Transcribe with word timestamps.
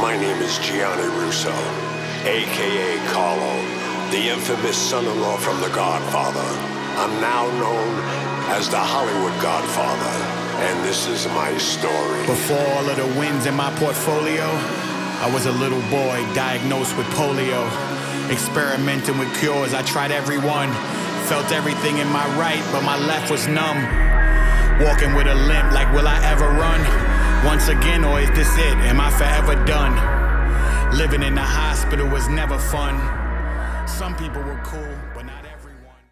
My 0.00 0.16
name 0.16 0.42
is 0.42 0.58
Gianni 0.58 1.06
Russo, 1.22 1.54
aka 2.26 2.98
Carlo, 3.12 3.54
the 4.10 4.28
infamous 4.28 4.76
son-in-law 4.76 5.36
from 5.36 5.60
The 5.60 5.68
Godfather. 5.68 6.44
I'm 6.98 7.20
now 7.20 7.46
known 7.62 8.02
as 8.50 8.68
the 8.68 8.78
Hollywood 8.78 9.40
Godfather, 9.40 10.14
and 10.66 10.84
this 10.84 11.06
is 11.06 11.28
my 11.28 11.56
story. 11.58 12.26
Before 12.26 12.58
all 12.74 12.90
of 12.90 12.96
the 12.96 13.06
wins 13.18 13.46
in 13.46 13.54
my 13.54 13.72
portfolio, 13.78 14.42
I 15.22 15.30
was 15.32 15.46
a 15.46 15.52
little 15.52 15.82
boy 15.82 16.26
diagnosed 16.34 16.96
with 16.96 17.06
polio. 17.14 17.62
Experimenting 18.32 19.16
with 19.16 19.32
cures, 19.38 19.74
I 19.74 19.82
tried 19.82 20.10
every 20.10 20.38
one. 20.38 20.72
Felt 21.30 21.52
everything 21.52 21.98
in 21.98 22.08
my 22.08 22.26
right, 22.36 22.62
but 22.72 22.82
my 22.82 22.98
left 22.98 23.30
was 23.30 23.46
numb. 23.46 23.78
Walking 24.82 25.14
with 25.14 25.28
a 25.28 25.34
limp, 25.34 25.72
like 25.72 25.90
will 25.94 26.08
I 26.08 26.18
ever 26.26 26.48
run? 26.50 27.13
Once 27.44 27.68
again, 27.68 28.04
or 28.04 28.20
is 28.20 28.30
this 28.30 28.52
it? 28.56 28.76
Am 28.88 28.98
I 28.98 29.10
forever 29.10 29.54
done? 29.66 29.94
Living 30.96 31.22
in 31.22 31.34
the 31.34 31.42
hospital 31.42 32.08
was 32.08 32.26
never 32.28 32.58
fun. 32.58 32.96
Some 33.86 34.16
people 34.16 34.42
were 34.42 34.60
cool, 34.64 34.94
but 35.14 35.26
not 35.26 35.44
everyone. 35.44 36.02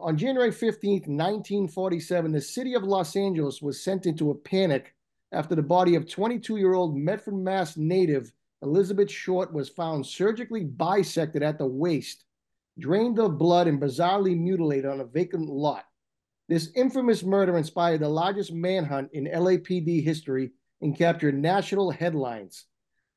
On 0.00 0.16
January 0.16 0.50
15th, 0.50 1.06
1947, 1.06 2.32
the 2.32 2.40
city 2.40 2.72
of 2.72 2.84
Los 2.84 3.16
Angeles 3.16 3.60
was 3.60 3.84
sent 3.84 4.06
into 4.06 4.30
a 4.30 4.34
panic 4.34 4.94
after 5.32 5.54
the 5.54 5.62
body 5.62 5.94
of 5.94 6.08
22 6.08 6.56
year 6.56 6.72
old 6.72 6.96
Medford, 6.96 7.34
Mass 7.34 7.76
native 7.76 8.32
Elizabeth 8.62 9.10
Short 9.10 9.52
was 9.52 9.68
found 9.68 10.06
surgically 10.06 10.64
bisected 10.64 11.42
at 11.42 11.58
the 11.58 11.66
waist, 11.66 12.24
drained 12.78 13.18
of 13.18 13.36
blood, 13.36 13.66
and 13.66 13.80
bizarrely 13.80 14.38
mutilated 14.38 14.86
on 14.86 15.00
a 15.00 15.04
vacant 15.04 15.48
lot. 15.48 15.84
This 16.52 16.68
infamous 16.74 17.22
murder 17.22 17.56
inspired 17.56 18.00
the 18.00 18.10
largest 18.10 18.52
manhunt 18.52 19.08
in 19.14 19.24
LAPD 19.24 20.04
history 20.04 20.50
and 20.82 20.94
captured 20.94 21.34
national 21.34 21.90
headlines. 21.90 22.66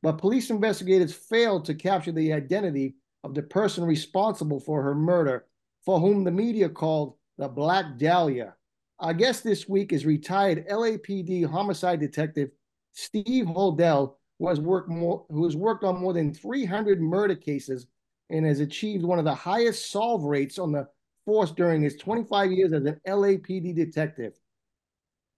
But 0.01 0.19
police 0.19 0.49
investigators 0.49 1.13
failed 1.13 1.65
to 1.65 1.75
capture 1.75 2.13
the 2.13 2.31
identity 2.31 2.95
of 3.25 3.33
the 3.33 3.43
person 3.43 3.83
responsible 3.83 4.61
for 4.61 4.81
her 4.81 4.95
murder, 4.95 5.47
for 5.83 5.99
whom 5.99 6.23
the 6.23 6.31
media 6.31 6.69
called 6.69 7.15
the 7.37 7.49
Black 7.49 7.97
Dahlia. 7.97 8.55
Our 8.99 9.13
guest 9.13 9.43
this 9.43 9.67
week 9.67 9.91
is 9.91 10.05
retired 10.05 10.69
LAPD 10.69 11.45
homicide 11.45 11.99
detective 11.99 12.51
Steve 12.93 13.47
Hodel, 13.47 14.15
who 14.39 14.47
has 14.47 14.61
worked 14.61 14.87
more, 14.87 15.25
who 15.27 15.43
has 15.43 15.57
worked 15.57 15.83
on 15.83 15.99
more 15.99 16.13
than 16.13 16.33
300 16.33 17.01
murder 17.01 17.35
cases 17.35 17.85
and 18.29 18.45
has 18.45 18.61
achieved 18.61 19.03
one 19.03 19.19
of 19.19 19.25
the 19.25 19.35
highest 19.35 19.91
solve 19.91 20.23
rates 20.23 20.57
on 20.57 20.71
the 20.71 20.87
force 21.25 21.51
during 21.51 21.81
his 21.81 21.97
25 21.97 22.51
years 22.51 22.73
as 22.73 22.85
an 22.85 22.99
LAPD 23.07 23.75
detective. 23.75 24.33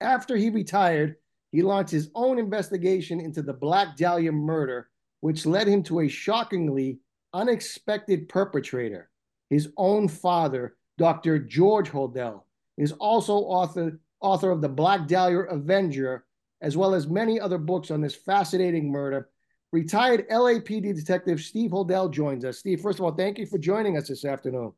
After 0.02 0.36
he 0.36 0.50
retired, 0.50 1.16
he 1.52 1.62
launched 1.62 1.92
his 1.92 2.12
own 2.14 2.38
investigation 2.38 3.20
into 3.20 3.42
the 3.42 3.54
Black 3.54 3.98
Dahlia 3.98 4.32
murder, 4.32 4.90
which 5.22 5.46
led 5.46 5.68
him 5.68 5.82
to 5.84 6.02
a 6.02 6.08
shockingly 6.08 7.00
unexpected 7.34 8.30
perpetrator. 8.30 9.10
His 9.50 9.70
own 9.78 10.08
father, 10.08 10.76
Dr. 10.98 11.40
George 11.40 11.90
Hodel, 11.90 12.44
is 12.78 12.92
also 12.94 13.36
author, 13.38 14.00
author 14.20 14.52
of 14.52 14.62
the 14.62 14.70
Black 14.70 15.08
Dahlia 15.08 15.40
Avenger, 15.40 16.26
as 16.62 16.76
well 16.76 16.94
as 16.94 17.08
many 17.08 17.40
other 17.40 17.58
books 17.58 17.92
on 17.92 18.02
this 18.02 18.16
fascinating 18.16 18.92
murder. 18.92 19.30
Retired 19.72 20.28
LAPD 20.30 20.96
detective 20.96 21.42
Steve 21.42 21.72
Hodel 21.72 22.12
joins 22.12 22.46
us. 22.46 22.60
Steve, 22.60 22.82
first 22.82 23.00
of 23.00 23.06
all, 23.06 23.12
thank 23.12 23.38
you 23.38 23.46
for 23.46 23.58
joining 23.58 23.98
us 23.98 24.08
this 24.08 24.26
afternoon. 24.26 24.74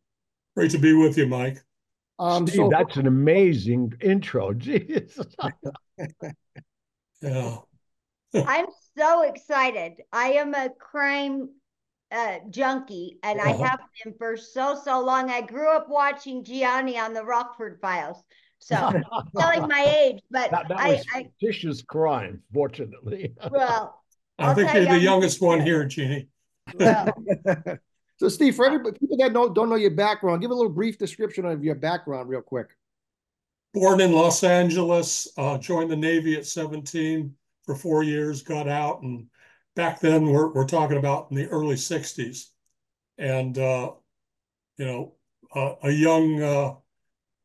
Great 0.60 0.72
to 0.72 0.78
be 0.78 0.92
with 0.92 1.18
you, 1.18 1.26
Mike. 1.26 1.64
Um, 2.20 2.46
Steve, 2.46 2.58
so, 2.58 2.70
that's 2.70 2.98
an 2.98 3.08
amazing 3.08 3.94
intro. 4.02 4.52
Jeez. 4.54 5.18
yeah. 7.22 7.56
I'm 8.46 8.66
so 8.98 9.22
excited. 9.22 10.02
I 10.12 10.34
am 10.34 10.54
a 10.54 10.70
crime 10.78 11.48
uh, 12.12 12.40
junkie, 12.50 13.20
and 13.24 13.40
uh-huh. 13.40 13.50
I 13.50 13.68
have 13.70 13.80
been 14.04 14.14
for 14.18 14.36
so 14.36 14.78
so 14.84 15.00
long. 15.00 15.30
I 15.30 15.40
grew 15.40 15.74
up 15.74 15.88
watching 15.88 16.44
Gianni 16.44 17.00
on 17.00 17.14
the 17.14 17.24
Rockford 17.24 17.80
Files. 17.82 18.22
So 18.58 18.76
telling 19.40 19.66
my 19.66 19.86
age, 19.98 20.20
but 20.30 20.52
that, 20.52 20.68
that 20.68 20.78
I, 20.78 21.02
I 21.16 21.24
fictitious 21.24 21.84
crime, 21.84 22.44
fortunately. 22.54 23.34
well, 23.50 24.04
I 24.38 24.54
think 24.54 24.74
you're 24.74 24.88
the 24.88 25.00
youngest 25.00 25.42
one 25.42 25.62
here, 25.62 25.86
Gianni. 25.86 26.28
Well, 26.76 27.14
so, 28.20 28.28
Steve, 28.28 28.54
for 28.54 28.66
everybody, 28.66 29.00
people 29.00 29.16
that 29.18 29.32
know, 29.32 29.48
don't 29.48 29.70
know 29.70 29.76
your 29.76 29.92
background, 29.92 30.42
give 30.42 30.52
a 30.52 30.54
little 30.54 30.72
brief 30.72 30.98
description 30.98 31.46
of 31.46 31.64
your 31.64 31.76
background, 31.76 32.28
real 32.28 32.42
quick. 32.42 32.76
Born 33.74 34.02
in 34.02 34.12
Los 34.12 34.44
Angeles, 34.44 35.30
uh, 35.38 35.58
joined 35.58 35.90
the 35.90 35.96
Navy 35.96 36.36
at 36.36 36.46
17 36.46 37.34
for 37.64 37.76
four 37.76 38.04
years, 38.04 38.42
got 38.42 38.68
out, 38.68 39.04
and 39.04 39.28
back 39.78 40.02
then 40.02 40.26
we're, 40.26 40.52
we're 40.52 40.66
talking 40.66 40.98
about 40.98 41.28
in 41.32 41.38
the 41.38 41.48
early 41.48 41.76
60s. 41.76 42.48
And, 43.18 43.58
uh, 43.58 43.92
you 44.78 44.86
know, 44.86 45.14
uh, 45.56 45.76
a 45.84 45.92
young 45.92 46.42
uh, 46.42 46.74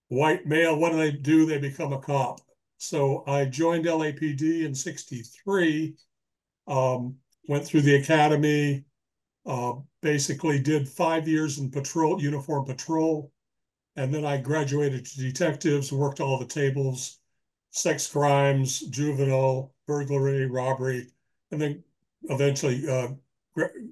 white 0.08 0.44
male, 0.44 0.76
what 0.76 0.90
do 0.90 0.96
they 0.96 1.12
do? 1.12 1.46
They 1.46 1.58
become 1.58 1.92
a 1.92 2.00
cop. 2.00 2.40
So 2.78 3.22
I 3.28 3.44
joined 3.44 3.84
LAPD 3.84 4.64
in 4.64 4.74
63, 4.74 5.94
um, 6.66 7.16
went 7.48 7.64
through 7.64 7.82
the 7.82 7.94
academy, 7.94 8.84
uh, 9.46 9.74
basically 10.00 10.58
did 10.58 10.88
five 10.88 11.28
years 11.28 11.58
in 11.58 11.70
patrol, 11.70 12.20
uniform 12.20 12.64
patrol. 12.64 13.32
And 13.96 14.12
then 14.12 14.24
I 14.24 14.38
graduated 14.38 15.06
to 15.06 15.20
detectives, 15.20 15.92
worked 15.92 16.20
all 16.20 16.38
the 16.38 16.46
tables, 16.46 17.18
sex 17.70 18.06
crimes, 18.06 18.80
juvenile, 18.80 19.72
burglary, 19.86 20.46
robbery, 20.46 21.08
and 21.50 21.60
then 21.60 21.84
eventually, 22.24 22.88
uh, 22.88 23.08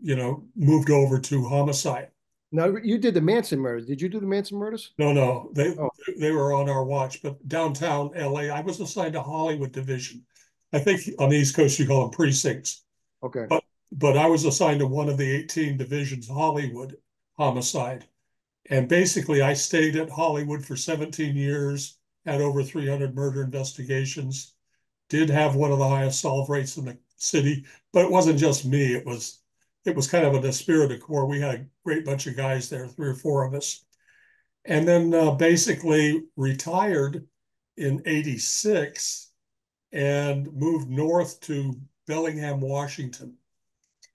you 0.02 0.16
know, 0.16 0.44
moved 0.56 0.90
over 0.90 1.18
to 1.20 1.44
homicide. 1.44 2.08
Now 2.50 2.66
you 2.82 2.98
did 2.98 3.14
the 3.14 3.20
Manson 3.20 3.58
murders. 3.58 3.86
Did 3.86 4.00
you 4.00 4.08
do 4.10 4.20
the 4.20 4.26
Manson 4.26 4.58
murders? 4.58 4.92
No, 4.98 5.12
no, 5.12 5.50
they 5.54 5.74
oh. 5.78 5.88
they 6.18 6.32
were 6.32 6.52
on 6.52 6.68
our 6.68 6.84
watch. 6.84 7.22
But 7.22 7.48
downtown 7.48 8.10
LA, 8.14 8.42
I 8.42 8.60
was 8.60 8.78
assigned 8.78 9.14
to 9.14 9.22
Hollywood 9.22 9.72
division. 9.72 10.22
I 10.72 10.78
think 10.78 11.00
on 11.18 11.30
the 11.30 11.36
East 11.36 11.56
Coast 11.56 11.78
you 11.78 11.86
call 11.86 12.02
them 12.02 12.10
precincts. 12.10 12.84
Okay. 13.22 13.46
But 13.48 13.64
but 13.92 14.16
I 14.16 14.26
was 14.26 14.44
assigned 14.44 14.80
to 14.80 14.86
one 14.86 15.10
of 15.10 15.18
the 15.18 15.30
18 15.30 15.76
divisions, 15.76 16.26
Hollywood 16.26 16.96
homicide. 17.36 18.06
And 18.70 18.88
basically 18.88 19.42
I 19.42 19.52
stayed 19.52 19.96
at 19.96 20.08
Hollywood 20.08 20.64
for 20.64 20.76
17 20.76 21.36
years, 21.36 21.98
had 22.24 22.40
over 22.40 22.62
300 22.62 23.14
murder 23.14 23.42
investigations, 23.42 24.54
did 25.10 25.28
have 25.28 25.56
one 25.56 25.72
of 25.72 25.78
the 25.78 25.88
highest 25.88 26.20
solve 26.20 26.48
rates 26.48 26.78
in 26.78 26.86
the 26.86 26.98
city, 27.16 27.66
but 27.92 28.06
it 28.06 28.10
wasn't 28.10 28.38
just 28.38 28.64
me. 28.64 28.94
It 28.94 29.04
was 29.04 29.40
it 29.84 29.96
was 29.96 30.08
kind 30.08 30.24
of 30.24 30.34
an 30.34 30.44
esprit 30.46 30.86
de 30.88 30.96
corps. 30.96 31.26
We 31.26 31.40
had 31.40 31.54
a 31.56 31.66
great 31.84 32.04
bunch 32.04 32.28
of 32.28 32.36
guys 32.36 32.70
there, 32.70 32.86
three 32.86 33.08
or 33.08 33.14
four 33.14 33.44
of 33.44 33.52
us. 33.52 33.84
And 34.64 34.86
then 34.86 35.12
uh, 35.12 35.32
basically 35.32 36.22
retired 36.36 37.26
in 37.76 38.00
86 38.06 39.32
and 39.90 40.52
moved 40.52 40.88
north 40.88 41.40
to 41.42 41.74
Bellingham, 42.06 42.60
Washington. 42.60 43.36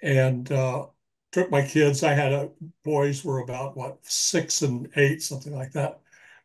And 0.02 0.52
uh, 0.52 0.88
took 1.31 1.52
my 1.52 1.62
kids. 1.66 2.03
I 2.03 2.13
had 2.13 2.34
a, 2.34 2.50
boys 2.84 3.24
were 3.24 3.40
about 3.40 3.75
what 3.75 3.97
six 4.03 4.62
and 4.62 4.90
eight, 4.96 5.22
something 5.22 5.56
like 5.56 5.72
that. 5.74 6.00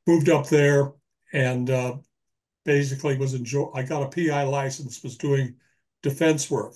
Moved 0.07 0.29
up 0.29 0.49
there 0.49 0.93
and 1.33 1.71
uh, 1.71 1.97
basically 2.65 3.17
was 3.17 3.35
enjoy. 3.35 3.71
I 3.75 3.83
got 3.83 4.03
a 4.03 4.09
PI 4.09 4.45
license, 4.45 5.03
was 5.03 5.17
doing 5.17 5.55
defense 6.03 6.51
work, 6.51 6.75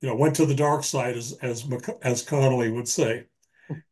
you 0.00 0.08
know, 0.08 0.16
went 0.16 0.36
to 0.36 0.46
the 0.46 0.54
dark 0.54 0.84
side, 0.84 1.16
as 1.16 1.32
as 1.42 1.68
as 2.02 2.22
Connolly 2.22 2.70
would 2.70 2.88
say, 2.88 3.26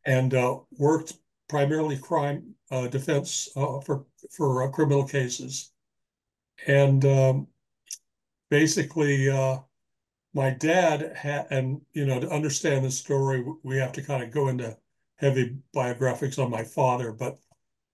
and 0.05 0.33
uh, 0.33 0.59
worked 0.77 1.13
primarily 1.47 1.97
crime 1.97 2.55
uh, 2.71 2.87
defense 2.87 3.49
uh, 3.55 3.79
for 3.81 4.05
for 4.31 4.63
uh, 4.63 4.69
criminal 4.69 5.05
cases, 5.07 5.71
and 6.67 7.05
um, 7.05 7.47
basically, 8.49 9.29
uh, 9.29 9.59
my 10.35 10.49
dad 10.49 11.13
had, 11.15 11.47
and 11.49 11.81
you 11.93 12.05
know, 12.05 12.19
to 12.19 12.29
understand 12.29 12.83
the 12.83 12.91
story, 12.91 13.43
we 13.63 13.77
have 13.77 13.93
to 13.93 14.03
kind 14.03 14.21
of 14.21 14.31
go 14.31 14.49
into 14.49 14.77
heavy 15.15 15.55
biographics 15.73 16.37
on 16.37 16.51
my 16.51 16.63
father, 16.63 17.13
but 17.13 17.39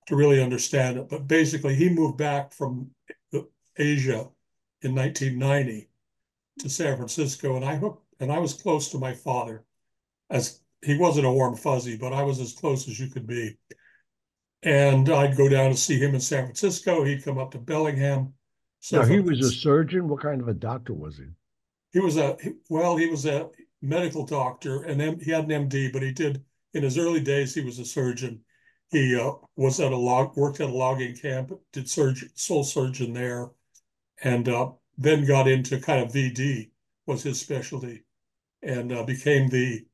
to 0.08 0.16
really 0.16 0.42
understand 0.42 0.98
it. 0.98 1.08
But 1.08 1.28
basically, 1.28 1.76
he 1.76 1.88
moved 1.88 2.18
back 2.18 2.52
from 2.52 2.90
Asia 3.78 4.28
in 4.82 4.96
1990 4.96 5.88
to 6.60 6.70
San 6.70 6.98
Francisco, 6.98 7.56
and 7.56 7.64
I 7.64 7.76
hooked 7.76 8.04
and 8.20 8.32
I 8.32 8.40
was 8.40 8.54
close 8.54 8.90
to 8.90 8.98
my 8.98 9.14
father. 9.14 9.64
As 10.32 10.62
he 10.84 10.98
wasn't 10.98 11.28
a 11.28 11.32
warm 11.32 11.56
fuzzy, 11.56 11.96
but 11.96 12.12
I 12.12 12.24
was 12.24 12.40
as 12.40 12.54
close 12.54 12.88
as 12.88 13.00
you 13.00 13.08
could 13.08 13.28
be. 13.28 13.58
And 14.64 15.10
I'd 15.10 15.38
go 15.38 15.48
down 15.48 15.70
to 15.72 15.78
see 15.78 16.00
him 16.00 16.16
in 16.16 16.22
San 16.22 16.46
Francisco. 16.46 17.04
He'd 17.04 17.24
come 17.24 17.38
up 17.38 17.52
to 17.52 17.60
Bellingham. 17.60 18.34
So 18.80 19.02
now, 19.02 19.08
he 19.08 19.20
was 19.20 19.40
a 19.42 19.52
surgeon. 19.52 20.08
What 20.08 20.22
kind 20.22 20.42
of 20.42 20.48
a 20.48 20.54
doctor 20.54 20.94
was 20.94 21.18
he? 21.18 21.26
He 21.92 22.00
was 22.00 22.18
a 22.18 22.38
well, 22.70 22.96
he 22.96 23.08
was 23.08 23.26
a 23.26 23.50
medical 23.82 24.26
doctor, 24.26 24.84
and 24.84 25.22
he 25.22 25.32
had 25.32 25.50
an 25.50 25.70
MD, 25.70 25.92
but 25.92 26.02
he 26.02 26.12
did 26.12 26.44
in 26.74 26.84
his 26.84 26.98
early 26.98 27.20
days. 27.20 27.54
He 27.54 27.62
was 27.62 27.80
a 27.80 27.86
surgeon. 27.86 28.44
He 28.90 29.18
uh, 29.18 29.34
was 29.56 29.80
at 29.80 29.92
a 29.92 29.98
log, 29.98 30.36
worked 30.36 30.60
at 30.60 30.70
a 30.70 30.74
logging 30.74 31.16
camp, 31.16 31.52
did 31.72 31.90
surgeon, 31.90 32.30
soul 32.36 32.64
surgeon 32.64 33.14
there, 33.14 33.52
and 34.24 34.48
uh, 34.50 34.72
then 34.98 35.26
got 35.26 35.48
into 35.48 35.80
kind 35.80 36.04
of 36.04 36.12
VD 36.12 36.72
was 37.06 37.24
his 37.24 37.40
specialty, 37.40 38.04
and 38.62 38.94
uh, 38.94 39.04
became 39.04 39.50
the 39.50 39.86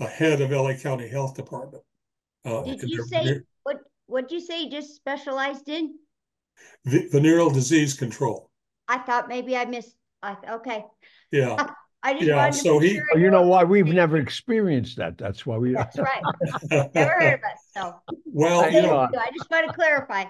uh, 0.00 0.06
head 0.06 0.40
of 0.40 0.50
LA 0.50 0.74
County 0.74 1.08
Health 1.08 1.34
Department. 1.34 1.82
Uh, 2.44 2.62
Did 2.62 2.82
you 2.82 3.04
say 3.04 3.40
what? 3.62 3.78
What 4.06 4.28
did 4.28 4.34
you 4.34 4.40
say? 4.40 4.68
just 4.68 4.96
specialized 4.96 5.68
in 5.68 5.94
venereal 6.84 7.50
disease 7.50 7.94
control. 7.94 8.50
I 8.88 8.98
thought 8.98 9.28
maybe 9.28 9.56
I 9.56 9.64
missed. 9.64 9.94
I 10.22 10.36
okay. 10.50 10.84
Yeah. 11.32 11.70
I 12.04 12.14
just 12.14 12.24
yeah, 12.24 12.50
so 12.50 12.80
he, 12.80 12.94
sure 12.94 13.18
you 13.18 13.30
know 13.30 13.42
why 13.42 13.62
we've 13.62 13.86
never 13.86 14.16
experienced 14.16 14.96
that. 14.96 15.16
That's 15.16 15.46
why 15.46 15.56
we. 15.56 15.72
That's 15.72 15.96
right. 16.00 16.22
never 16.94 17.12
heard 17.12 17.34
of 17.34 17.40
it. 17.40 17.58
So. 17.72 17.94
Well, 18.24 18.70
you 18.72 18.82
know, 18.82 18.98
I 18.98 19.30
just 19.36 19.48
want 19.50 19.68
to 19.68 19.72
clarify. 19.72 20.24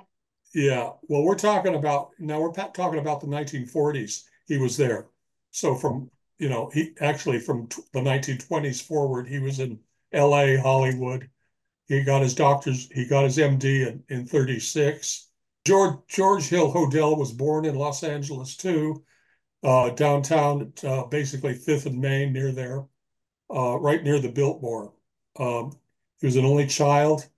Yeah, 0.55 0.91
well, 1.09 1.23
we're 1.23 1.35
talking 1.35 1.75
about 1.75 2.11
now. 2.19 2.41
We're 2.41 2.53
talking 2.53 2.99
about 2.99 3.23
the 3.23 3.27
1940s. 3.27 4.25
He 4.49 4.59
was 4.59 4.77
there, 4.77 5.07
so 5.51 5.75
from 5.75 6.11
you 6.39 6.51
know 6.51 6.71
he 6.75 6.93
actually 7.01 7.39
from 7.39 7.69
the 7.95 8.01
1920s 8.01 8.83
forward, 8.83 9.27
he 9.27 9.39
was 9.39 9.59
in 9.59 9.79
L.A., 10.13 10.59
Hollywood. 10.59 11.31
He 11.87 12.03
got 12.03 12.21
his 12.21 12.35
doctor's. 12.35 12.91
He 12.93 13.07
got 13.07 13.25
his 13.25 13.39
MD 13.39 13.87
in 13.87 14.05
in 14.11 14.27
36. 14.27 15.31
George 15.65 16.01
George 16.07 16.49
Hill 16.49 16.71
Hodel 16.71 17.17
was 17.17 17.33
born 17.33 17.65
in 17.65 17.77
Los 17.77 18.03
Angeles 18.03 18.59
too 18.59 19.03
uh, 19.63 19.91
downtown, 19.91 20.73
uh, 20.85 21.05
basically 21.05 21.55
Fifth 21.55 21.87
and 21.87 22.01
Main, 22.01 22.33
near 22.33 22.53
there, 22.53 22.87
uh, 23.55 23.79
right 23.79 24.03
near 24.03 24.19
the 24.19 24.31
Biltmore. 24.31 24.93
Um, 25.39 25.73
he 26.21 26.27
was 26.27 26.37
an 26.37 26.45
only 26.45 26.67
child. 26.67 27.29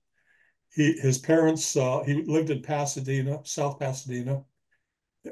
He 0.70 0.92
his 0.94 1.18
parents 1.18 1.76
uh, 1.76 2.02
he 2.04 2.14
lived 2.14 2.50
in 2.50 2.62
Pasadena, 2.62 3.40
South 3.44 3.78
Pasadena. 3.78 4.44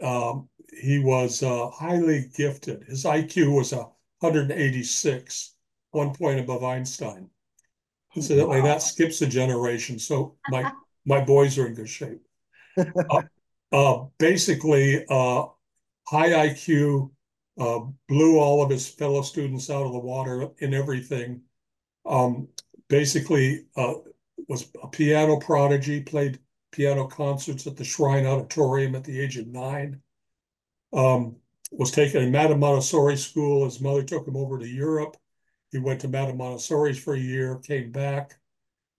Um, 0.01 0.49
he 0.73 0.99
was 0.99 1.43
uh, 1.43 1.69
highly 1.71 2.31
gifted. 2.35 2.85
His 2.85 3.05
IQ 3.05 3.57
was 3.57 3.73
a 3.73 3.89
186, 4.21 5.55
one 5.91 6.15
point 6.15 6.41
above 6.41 6.65
Einstein. 6.65 7.29
Incidentally, 8.15 8.61
wow. 8.61 8.67
that 8.67 8.83
skips 8.83 9.21
a 9.23 9.27
generation, 9.27 9.99
so 9.99 10.37
my 10.49 10.71
my 11.05 11.25
boys 11.25 11.59
are 11.59 11.67
in 11.67 11.75
good 11.75 11.89
shape. 11.89 12.23
Uh, 13.73 14.05
basically, 14.19 15.05
high 16.13 16.49
IQ, 16.49 17.11
uh, 17.59 17.81
blew 18.07 18.39
all 18.39 18.63
of 18.63 18.69
his 18.69 18.87
fellow 18.87 19.23
students 19.23 19.71
out 19.71 19.87
of 19.87 19.93
the 19.93 19.99
water 19.99 20.51
in 20.59 20.75
everything. 20.75 21.41
Um, 22.05 22.49
basically, 22.89 23.65
uh, 23.77 23.95
was 24.47 24.71
a 24.83 24.89
piano 24.89 25.39
prodigy, 25.39 26.03
played 26.03 26.39
piano 26.71 27.07
concerts 27.07 27.67
at 27.67 27.77
the 27.77 27.85
Shrine 27.85 28.27
Auditorium 28.27 28.95
at 28.95 29.05
the 29.05 29.19
age 29.19 29.39
of 29.39 29.47
nine. 29.47 30.03
Um, 30.93 31.37
was 31.71 31.91
taken 31.91 32.23
in 32.23 32.31
Madame 32.31 32.61
Montessori 32.61 33.17
school. 33.17 33.65
His 33.65 33.81
mother 33.81 34.03
took 34.03 34.29
him 34.29 34.37
over 34.37 34.59
to 34.59 34.69
Europe. 34.69 35.17
He 35.71 35.79
went 35.79 36.03
to 36.03 36.09
Madame 36.09 36.37
Montessori's 36.37 37.03
for 37.03 37.15
a 37.15 37.19
year, 37.19 37.57
came 37.57 37.91
back, 37.91 38.39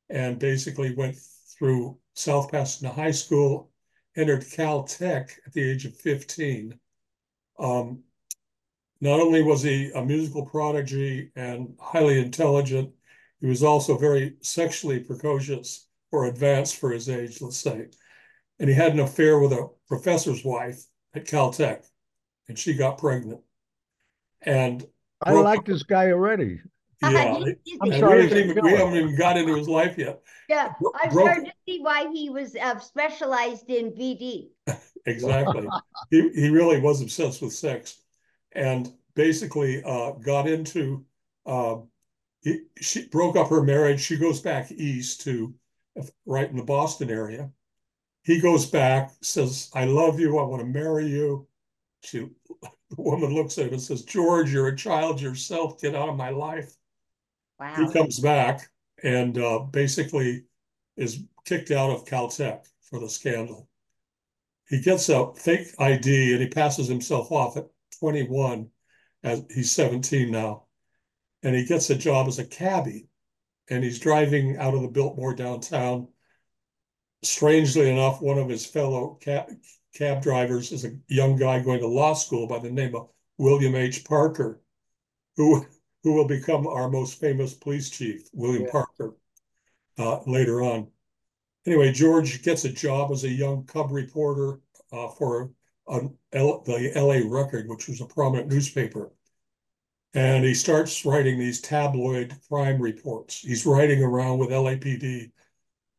and 0.09 0.39
basically 0.39 0.95
went 0.95 1.16
through 1.16 2.00
South 2.16 2.50
Pasadena 2.50 2.92
High 2.92 3.12
School, 3.12 3.69
entered 4.16 4.42
Caltech 4.42 5.30
at 5.45 5.54
the 5.54 5.62
age 5.62 5.86
of 5.86 5.95
15, 5.95 6.80
um, 7.60 8.04
not 9.02 9.20
only 9.20 9.44
was 9.44 9.62
he 9.62 9.92
a 9.94 10.04
musical 10.04 10.46
prodigy 10.46 11.32
and 11.36 11.76
highly 11.80 12.20
intelligent, 12.20 12.92
he 13.42 13.48
was 13.48 13.64
also 13.64 13.98
very 13.98 14.36
sexually 14.42 15.00
precocious 15.00 15.88
or 16.12 16.26
advanced 16.26 16.78
for 16.78 16.92
his 16.92 17.10
age, 17.10 17.42
let's 17.42 17.58
say. 17.58 17.88
And 18.60 18.70
he 18.70 18.76
had 18.76 18.94
an 18.94 19.00
affair 19.00 19.40
with 19.40 19.52
a 19.52 19.68
professor's 19.88 20.46
wife 20.46 20.86
at 21.14 21.26
Caltech, 21.26 21.84
and 22.48 22.58
she 22.58 22.76
got 22.76 22.98
pregnant. 22.98 23.42
And 24.42 24.86
I 25.22 25.34
like 25.34 25.66
this 25.66 25.84
guy 25.84 26.12
already. 26.12 26.62
Yeah, 27.12 27.54
I'm 27.82 28.00
sorry. 28.00 28.18
We 28.18 28.24
haven't, 28.24 28.38
even, 28.38 28.64
we 28.64 28.72
haven't, 28.72 28.96
even, 28.96 29.16
got 29.16 29.38
into 29.38 29.56
his 29.56 29.68
life 29.68 29.98
yet. 29.98 30.22
Yeah, 30.48 30.74
I'm 31.02 31.10
Broke, 31.12 31.28
starting 31.28 31.46
to 31.46 31.54
see 31.68 31.80
why 31.82 32.12
he 32.12 32.30
was 32.30 32.56
uh, 32.56 32.80
specialized 32.80 33.70
in 33.70 33.92
VD. 33.92 34.50
exactly. 35.06 35.68
he 36.10 36.30
he 36.30 36.50
really 36.50 36.80
was 36.80 37.02
obsessed 37.02 37.42
with 37.42 37.54
sex, 37.54 37.98
and 38.54 38.92
basically 39.16 39.84
uh, 39.84 40.12
got 40.12 40.48
into. 40.48 41.06
Uh, 41.46 41.78
he, 42.42 42.62
she 42.80 43.08
broke 43.08 43.36
up 43.36 43.50
her 43.50 43.64
marriage. 43.64 44.02
She 44.02 44.18
goes 44.18 44.42
back 44.42 44.72
east 44.72 45.22
to 45.22 45.54
right 46.26 46.50
in 46.50 46.58
the 46.58 46.64
Boston 46.64 47.10
area. 47.10 47.52
He 48.24 48.40
goes 48.40 48.66
back, 48.66 49.12
says, 49.22 49.70
"I 49.74 49.86
love 49.86 50.20
you. 50.20 50.38
I 50.38 50.44
want 50.44 50.62
to 50.62 50.68
marry 50.68 51.08
you." 51.08 51.48
She, 52.02 52.20
the 52.90 52.96
woman 52.98 53.34
looks 53.34 53.58
at 53.58 53.68
him 53.68 53.74
and 53.74 53.82
says, 53.82 54.04
"George, 54.04 54.52
you're 54.52 54.68
a 54.68 54.76
child 54.76 55.22
yourself. 55.22 55.82
Get 55.82 55.96
out 55.96 56.10
of 56.10 56.16
my 56.16 56.30
life." 56.30 56.76
Wow. 57.63 57.75
He 57.77 57.94
comes 57.94 58.19
back 58.19 58.69
and 59.04 59.38
uh, 59.38 59.60
basically 59.60 60.44
is 60.98 61.24
kicked 61.45 61.71
out 61.71 61.92
of 61.92 62.04
Caltech 62.04 62.65
for 62.81 63.00
the 63.00 63.07
scandal. 63.07 63.69
He 64.68 64.81
gets 64.81 65.07
a 65.07 65.33
fake 65.33 65.68
ID 65.80 66.33
and 66.33 66.42
he 66.42 66.50
passes 66.50 66.89
himself 66.89 67.31
off 67.31 67.56
at 67.56 67.69
21, 68.01 68.69
as 69.24 69.45
he's 69.50 69.71
17 69.71 70.30
now, 70.30 70.65
and 71.42 71.56
he 71.56 71.63
gets 71.63 71.89
a 71.89 71.95
job 71.95 72.27
as 72.27 72.38
a 72.38 72.45
cabbie, 72.45 73.07
and 73.69 73.81
he's 73.81 74.00
driving 74.00 74.57
out 74.57 74.74
of 74.74 74.81
the 74.81 74.89
Biltmore 74.89 75.33
downtown. 75.33 76.09
Strangely 77.21 77.89
enough, 77.89 78.21
one 78.21 78.39
of 78.39 78.50
his 78.50 78.66
fellow 78.66 79.18
cab, 79.21 79.50
cab 79.95 80.21
drivers 80.21 80.74
is 80.74 80.83
a 80.83 80.98
young 81.07 81.38
guy 81.38 81.62
going 81.62 81.80
to 81.80 81.88
law 81.88 82.13
school 82.13 82.45
by 82.45 82.59
the 82.59 82.69
name 82.69 82.94
of 82.94 83.07
William 83.38 83.74
H. 83.74 84.04
Parker, 84.04 84.62
who 85.38 85.66
who 86.04 86.14
will 86.14 86.28
become 86.28 86.68
our 86.68 86.90
most 86.90 87.20
famous 87.20 87.54
police 87.54 87.90
chief, 87.90 88.30
William 88.34 88.64
yeah. 88.64 88.72
Parker, 88.72 89.16
uh, 89.98 90.20
later 90.28 90.62
on. 90.62 90.88
Anyway, 91.66 91.92
George 91.92 92.44
gets 92.44 92.66
a 92.66 92.70
job 92.70 93.12
as 93.12 93.24
a 93.24 93.30
young 93.30 93.64
cub 93.66 93.92
reporter 93.92 94.60
uh, 94.92 95.08
for 95.08 95.52
L- 95.88 96.18
the 96.32 96.92
LA 96.96 97.22
Record, 97.26 97.70
which 97.70 97.88
was 97.88 98.02
a 98.02 98.06
prominent 98.06 98.52
newspaper. 98.52 99.12
And 100.14 100.44
he 100.44 100.54
starts 100.54 101.06
writing 101.06 101.40
these 101.40 101.62
tabloid 101.62 102.36
crime 102.48 102.80
reports. 102.80 103.40
He's 103.40 103.66
riding 103.66 104.04
around 104.04 104.38
with 104.40 104.50
LAPD 104.50 105.32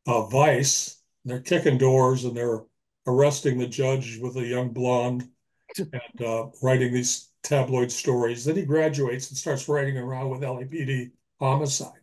uh, 0.06 0.27
Vice. 0.27 1.03
They're 1.25 1.41
kicking 1.41 1.79
doors 1.79 2.25
and 2.25 2.37
they're 2.37 2.62
arresting 3.06 3.59
the 3.59 3.67
judge 3.67 4.19
with 4.19 4.37
a 4.37 4.47
young 4.47 4.71
blonde 4.71 5.29
and 5.79 6.23
uh, 6.23 6.47
writing 6.62 6.93
these 6.93 7.31
tabloid 7.44 7.93
stories. 7.93 8.44
Then 8.44 8.56
he 8.56 8.64
graduates 8.64 9.29
and 9.29 9.38
starts 9.38 9.69
writing 9.69 9.96
around 9.96 10.31
with 10.31 10.41
LAPD 10.41 11.13
homicide 11.39 12.01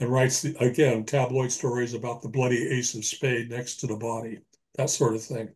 and 0.00 0.10
writes, 0.10 0.42
the, 0.42 0.56
again, 0.64 1.04
tabloid 1.04 1.52
stories 1.52 1.92
about 1.92 2.22
the 2.22 2.28
bloody 2.28 2.68
ace 2.68 2.94
of 2.94 3.04
spade 3.04 3.50
next 3.50 3.76
to 3.76 3.86
the 3.86 3.96
body, 3.96 4.38
that 4.76 4.88
sort 4.88 5.14
of 5.14 5.22
thing. 5.22 5.50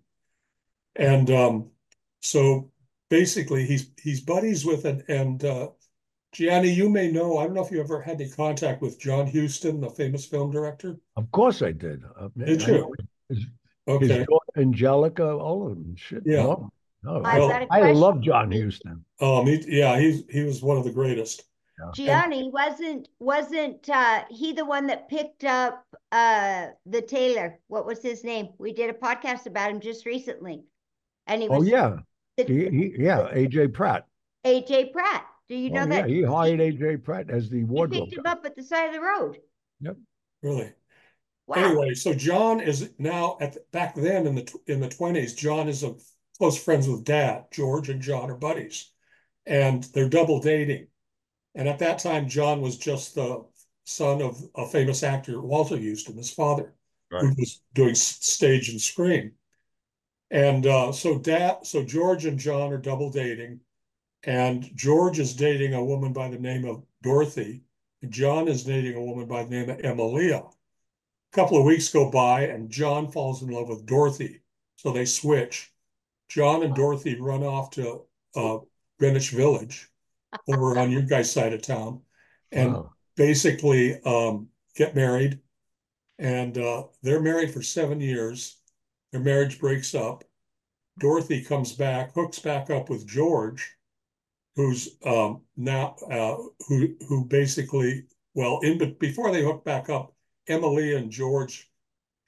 And 0.96 1.30
um, 1.30 1.70
so 2.20 2.70
basically, 3.08 3.64
he's 3.64 3.90
he's 4.02 4.20
buddies 4.20 4.66
with 4.66 4.84
it. 4.84 5.04
And 5.08 5.42
uh, 5.44 5.68
Gianni, 6.32 6.70
you 6.70 6.90
may 6.90 7.10
know, 7.10 7.38
I 7.38 7.44
don't 7.44 7.54
know 7.54 7.64
if 7.64 7.70
you 7.70 7.80
ever 7.80 8.02
had 8.02 8.20
any 8.20 8.28
contact 8.28 8.82
with 8.82 9.00
John 9.00 9.26
Huston, 9.26 9.80
the 9.80 9.90
famous 9.90 10.26
film 10.26 10.50
director. 10.50 10.98
Of 11.16 11.30
course 11.30 11.62
I 11.62 11.72
did. 11.72 12.02
Uh, 12.18 12.28
did 12.36 12.66
you? 12.66 12.92
His, 13.28 13.46
okay. 13.88 14.18
His 14.18 14.26
Angelica, 14.56 15.30
all 15.32 15.66
of 15.66 15.76
them. 15.76 15.94
Shit. 15.96 16.24
Yeah. 16.26 16.42
No. 16.42 16.72
Oh, 17.04 17.20
well, 17.20 17.66
I 17.70 17.92
love 17.92 18.20
John 18.20 18.52
Huston. 18.52 19.04
Um, 19.20 19.46
he, 19.46 19.64
yeah, 19.66 19.98
he's 19.98 20.22
he 20.30 20.44
was 20.44 20.62
one 20.62 20.76
of 20.76 20.84
the 20.84 20.92
greatest. 20.92 21.42
Gianni 21.94 22.50
wasn't 22.52 23.08
wasn't 23.18 23.88
uh, 23.88 24.24
he 24.30 24.52
the 24.52 24.64
one 24.64 24.86
that 24.86 25.08
picked 25.08 25.44
up 25.44 25.84
uh, 26.12 26.68
the 26.86 27.02
tailor? 27.02 27.58
What 27.66 27.86
was 27.86 28.02
his 28.02 28.22
name? 28.24 28.50
We 28.58 28.72
did 28.72 28.90
a 28.90 28.92
podcast 28.92 29.46
about 29.46 29.70
him 29.70 29.80
just 29.80 30.06
recently, 30.06 30.62
and 31.26 31.42
he 31.42 31.48
oh, 31.48 31.58
was. 31.58 31.62
Oh 31.62 31.70
yeah, 31.70 31.96
the, 32.36 32.44
he, 32.44 32.68
he, 32.68 32.94
yeah, 32.98 33.28
AJ 33.32 33.72
Pratt. 33.72 34.06
AJ 34.46 34.92
Pratt. 34.92 35.26
Do 35.48 35.56
you 35.56 35.70
know 35.70 35.82
oh, 35.82 35.86
that? 35.86 36.08
Yeah, 36.08 36.14
he 36.14 36.22
hired 36.22 36.60
AJ 36.60 37.02
Pratt 37.04 37.30
as 37.30 37.50
the 37.50 37.64
wardrobe. 37.64 38.04
He 38.04 38.10
picked 38.10 38.18
him 38.18 38.26
up 38.26 38.44
at 38.44 38.54
the 38.54 38.62
side 38.62 38.86
of 38.86 38.94
the 38.94 39.00
road. 39.00 39.38
Yep. 39.80 39.96
Really. 40.42 40.72
Wow. 41.46 41.56
Anyway, 41.56 41.94
so 41.94 42.14
John 42.14 42.60
is 42.60 42.90
now 42.98 43.36
at 43.40 43.54
the, 43.54 43.60
back 43.72 43.94
then 43.94 44.26
in 44.26 44.34
the 44.36 44.58
in 44.66 44.80
the 44.80 44.88
twenties. 44.88 45.34
John 45.34 45.68
is 45.68 45.82
a 45.82 45.94
close 46.42 46.60
friends 46.60 46.88
with 46.88 47.04
Dad. 47.04 47.44
George 47.52 47.88
and 47.88 48.02
John 48.02 48.28
are 48.28 48.34
buddies, 48.34 48.90
and 49.46 49.84
they're 49.94 50.08
double 50.08 50.40
dating. 50.40 50.88
And 51.54 51.68
at 51.68 51.78
that 51.78 52.00
time, 52.00 52.28
John 52.28 52.60
was 52.60 52.78
just 52.78 53.14
the 53.14 53.44
son 53.84 54.20
of 54.20 54.42
a 54.56 54.66
famous 54.66 55.04
actor, 55.04 55.40
Walter 55.40 55.78
Huston, 55.78 56.16
his 56.16 56.32
father, 56.32 56.74
right. 57.12 57.22
who 57.22 57.28
was 57.38 57.60
doing 57.74 57.94
stage 57.94 58.70
and 58.70 58.80
screen. 58.80 59.34
And 60.32 60.66
uh, 60.66 60.90
so 60.90 61.16
dad, 61.16 61.58
so 61.62 61.84
George 61.84 62.26
and 62.26 62.40
John 62.40 62.72
are 62.72 62.78
double 62.78 63.12
dating, 63.12 63.60
and 64.24 64.68
George 64.74 65.20
is 65.20 65.36
dating 65.36 65.74
a 65.74 65.84
woman 65.84 66.12
by 66.12 66.28
the 66.28 66.40
name 66.40 66.64
of 66.64 66.82
Dorothy, 67.04 67.62
and 68.02 68.10
John 68.10 68.48
is 68.48 68.64
dating 68.64 68.96
a 68.96 69.04
woman 69.04 69.28
by 69.28 69.44
the 69.44 69.50
name 69.50 69.70
of 69.70 69.78
Emilia. 69.84 70.38
A 70.38 71.36
couple 71.36 71.56
of 71.56 71.64
weeks 71.64 71.92
go 71.92 72.10
by, 72.10 72.46
and 72.46 72.68
John 72.68 73.12
falls 73.12 73.44
in 73.44 73.48
love 73.48 73.68
with 73.68 73.86
Dorothy, 73.86 74.42
so 74.74 74.90
they 74.90 75.04
switch. 75.04 75.71
John 76.34 76.62
and 76.62 76.74
Dorothy 76.74 77.20
run 77.20 77.42
off 77.42 77.70
to 77.72 78.02
uh, 78.34 78.58
Greenwich 78.98 79.30
Village 79.30 79.88
over 80.48 80.78
on 80.78 80.90
your 80.90 81.02
guys' 81.02 81.30
side 81.30 81.52
of 81.52 81.60
town 81.60 82.00
and 82.50 82.72
wow. 82.72 82.92
basically 83.16 84.00
um, 84.02 84.48
get 84.74 84.96
married. 84.96 85.40
And 86.18 86.56
uh, 86.56 86.84
they're 87.02 87.20
married 87.20 87.52
for 87.52 87.62
seven 87.62 88.00
years. 88.00 88.56
Their 89.10 89.20
marriage 89.20 89.58
breaks 89.58 89.94
up. 89.94 90.24
Dorothy 90.98 91.42
comes 91.42 91.72
back, 91.72 92.14
hooks 92.14 92.38
back 92.38 92.70
up 92.70 92.88
with 92.88 93.06
George, 93.06 93.76
who's 94.56 94.96
um, 95.04 95.42
now 95.56 95.96
uh, 96.10 96.36
who 96.68 96.94
who 97.08 97.24
basically 97.24 98.04
well 98.34 98.60
in 98.62 98.78
but 98.78 98.98
before 98.98 99.32
they 99.32 99.42
hook 99.42 99.64
back 99.64 99.88
up, 99.88 100.14
Emily 100.48 100.94
and 100.94 101.10
George 101.10 101.70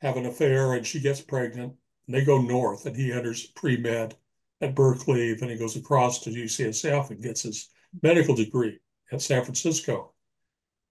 have 0.01 0.17
an 0.17 0.27
affair, 0.27 0.75
and 0.75 0.87
she 0.87 1.01
gets 1.01 1.21
pregnant. 1.21 1.75
And 2.07 2.15
they 2.15 2.25
go 2.25 2.41
north, 2.41 2.87
and 2.87 2.97
he 2.97 3.13
enters 3.13 3.47
pre 3.47 3.77
med 3.77 4.17
at 4.61 4.75
Berkeley. 4.75 5.35
Then 5.35 5.49
he 5.49 5.57
goes 5.57 5.77
across 5.77 6.21
to 6.21 6.31
UCSF 6.31 7.11
and 7.11 7.23
gets 7.23 7.43
his 7.43 7.71
medical 8.03 8.35
degree 8.35 8.79
at 9.13 9.23
San 9.23 9.43
Francisco. 9.45 10.13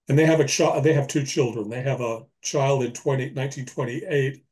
And 0.08 0.18
they 0.18 0.26
have 0.26 0.40
a 0.40 0.46
child. 0.46 0.84
They 0.84 0.92
have 0.92 1.08
two 1.08 1.24
children. 1.24 1.68
They 1.68 1.82
have 1.82 2.00
a 2.00 2.24
child 2.42 2.82
in 2.84 2.92
20, 2.92 3.32
1928, 3.32 4.44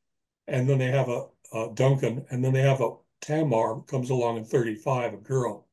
and 0.48 0.68
then 0.68 0.78
they 0.78 0.90
have 0.90 1.08
a, 1.08 1.26
a 1.52 1.70
Duncan, 1.74 2.24
and 2.30 2.44
then 2.44 2.52
they 2.52 2.62
have 2.62 2.80
a 2.80 2.96
Tamar 3.22 3.82
comes 3.82 4.10
along 4.10 4.38
in 4.38 4.44
35, 4.44 5.14
a 5.14 5.16
girl. 5.16 5.66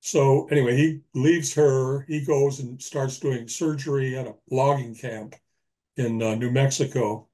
So 0.00 0.46
anyway, 0.48 0.76
he 0.76 1.00
leaves 1.14 1.52
her. 1.54 2.02
He 2.02 2.24
goes 2.24 2.60
and 2.60 2.80
starts 2.80 3.18
doing 3.18 3.48
surgery 3.48 4.16
at 4.16 4.28
a 4.28 4.36
logging 4.50 4.94
camp 4.94 5.34
in 5.96 6.22
uh, 6.22 6.36
New 6.36 6.50
Mexico. 6.50 7.28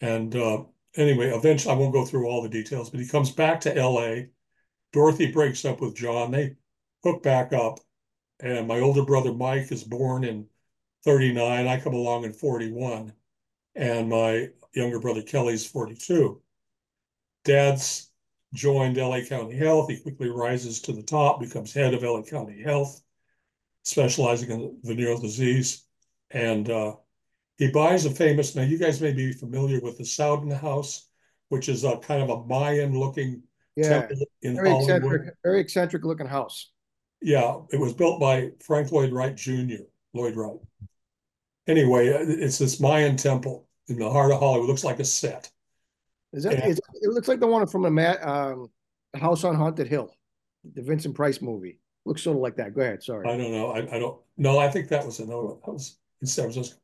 And 0.00 0.34
uh, 0.34 0.64
anyway, 0.96 1.28
eventually, 1.28 1.74
I 1.74 1.78
won't 1.78 1.92
go 1.92 2.04
through 2.04 2.26
all 2.28 2.42
the 2.42 2.48
details, 2.48 2.90
but 2.90 3.00
he 3.00 3.06
comes 3.06 3.30
back 3.30 3.60
to 3.62 3.74
LA. 3.74 4.26
Dorothy 4.92 5.32
breaks 5.32 5.64
up 5.64 5.80
with 5.80 5.96
John. 5.96 6.30
They 6.30 6.56
hook 7.02 7.22
back 7.22 7.52
up. 7.52 7.80
And 8.40 8.66
my 8.66 8.80
older 8.80 9.04
brother 9.04 9.32
Mike 9.32 9.70
is 9.70 9.84
born 9.84 10.24
in 10.24 10.46
39. 11.04 11.66
I 11.66 11.80
come 11.80 11.94
along 11.94 12.24
in 12.24 12.32
41. 12.32 13.12
And 13.74 14.08
my 14.08 14.50
younger 14.74 14.98
brother 14.98 15.22
Kelly's 15.22 15.66
42. 15.66 16.40
Dad's 17.44 18.10
joined 18.54 18.96
LA 18.96 19.22
County 19.22 19.56
Health. 19.56 19.88
He 19.88 20.00
quickly 20.00 20.28
rises 20.28 20.80
to 20.82 20.92
the 20.92 21.02
top, 21.02 21.40
becomes 21.40 21.72
head 21.72 21.94
of 21.94 22.02
LA 22.02 22.22
County 22.22 22.62
Health, 22.62 23.02
specializing 23.82 24.50
in 24.50 24.78
venereal 24.82 25.20
disease. 25.20 25.84
And 26.30 26.68
uh, 26.70 26.96
he 27.62 27.70
buys 27.70 28.06
a 28.06 28.10
famous, 28.10 28.56
now 28.56 28.62
you 28.62 28.76
guys 28.76 29.00
may 29.00 29.12
be 29.12 29.32
familiar 29.32 29.78
with 29.80 29.96
the 29.96 30.04
Sowden 30.04 30.50
House, 30.50 31.06
which 31.48 31.68
is 31.68 31.84
a 31.84 31.96
kind 31.98 32.20
of 32.20 32.28
a 32.28 32.44
Mayan 32.44 32.98
looking 32.98 33.40
yeah, 33.76 34.08
in 34.42 34.56
very 34.56 34.70
Hollywood. 34.70 34.92
eccentric, 34.92 35.34
very 35.44 35.60
eccentric 35.60 36.04
looking 36.04 36.26
house. 36.26 36.72
Yeah, 37.20 37.60
it 37.70 37.78
was 37.78 37.92
built 37.92 38.18
by 38.18 38.50
Frank 38.66 38.90
Lloyd 38.90 39.12
Wright 39.12 39.36
Jr., 39.36 39.84
Lloyd 40.12 40.34
Wright. 40.34 40.58
Anyway, 41.68 42.08
it's 42.08 42.58
this 42.58 42.80
Mayan 42.80 43.16
temple 43.16 43.68
in 43.86 43.96
the 43.96 44.10
heart 44.10 44.32
of 44.32 44.40
Hollywood. 44.40 44.68
It 44.68 44.72
looks 44.72 44.82
like 44.82 44.98
a 44.98 45.04
set. 45.04 45.48
Is 46.32 46.42
that? 46.42 46.66
Is, 46.66 46.80
it 46.94 47.10
looks 47.10 47.28
like 47.28 47.38
the 47.38 47.46
one 47.46 47.68
from 47.68 47.82
the 47.82 48.28
um, 48.28 48.72
House 49.14 49.44
on 49.44 49.54
Haunted 49.54 49.86
Hill, 49.86 50.12
the 50.74 50.82
Vincent 50.82 51.14
Price 51.14 51.40
movie. 51.40 51.78
Looks 52.04 52.22
sort 52.22 52.36
of 52.36 52.42
like 52.42 52.56
that. 52.56 52.74
Go 52.74 52.80
ahead. 52.80 53.04
Sorry. 53.04 53.24
I 53.24 53.36
don't 53.36 53.52
know. 53.52 53.70
I, 53.70 53.78
I 53.94 54.00
don't. 54.00 54.20
No, 54.36 54.58
I 54.58 54.68
think 54.68 54.88
that 54.88 55.06
was 55.06 55.20
another 55.20 55.44
one. 55.44 55.58
That 55.64 55.72
was 55.72 55.98
in 56.20 56.26
San 56.26 56.50
Francisco. 56.50 56.80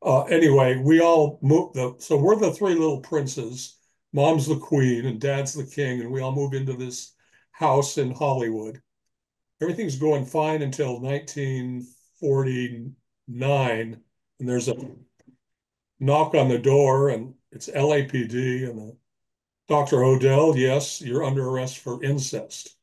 Uh, 0.00 0.22
anyway, 0.24 0.76
we 0.76 1.00
all 1.00 1.38
moved. 1.42 1.74
The, 1.74 1.96
so 1.98 2.16
we're 2.16 2.36
the 2.36 2.52
three 2.52 2.74
little 2.74 3.00
princes. 3.00 3.76
Mom's 4.12 4.46
the 4.46 4.56
queen 4.56 5.06
and 5.06 5.20
Dad's 5.20 5.54
the 5.54 5.66
king, 5.66 6.00
and 6.00 6.10
we 6.10 6.20
all 6.20 6.32
move 6.32 6.54
into 6.54 6.74
this 6.74 7.14
house 7.52 7.98
in 7.98 8.12
Hollywood. 8.12 8.80
Everything's 9.60 9.96
going 9.96 10.24
fine 10.24 10.62
until 10.62 11.00
1949, 11.00 14.00
and 14.40 14.48
there's 14.48 14.68
a 14.68 14.76
knock 15.98 16.34
on 16.34 16.48
the 16.48 16.58
door, 16.58 17.10
and 17.10 17.34
it's 17.50 17.68
LAPD 17.68 18.68
and 18.68 18.78
the, 18.78 18.96
Dr. 19.68 19.98
Hodel, 19.98 20.56
yes, 20.56 21.02
you're 21.02 21.24
under 21.24 21.46
arrest 21.46 21.78
for 21.78 22.02
incest. 22.02 22.74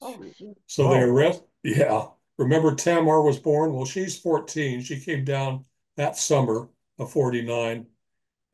Oh, 0.00 0.18
so 0.66 0.86
oh. 0.86 0.90
they 0.90 1.00
arrest, 1.00 1.44
yeah. 1.62 2.06
Remember 2.38 2.74
Tamar 2.74 3.22
was 3.22 3.38
born? 3.38 3.74
Well, 3.74 3.84
she's 3.84 4.18
14. 4.18 4.80
She 4.80 4.98
came 4.98 5.24
down 5.24 5.66
that 6.00 6.16
summer 6.16 6.66
of 6.98 7.12
49. 7.12 7.86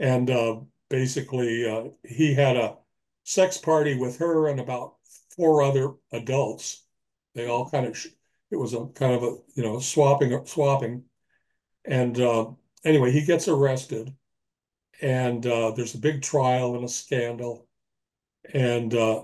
And 0.01 0.31
uh, 0.31 0.57
basically, 0.91 1.65
uh, 1.65 1.91
he 2.03 2.35
had 2.35 2.57
a 2.57 2.77
sex 3.23 3.57
party 3.57 3.97
with 3.97 4.19
her 4.19 4.49
and 4.49 4.59
about 4.59 4.97
four 5.37 5.63
other 5.63 5.93
adults. 6.13 6.83
They 7.37 7.47
all 7.47 7.71
kind 7.71 7.87
of, 7.87 7.97
it 8.51 8.57
was 8.57 8.75
a 8.75 8.87
kind 8.87 9.15
of 9.15 9.23
a, 9.23 9.37
you 9.55 9.63
know, 9.63 9.79
swapping, 9.79 10.45
swapping. 10.45 11.05
And 11.85 12.21
uh, 12.21 12.51
anyway, 12.85 13.13
he 13.13 13.25
gets 13.25 13.47
arrested 13.47 14.13
and 15.01 15.47
uh, 15.47 15.71
there's 15.71 15.95
a 15.95 15.99
big 15.99 16.23
trial 16.23 16.75
and 16.75 16.85
a 16.85 16.89
scandal. 16.89 17.69
And 18.53 18.93
uh, 18.93 19.23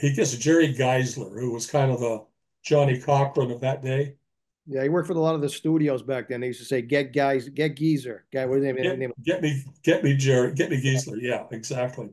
he 0.00 0.12
gets 0.12 0.36
Jerry 0.36 0.72
Giesler, 0.72 1.40
who 1.40 1.52
was 1.52 1.66
kind 1.66 1.90
of 1.90 1.98
the 1.98 2.24
Johnnie 2.62 3.00
Cochran 3.00 3.50
of 3.50 3.62
that 3.62 3.82
day. 3.82 4.14
Yeah, 4.66 4.82
he 4.82 4.88
worked 4.88 5.08
for 5.08 5.12
a 5.12 5.18
lot 5.18 5.34
of 5.34 5.42
the 5.42 5.48
studios 5.48 6.02
back 6.02 6.28
then. 6.28 6.40
They 6.40 6.46
used 6.48 6.60
to 6.60 6.64
say, 6.64 6.80
"Get 6.80 7.12
guys, 7.12 7.48
get 7.48 7.76
Geezer." 7.76 8.24
Guy, 8.32 8.46
what's 8.46 8.64
his 8.64 8.74
name? 8.74 8.76
Get, 8.76 9.24
get 9.24 9.42
me, 9.42 9.62
get 9.82 10.04
me, 10.04 10.16
Jerry, 10.16 10.54
get 10.54 10.70
me 10.70 10.82
Giesler. 10.82 11.18
Yeah, 11.20 11.44
exactly. 11.50 12.08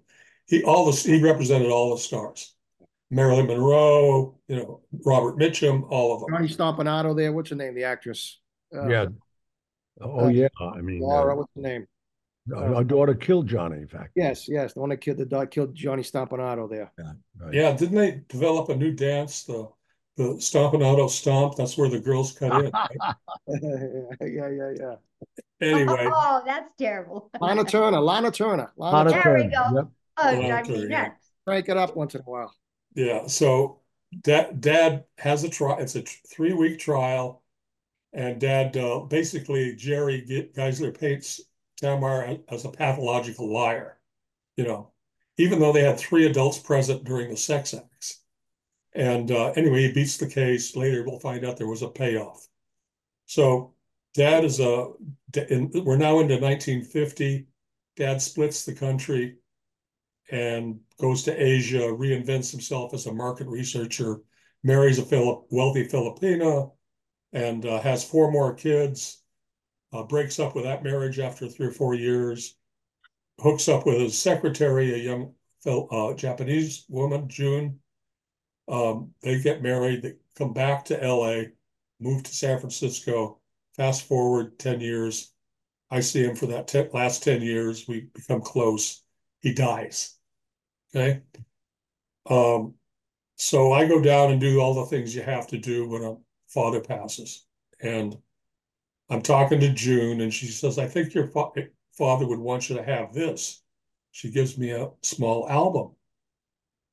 He 0.48 0.64
all 0.64 0.92
the 0.92 0.92
he 0.92 1.22
represented 1.22 1.72
all 1.72 1.96
the 1.96 2.02
stars. 2.02 2.56
Marilyn 3.10 3.48
Monroe, 3.48 4.38
you 4.48 4.56
know, 4.58 4.82
Robert 5.06 5.38
Mitchum, 5.38 5.86
all 5.90 6.14
of 6.14 6.22
them. 6.22 6.30
Johnny 6.34 6.48
Stompanato 6.48 7.16
there. 7.16 7.32
What's 7.32 7.50
her 7.50 7.56
name? 7.56 7.76
The 7.76 7.84
actress. 7.84 8.40
Uh, 8.76 8.88
yeah. 8.88 9.06
Oh 10.02 10.26
uh, 10.26 10.28
yeah. 10.28 10.48
I 10.60 10.82
mean, 10.82 11.02
Laura. 11.02 11.34
Uh, 11.34 11.38
what's 11.38 11.54
the 11.56 11.62
name? 11.62 11.88
Our 12.56 12.84
daughter 12.84 13.14
killed 13.14 13.48
Johnny, 13.48 13.78
in 13.78 13.88
fact. 13.88 14.12
Yes, 14.16 14.48
yes, 14.50 14.74
the 14.74 14.80
one 14.80 14.90
that 14.90 14.98
killed 14.98 15.18
the 15.18 15.26
dog 15.26 15.52
killed 15.52 15.76
Johnny 15.76 16.04
Stompanato 16.04 16.70
there. 16.70 16.92
Yeah, 16.98 17.12
right. 17.38 17.54
yeah. 17.54 17.72
Didn't 17.78 17.96
they 17.96 18.22
develop 18.28 18.70
a 18.70 18.76
new 18.76 18.92
dance, 18.92 19.44
the 19.44 19.70
the 20.18 20.24
Stompanato 20.36 21.10
stomp? 21.10 21.56
That's 21.56 21.78
where 21.78 21.90
the 21.90 22.00
girls 22.00 22.34
cut 22.34 22.66
in. 22.66 22.72
Right? 22.72 23.16
yeah, 24.22 24.50
yeah, 24.50 24.72
yeah. 24.80 24.96
Anyway. 25.62 26.08
Oh, 26.14 26.42
that's 26.46 26.70
terrible. 26.78 27.30
Lana 27.40 27.64
Turner, 27.64 28.00
Lana 28.00 28.32
Turner. 28.32 28.72
Lana, 28.76 29.10
Lana 29.10 29.12
Turner. 29.12 29.24
There 29.24 29.48
we 29.48 29.54
go. 29.54 29.76
Yep. 29.76 29.88
Oh, 30.18 30.24
Lana 30.24 30.64
Turner, 30.64 30.90
yeah. 30.90 31.12
Crank 31.46 31.70
it 31.70 31.78
up 31.78 31.96
once 31.96 32.16
in 32.16 32.22
a 32.22 32.24
while. 32.24 32.54
Yeah. 32.96 33.28
So 33.28 33.82
dad, 34.22 34.62
dad 34.62 35.06
has 35.18 35.44
a 35.44 35.50
trial. 35.50 35.78
It's 35.80 35.96
a 35.96 36.02
three 36.02 36.54
week 36.54 36.80
trial, 36.80 37.44
and 38.14 38.40
dad 38.40 38.76
uh, 38.78 39.00
basically 39.02 39.76
Jerry 39.76 40.52
Giesler 40.56 40.98
paints 40.98 41.42
Tamar 41.78 42.38
as 42.50 42.66
a 42.66 42.70
pathological 42.70 43.52
liar, 43.52 43.98
you 44.56 44.64
know, 44.64 44.92
even 45.38 45.60
though 45.60 45.74
they 45.74 45.84
had 45.84 45.98
three 45.98 46.26
adults 46.26 46.60
present 46.60 47.04
during 47.04 47.30
the 47.30 47.38
sex 47.38 47.74
acts. 47.74 48.21
And 48.94 49.32
uh, 49.32 49.52
anyway, 49.52 49.84
he 49.84 49.94
beats 49.94 50.18
the 50.18 50.28
case. 50.28 50.76
Later, 50.76 51.04
we'll 51.04 51.20
find 51.20 51.46
out 51.46 51.58
there 51.58 51.68
was 51.68 51.82
a 51.82 51.88
payoff. 51.88 52.48
So, 53.26 53.74
dad 54.14 54.44
is 54.44 54.60
a, 54.60 54.90
in, 55.50 55.72
we're 55.74 55.98
now 55.98 56.20
into 56.20 56.38
1950. 56.38 57.48
Dad 57.96 58.22
splits 58.22 58.66
the 58.66 58.74
country 58.74 59.38
and 60.30 60.80
goes 61.00 61.24
to 61.24 61.42
Asia, 61.42 61.80
reinvents 61.80 62.52
himself 62.52 62.94
as 62.94 63.06
a 63.06 63.14
market 63.14 63.48
researcher, 63.48 64.22
marries 64.64 65.00
a 65.00 65.04
Philip, 65.04 65.46
wealthy 65.50 65.88
Filipina, 65.88 66.72
and 67.34 67.66
uh, 67.66 67.80
has 67.82 68.04
four 68.04 68.32
more 68.32 68.54
kids 68.54 69.22
uh, 69.94 70.04
breaks 70.04 70.40
up 70.40 70.56
with 70.56 70.64
that 70.64 70.84
marriage 70.84 71.20
after 71.20 71.48
three 71.48 71.68
or 71.68 71.72
four 71.72 71.94
years, 71.94 72.56
hooks 73.40 73.68
up 73.68 73.86
with 73.86 74.00
his 74.00 74.22
secretary, 74.22 74.94
a 74.94 74.98
young 74.98 75.34
uh, 75.66 76.14
Japanese 76.14 76.86
woman, 76.88 77.28
June. 77.28 77.80
Um, 78.68 79.14
they 79.22 79.42
get 79.42 79.62
married, 79.62 80.02
they 80.02 80.14
come 80.36 80.54
back 80.54 80.86
to 80.86 80.98
LA, 80.98 81.44
move 82.00 82.24
to 82.24 82.36
San 82.36 82.60
Francisco. 82.60 83.40
Fast 83.76 84.04
forward 84.04 84.60
10 84.60 84.82
years, 84.82 85.32
I 85.90 86.00
see 86.02 86.24
him 86.24 86.36
for 86.36 86.48
that 86.48 86.94
last 86.94 87.24
10 87.24 87.42
years. 87.42 87.88
We 87.88 88.10
become 88.14 88.42
close. 88.42 89.04
He 89.42 89.54
dies. 89.54 90.16
Okay. 90.94 91.22
Um, 92.30 92.76
so 93.36 93.74
I 93.74 93.88
go 93.88 94.02
down 94.02 94.32
and 94.32 94.40
do 94.40 94.60
all 94.60 94.74
the 94.74 94.86
things 94.86 95.16
you 95.16 95.22
have 95.24 95.48
to 95.48 95.58
do 95.58 95.88
when 95.88 96.04
a 96.04 96.16
father 96.48 96.80
passes. 96.80 97.46
And 97.82 98.18
I'm 99.10 99.22
talking 99.22 99.60
to 99.60 99.74
June, 99.74 100.22
and 100.22 100.34
she 100.34 100.48
says, 100.48 100.78
I 100.78 100.88
think 100.88 101.14
your 101.14 101.28
fa 101.28 101.50
father 101.92 102.28
would 102.28 102.40
want 102.40 102.70
you 102.70 102.78
to 102.78 102.84
have 102.84 103.14
this. 103.14 103.62
She 104.12 104.32
gives 104.32 104.58
me 104.58 104.72
a 104.72 104.90
small 105.02 105.50
album. 105.50 105.92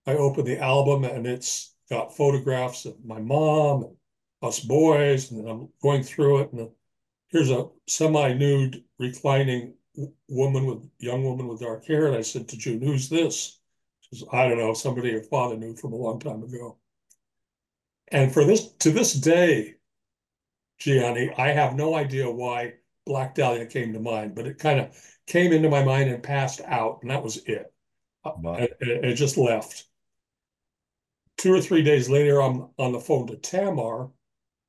I 0.09 0.15
open 0.15 0.47
the 0.47 0.59
album, 0.59 1.05
and 1.05 1.27
it's 1.27 1.75
got 1.91 2.17
photographs 2.17 2.87
of 2.87 3.05
my 3.05 3.21
mom 3.21 3.83
and 3.83 3.97
us 4.41 4.59
boys, 4.61 5.31
and 5.31 5.47
I'm 5.47 5.69
going 5.83 6.03
through 6.03 6.41
it, 6.41 6.53
and 6.55 6.71
here's 7.29 7.51
a 7.51 7.67
semi-nude 7.87 8.83
reclining 8.99 9.75
woman 10.29 10.65
with 10.65 10.89
young 10.99 11.25
woman 11.25 11.47
with 11.47 11.61
dark 11.61 11.85
hair. 11.85 12.07
And 12.07 12.17
I 12.17 12.23
said 12.23 12.49
to 12.49 12.57
June, 12.57 12.81
"Who's 12.81 13.11
this?" 13.11 13.61
She 14.01 14.17
says, 14.17 14.29
"I 14.33 14.49
don't 14.49 14.57
know. 14.57 14.73
Somebody 14.73 15.11
your 15.11 15.23
father 15.25 15.59
knew 15.59 15.77
from 15.77 15.93
a 15.93 15.97
long 15.97 16.19
time 16.21 16.43
ago." 16.43 16.79
And 18.11 18.33
for 18.33 18.45
this 18.45 18.73
to 18.79 18.91
this 18.91 19.13
day, 19.13 19.75
Gianni, 20.79 21.31
I 21.37 21.49
have 21.49 21.77
no 21.77 21.95
idea 21.95 22.31
why 22.31 22.75
Black 23.05 23.35
Dahlia 23.35 23.67
came 23.67 23.93
to 23.93 24.01
mind, 24.01 24.35
but 24.35 24.47
it 24.47 24.57
kind 24.57 24.81
of 24.81 24.99
came 25.27 25.53
into 25.53 25.69
my 25.69 25.85
mind 25.85 26.09
and 26.09 26.23
passed 26.23 26.63
out, 26.63 27.01
and 27.03 27.11
that 27.11 27.23
was 27.23 27.37
it. 27.45 27.71
Wow. 28.25 28.55
It, 28.55 28.77
it, 28.81 29.15
just 29.15 29.37
left. 29.37 29.88
Two 31.39 31.55
or 31.55 31.61
three 31.61 31.83
days 31.83 32.11
later, 32.11 32.43
I'm 32.43 32.69
on 32.79 32.93
the 32.93 33.01
phone 33.01 33.29
to 33.29 33.37
Tamar, 33.37 34.11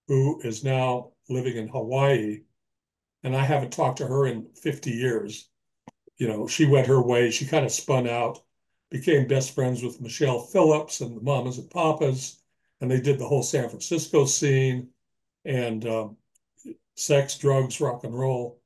who 0.07 0.39
is 0.41 0.63
now 0.63 1.11
living 1.27 1.57
in 1.57 1.67
Hawaii, 1.67 2.41
and 3.23 3.35
I 3.35 3.43
haven't 3.43 3.73
talked 3.73 3.97
to 3.97 4.07
her 4.07 4.27
in 4.27 4.49
50 4.53 4.91
years. 4.91 5.49
You 6.17 6.27
know, 6.27 6.47
she 6.47 6.65
went 6.65 6.87
her 6.87 7.01
way. 7.01 7.31
She 7.31 7.47
kind 7.47 7.65
of 7.65 7.71
spun 7.71 8.07
out, 8.07 8.39
became 8.91 9.27
best 9.27 9.55
friends 9.55 9.81
with 9.81 9.99
Michelle 9.99 10.39
Phillips 10.39 11.01
and 11.01 11.17
the 11.17 11.21
Mamas 11.21 11.57
and 11.57 11.69
Papas, 11.71 12.39
and 12.81 12.89
they 12.89 13.01
did 13.01 13.17
the 13.17 13.27
whole 13.27 13.43
San 13.43 13.67
Francisco 13.67 14.25
scene 14.25 14.89
and 15.45 15.85
um, 15.87 16.17
sex, 16.95 17.37
drugs, 17.37 17.81
rock 17.81 18.03
and 18.03 18.17
roll. 18.17 18.61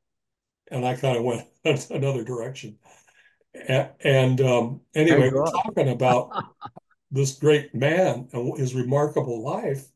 And 0.70 0.86
I 0.86 0.96
kind 0.96 1.18
of 1.18 1.24
went 1.24 1.48
another 1.90 2.24
direction. 2.24 2.78
And 3.54 4.42
um, 4.42 4.82
anyway, 4.94 5.30
we're 5.32 5.46
talking 5.46 5.90
about 5.90 6.32
this 7.14 7.38
great 7.38 7.76
man 7.76 8.28
and 8.34 8.58
his 8.58 8.74
remarkable 8.74 9.42
life. 9.44 9.88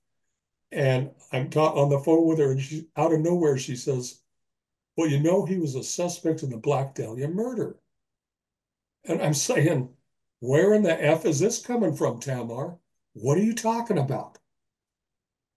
And 0.72 1.12
I'm 1.32 1.48
on 1.48 1.90
the 1.90 2.00
phone 2.00 2.28
with 2.28 2.38
her, 2.40 2.52
and 2.52 2.62
she 2.62 2.90
out 2.96 3.12
of 3.12 3.22
nowhere 3.22 3.58
she 3.58 3.76
says, 3.76 4.22
"Well, 4.96 5.10
you 5.10 5.20
know, 5.20 5.44
he 5.46 5.58
was 5.58 5.76
a 5.76 5.84
suspect 5.84 6.44
in 6.44 6.52
the 6.52 6.58
Black 6.58 6.94
Dahlia 6.94 7.28
murder." 7.28 7.80
And 9.06 9.22
I'm 9.22 9.34
saying, 9.34 9.96
"Where 10.42 10.74
in 10.76 10.84
the 10.84 11.04
f 11.04 11.26
is 11.26 11.40
this 11.40 11.60
coming 11.60 11.96
from, 11.96 12.20
Tamar? 12.20 12.78
What 13.14 13.38
are 13.40 13.44
you 13.44 13.56
talking 13.56 13.98
about?" 13.98 14.38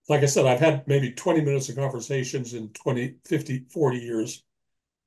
Like 0.09 0.23
I 0.23 0.27
said, 0.27 0.47
I've 0.47 0.61
had 0.61 0.89
maybe 0.89 1.13
20 1.13 1.43
minutes 1.43 1.69
of 1.69 1.77
conversations 1.77 2.55
in 2.55 2.71
20, 2.71 3.17
50, 3.27 3.67
40 3.69 3.99
years 3.99 4.45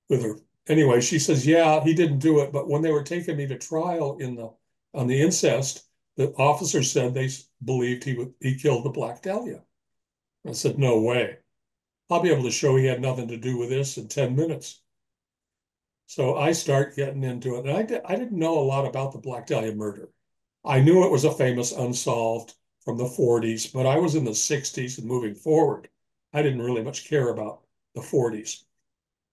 with 0.09 0.23
her. 0.23 0.39
Anyway, 0.67 1.01
she 1.01 1.17
says, 1.17 1.47
"Yeah, 1.47 1.83
he 1.83 1.95
didn't 1.95 2.19
do 2.19 2.41
it, 2.41 2.51
but 2.51 2.69
when 2.69 2.83
they 2.83 2.91
were 2.91 3.03
taking 3.03 3.37
me 3.37 3.47
to 3.47 3.57
trial 3.57 4.17
in 4.19 4.35
the 4.35 4.53
on 4.93 5.07
the 5.07 5.19
incest, 5.21 5.85
the 6.17 6.33
officer 6.35 6.83
said 6.83 7.13
they 7.13 7.29
believed 7.63 8.03
he 8.03 8.27
he 8.41 8.55
killed 8.55 8.85
the 8.85 8.89
Black 8.89 9.21
Dahlia." 9.21 9.63
I 10.45 10.51
said, 10.51 10.77
no 10.77 10.99
way. 10.99 11.37
I'll 12.09 12.21
be 12.21 12.29
able 12.31 12.43
to 12.43 12.51
show 12.51 12.75
he 12.75 12.85
had 12.85 13.01
nothing 13.01 13.27
to 13.29 13.37
do 13.37 13.57
with 13.57 13.69
this 13.69 13.97
in 13.97 14.07
10 14.07 14.35
minutes. 14.35 14.81
So 16.07 16.35
I 16.35 16.51
start 16.51 16.95
getting 16.95 17.23
into 17.23 17.55
it. 17.55 17.65
And 17.65 17.71
I, 17.77 17.83
did, 17.83 18.01
I 18.05 18.15
didn't 18.15 18.37
know 18.37 18.59
a 18.59 18.61
lot 18.61 18.85
about 18.85 19.13
the 19.13 19.19
Black 19.19 19.47
Dahlia 19.47 19.73
murder. 19.73 20.09
I 20.65 20.79
knew 20.81 21.03
it 21.03 21.11
was 21.11 21.23
a 21.23 21.31
famous 21.31 21.71
unsolved 21.71 22.53
from 22.83 22.97
the 22.97 23.05
40s, 23.05 23.71
but 23.71 23.85
I 23.85 23.97
was 23.97 24.15
in 24.15 24.25
the 24.25 24.31
60s 24.31 24.97
and 24.97 25.07
moving 25.07 25.33
forward. 25.33 25.89
I 26.33 26.41
didn't 26.41 26.61
really 26.61 26.83
much 26.83 27.07
care 27.07 27.29
about 27.29 27.61
the 27.95 28.01
40s. 28.01 28.63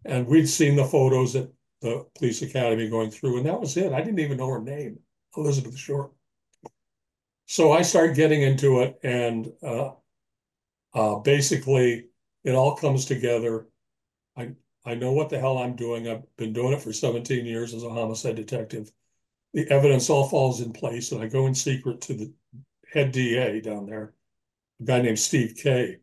And 0.05 0.27
we'd 0.27 0.47
seen 0.49 0.77
the 0.77 0.85
photos 0.85 1.35
at 1.37 1.51
the 1.81 2.07
police 2.17 2.43
academy 2.43 2.89
going 2.89 3.11
through, 3.11 3.39
and 3.39 3.47
that 3.47 3.61
was 3.61 3.77
it. 3.77 3.93
I 3.93 4.01
didn't 4.01 4.21
even 4.21 4.39
know 4.39 4.49
her 4.49 4.61
name, 4.61 5.01
Elizabeth 5.37 5.77
Short. 5.77 6.13
So 7.51 7.73
I 7.73 7.83
start 7.83 8.15
getting 8.15 8.43
into 8.43 8.83
it, 8.83 9.01
and 9.03 9.53
uh, 9.61 9.91
uh, 10.95 11.17
basically, 11.17 12.07
it 12.45 12.55
all 12.55 12.77
comes 12.77 13.07
together. 13.07 13.67
I 14.37 14.53
I 14.85 14.95
know 14.95 15.11
what 15.11 15.31
the 15.31 15.41
hell 15.41 15.59
I'm 15.59 15.75
doing. 15.75 16.07
I've 16.07 16.23
been 16.37 16.53
doing 16.53 16.75
it 16.75 16.81
for 16.81 16.93
17 16.93 17.45
years 17.45 17.75
as 17.75 17.83
a 17.83 17.91
homicide 17.91 18.37
detective. 18.37 18.93
The 19.53 19.69
evidence 19.69 20.09
all 20.09 20.29
falls 20.29 20.61
in 20.61 20.73
place, 20.73 21.11
and 21.11 21.21
I 21.21 21.27
go 21.27 21.49
in 21.49 21.55
secret 21.57 22.01
to 22.03 22.15
the 22.15 22.33
head 22.93 23.11
DA 23.11 23.61
down 23.61 23.85
there, 23.85 24.15
a 24.81 24.85
guy 24.85 25.03
named 25.03 25.19
Steve 25.19 25.57
Kay, 25.61 25.97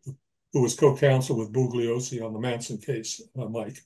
who 0.51 0.61
was 0.61 0.75
co-counsel 0.75 1.37
with 1.37 1.53
Bugliosi 1.53 2.21
on 2.21 2.33
the 2.33 2.39
Manson 2.39 2.77
case, 2.77 3.21
uh, 3.39 3.45
Mike. 3.45 3.79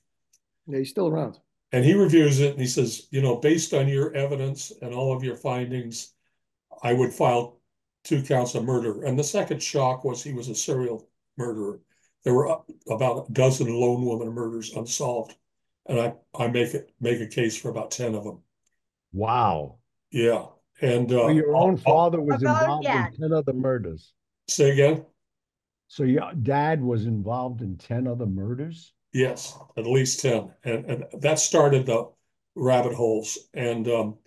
Yeah, 0.66 0.78
he's 0.78 0.90
still 0.90 1.06
around. 1.06 1.38
And 1.70 1.84
he 1.84 1.94
reviews 1.94 2.40
it 2.40 2.54
and 2.54 2.60
he 2.60 2.66
says, 2.66 3.06
you 3.12 3.22
know, 3.22 3.36
based 3.36 3.72
on 3.72 3.86
your 3.86 4.12
evidence 4.14 4.72
and 4.82 4.92
all 4.92 5.14
of 5.14 5.22
your 5.22 5.36
findings, 5.36 6.14
I 6.82 6.92
would 6.92 7.12
file 7.12 7.60
two 8.04 8.22
counts 8.22 8.54
of 8.54 8.64
murder. 8.64 9.04
And 9.04 9.18
the 9.18 9.24
second 9.24 9.62
shock 9.62 10.04
was 10.04 10.22
he 10.22 10.32
was 10.32 10.48
a 10.48 10.54
serial 10.54 11.08
murderer. 11.36 11.80
There 12.24 12.34
were 12.34 12.58
about 12.90 13.28
a 13.28 13.32
dozen 13.32 13.68
lone 13.68 14.04
woman 14.04 14.28
murders 14.28 14.72
unsolved, 14.72 15.34
and 15.86 15.98
I 15.98 16.14
I 16.34 16.48
make 16.48 16.74
it 16.74 16.92
make 17.00 17.20
a 17.20 17.26
case 17.26 17.56
for 17.56 17.68
about 17.68 17.90
ten 17.90 18.14
of 18.14 18.24
them. 18.24 18.42
Wow. 19.12 19.78
Yeah, 20.10 20.46
and 20.80 21.10
uh, 21.10 21.28
your 21.28 21.56
own 21.56 21.76
father 21.76 22.20
was 22.20 22.42
involved 22.42 22.86
in 22.86 23.12
ten 23.20 23.32
other 23.32 23.52
murders. 23.52 24.12
Say 24.48 24.70
again. 24.70 25.04
So 25.88 26.04
your 26.04 26.32
dad 26.34 26.80
was 26.80 27.06
involved 27.06 27.60
in 27.60 27.76
ten 27.76 28.06
other 28.06 28.26
murders. 28.26 28.92
Yes, 29.12 29.58
at 29.76 29.86
least 29.86 30.20
ten, 30.20 30.52
and 30.64 30.84
and 30.86 31.04
that 31.20 31.38
started 31.38 31.86
the 31.86 32.08
rabbit 32.54 32.94
holes. 32.94 33.38
And 33.52 33.88
um, 33.88 34.18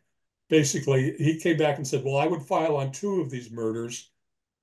basically 0.50 1.16
he 1.18 1.40
came 1.40 1.58
back 1.58 1.78
and 1.78 1.88
said, 1.88 2.04
well, 2.04 2.18
I 2.18 2.28
would 2.28 2.42
file 2.42 2.78
on 2.78 2.92
two 2.92 3.22
of 3.22 3.30
these 3.30 3.52
murders 3.52 4.12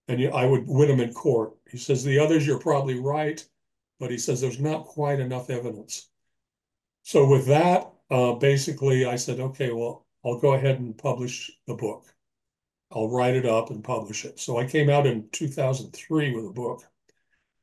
and 0.08 0.22
I 0.34 0.46
would 0.46 0.66
win 0.66 0.88
them 0.88 1.00
in 1.00 1.12
court. 1.12 1.54
He 1.70 1.78
says, 1.78 2.04
the 2.04 2.18
others, 2.18 2.46
you're 2.46 2.58
probably 2.58 2.98
right, 2.98 3.44
but 3.98 4.10
he 4.10 4.18
says 4.18 4.40
there's 4.40 4.60
not 4.60 4.86
quite 4.86 5.20
enough 5.20 5.50
evidence. 5.50 6.08
So 7.02 7.26
with 7.26 7.46
that, 7.46 7.90
uh, 8.10 8.34
basically 8.34 9.06
I 9.06 9.16
said, 9.16 9.40
okay, 9.40 9.72
well, 9.72 10.06
I'll 10.24 10.38
go 10.38 10.54
ahead 10.54 10.78
and 10.78 10.96
publish 10.96 11.50
the 11.66 11.74
book. 11.74 12.04
I'll 12.90 13.08
write 13.08 13.34
it 13.34 13.46
up 13.46 13.70
and 13.70 13.82
publish 13.82 14.24
it. 14.24 14.38
So 14.38 14.58
I 14.58 14.66
came 14.66 14.90
out 14.90 15.06
in 15.06 15.28
2003 15.32 16.34
with 16.34 16.46
a 16.46 16.52
book 16.52 16.84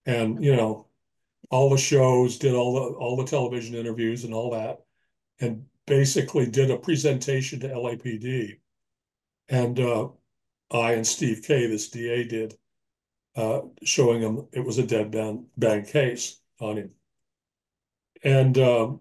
and, 0.06 0.44
you 0.44 0.56
know, 0.56 0.88
all 1.52 1.70
the 1.70 1.78
shows, 1.78 2.38
did 2.38 2.54
all 2.54 2.74
the 2.74 2.96
all 2.98 3.16
the 3.16 3.26
television 3.26 3.76
interviews 3.76 4.24
and 4.24 4.34
all 4.34 4.52
that. 4.52 4.82
And 5.40 5.66
basically 5.90 6.46
did 6.46 6.70
a 6.70 6.78
presentation 6.78 7.60
to 7.60 7.68
LAPD. 7.68 8.60
And 9.50 9.80
uh, 9.80 10.10
I 10.72 10.94
and 10.94 11.06
Steve 11.06 11.44
Kay, 11.44 11.66
this 11.66 11.90
DA, 11.90 12.24
did, 12.24 12.56
uh, 13.36 13.62
showing 13.84 14.22
him 14.22 14.48
it 14.54 14.64
was 14.64 14.78
a 14.78 14.86
dead 14.86 15.12
bang, 15.12 15.48
bang 15.58 15.84
case 15.84 16.40
on 16.62 16.78
him. 16.78 16.92
And 18.24 18.58
um, 18.60 19.00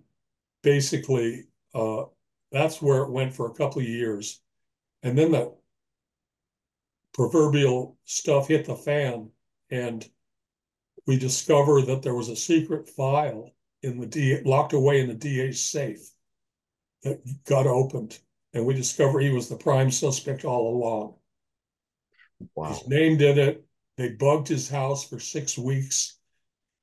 basically, 0.63 1.45
uh, 1.75 2.05
that's 2.51 2.81
where 2.81 3.03
it 3.03 3.11
went 3.11 3.35
for 3.35 3.47
a 3.47 3.55
couple 3.55 3.83
of 3.83 3.89
years. 3.89 4.41
And 5.03 5.17
then 5.17 5.33
the 5.33 5.55
proverbial 7.13 7.99
stuff 8.05 8.49
hit 8.49 8.65
the 8.65 8.77
fan, 8.77 9.31
and 9.71 10.09
we 11.07 11.19
discovered 11.19 11.83
that 11.83 12.03
there 12.03 12.15
was 12.15 12.31
a 12.31 12.37
secret 12.37 12.89
file 12.89 13.53
in 13.83 14.01
the 14.01 14.07
DA, 14.07 14.43
locked 14.45 14.73
away 14.73 15.01
in 15.01 15.09
the 15.09 15.15
DA's 15.15 15.61
safe 15.61 16.11
that 17.03 17.21
got 17.45 17.67
opened, 17.67 18.19
and 18.53 18.67
we 18.67 18.75
discover 18.75 19.21
he 19.21 19.31
was 19.31 19.49
the 19.49 19.57
prime 19.57 19.91
suspect 19.91 20.45
all 20.45 20.77
along. 20.77 21.15
Wow. 22.55 22.69
His 22.69 22.87
name 22.89 23.17
did 23.17 23.39
it. 23.39 23.65
They 23.97 24.11
bugged 24.11 24.49
his 24.49 24.69
house 24.69 25.09
for 25.09 25.19
six 25.19 25.59
weeks. 25.59 26.19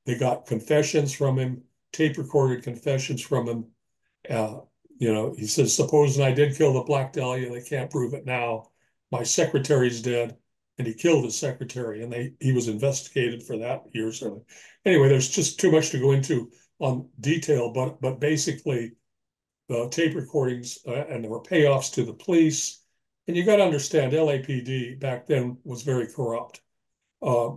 They 0.05 0.15
got 0.17 0.45
confessions 0.45 1.13
from 1.13 1.39
him, 1.39 1.63
tape 1.91 2.17
recorded 2.17 2.63
confessions 2.63 3.21
from 3.21 3.47
him. 3.47 3.65
Uh, 4.29 4.59
you 4.97 5.13
know, 5.13 5.33
he 5.37 5.47
says, 5.47 5.75
supposing 5.75 6.23
I 6.23 6.31
did 6.31 6.55
kill 6.55 6.73
the 6.73 6.81
Black 6.81 7.13
Dahlia, 7.13 7.49
they 7.49 7.61
can't 7.61 7.91
prove 7.91 8.13
it 8.13 8.25
now. 8.25 8.69
My 9.11 9.23
secretary's 9.23 10.01
dead, 10.01 10.37
and 10.77 10.87
he 10.87 10.93
killed 10.93 11.25
his 11.25 11.37
secretary, 11.37 12.03
and 12.03 12.11
they 12.11 12.33
he 12.39 12.51
was 12.51 12.67
investigated 12.67 13.43
for 13.43 13.57
that 13.57 13.83
years 13.93 14.21
early. 14.21 14.41
Anyway, 14.83 15.07
there's 15.07 15.29
just 15.29 15.59
too 15.59 15.71
much 15.71 15.89
to 15.91 15.99
go 15.99 16.11
into 16.11 16.51
on 16.79 17.09
detail, 17.19 17.71
but 17.71 18.01
but 18.01 18.19
basically, 18.19 18.93
the 19.67 19.87
tape 19.89 20.15
recordings, 20.15 20.79
uh, 20.87 21.05
and 21.09 21.23
there 21.23 21.31
were 21.31 21.41
payoffs 21.41 21.93
to 21.93 22.03
the 22.03 22.13
police. 22.13 22.81
And 23.27 23.35
you 23.35 23.43
got 23.43 23.55
to 23.55 23.63
understand, 23.63 24.13
LAPD 24.13 24.99
back 24.99 25.25
then 25.25 25.57
was 25.63 25.81
very 25.81 26.07
corrupt. 26.07 26.61
Uh, 27.21 27.53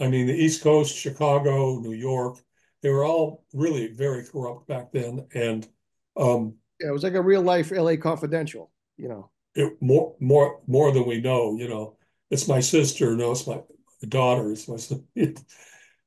I 0.00 0.08
mean, 0.08 0.26
the 0.26 0.34
East 0.34 0.62
Coast, 0.62 0.96
Chicago, 0.96 1.78
New 1.78 1.92
York, 1.92 2.38
they 2.82 2.88
were 2.88 3.04
all 3.04 3.44
really 3.52 3.88
very 3.88 4.24
corrupt 4.24 4.66
back 4.66 4.92
then. 4.92 5.26
And 5.34 5.68
um, 6.16 6.54
yeah, 6.80 6.88
it 6.88 6.92
was 6.92 7.02
like 7.02 7.14
a 7.14 7.22
real 7.22 7.42
life 7.42 7.70
LA 7.70 7.96
Confidential, 7.96 8.70
you 8.96 9.08
know. 9.08 9.30
It, 9.54 9.76
more, 9.82 10.14
more, 10.20 10.60
more 10.66 10.92
than 10.92 11.06
we 11.06 11.20
know. 11.20 11.56
You 11.58 11.68
know, 11.68 11.96
it's 12.30 12.48
my 12.48 12.60
sister. 12.60 13.14
No, 13.14 13.32
it's 13.32 13.46
my 13.46 13.60
daughter. 14.08 14.52
It's 14.52 14.68
my 14.68 14.78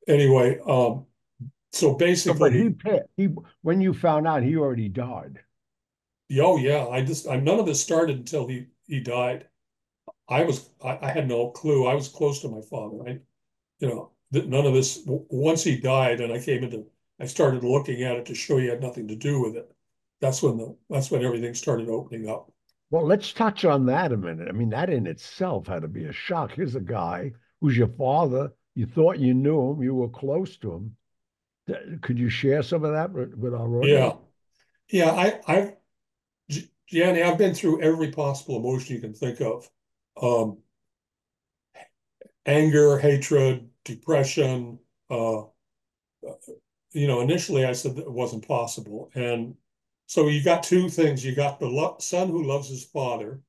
anyway. 0.07 0.59
Um, 0.67 1.05
so 1.73 1.95
basically, 1.95 2.39
but 2.39 2.53
he, 2.53 3.25
he 3.27 3.35
when 3.61 3.81
you 3.81 3.93
found 3.93 4.27
out 4.27 4.43
he 4.43 4.55
already 4.55 4.89
died. 4.89 5.39
Oh 6.39 6.57
yeah, 6.57 6.87
I 6.87 7.03
just 7.03 7.27
I 7.27 7.37
none 7.37 7.59
of 7.59 7.65
this 7.65 7.81
started 7.81 8.17
until 8.17 8.47
he 8.47 8.67
he 8.87 8.99
died. 8.99 9.47
I 10.29 10.43
was 10.43 10.69
I, 10.83 10.99
I 11.01 11.11
had 11.11 11.27
no 11.27 11.49
clue. 11.49 11.87
I 11.87 11.95
was 11.95 12.07
close 12.09 12.41
to 12.41 12.49
my 12.49 12.61
father. 12.61 12.97
I, 13.07 13.19
you 13.79 13.87
know, 13.87 14.11
none 14.31 14.65
of 14.65 14.73
this. 14.73 15.01
Once 15.05 15.63
he 15.63 15.77
died, 15.77 16.21
and 16.21 16.31
I 16.31 16.39
came 16.39 16.63
into, 16.63 16.85
I 17.19 17.25
started 17.25 17.63
looking 17.63 18.03
at 18.03 18.17
it 18.17 18.25
to 18.27 18.35
show 18.35 18.57
he 18.57 18.67
had 18.67 18.81
nothing 18.81 19.07
to 19.07 19.15
do 19.15 19.41
with 19.41 19.55
it. 19.55 19.71
That's 20.21 20.41
when 20.41 20.57
the 20.57 20.77
that's 20.89 21.11
when 21.11 21.23
everything 21.25 21.53
started 21.55 21.89
opening 21.89 22.29
up. 22.29 22.51
Well, 22.91 23.07
let's 23.07 23.33
touch 23.33 23.65
on 23.65 23.87
that 23.87 24.11
a 24.11 24.17
minute. 24.17 24.47
I 24.47 24.51
mean, 24.51 24.69
that 24.69 24.91
in 24.91 25.07
itself 25.07 25.65
had 25.65 25.81
to 25.81 25.87
be 25.87 26.05
a 26.05 26.13
shock. 26.13 26.51
Here's 26.51 26.75
a 26.75 26.79
guy 26.79 27.31
who's 27.59 27.75
your 27.75 27.87
father. 27.87 28.53
You 28.75 28.85
thought 28.85 29.17
you 29.17 29.33
knew 29.33 29.71
him. 29.71 29.81
You 29.81 29.95
were 29.95 30.09
close 30.09 30.57
to 30.57 30.73
him. 30.73 30.95
Could 32.01 32.19
you 32.19 32.29
share 32.29 32.61
some 32.63 32.83
of 32.83 32.91
that 32.91 33.11
with, 33.11 33.53
our 33.53 33.77
audience? 33.77 34.15
Yeah, 34.89 35.05
yeah. 35.05 35.11
I, 35.11 35.39
I've, 35.47 35.73
Gianni, 36.87 37.23
I've 37.23 37.37
been 37.37 37.55
through 37.55 37.81
every 37.81 38.11
possible 38.11 38.57
emotion 38.57 38.95
you 38.95 39.01
can 39.01 39.13
think 39.13 39.41
of. 39.41 39.69
Um, 40.21 40.57
anger, 42.45 42.97
hatred, 42.97 43.69
depression. 43.85 44.79
Uh, 45.09 45.43
you 46.91 47.07
know, 47.07 47.21
initially 47.21 47.65
I 47.65 47.73
said 47.73 47.95
that 47.95 48.03
it 48.05 48.11
wasn't 48.11 48.47
possible, 48.47 49.09
and 49.15 49.55
so 50.05 50.27
you 50.27 50.43
got 50.43 50.63
two 50.63 50.89
things. 50.89 51.23
You 51.25 51.33
got 51.33 51.59
the 51.59 51.67
lo- 51.67 51.97
son 51.99 52.27
who 52.29 52.43
loves 52.43 52.69
his 52.69 52.83
father, 52.83 53.41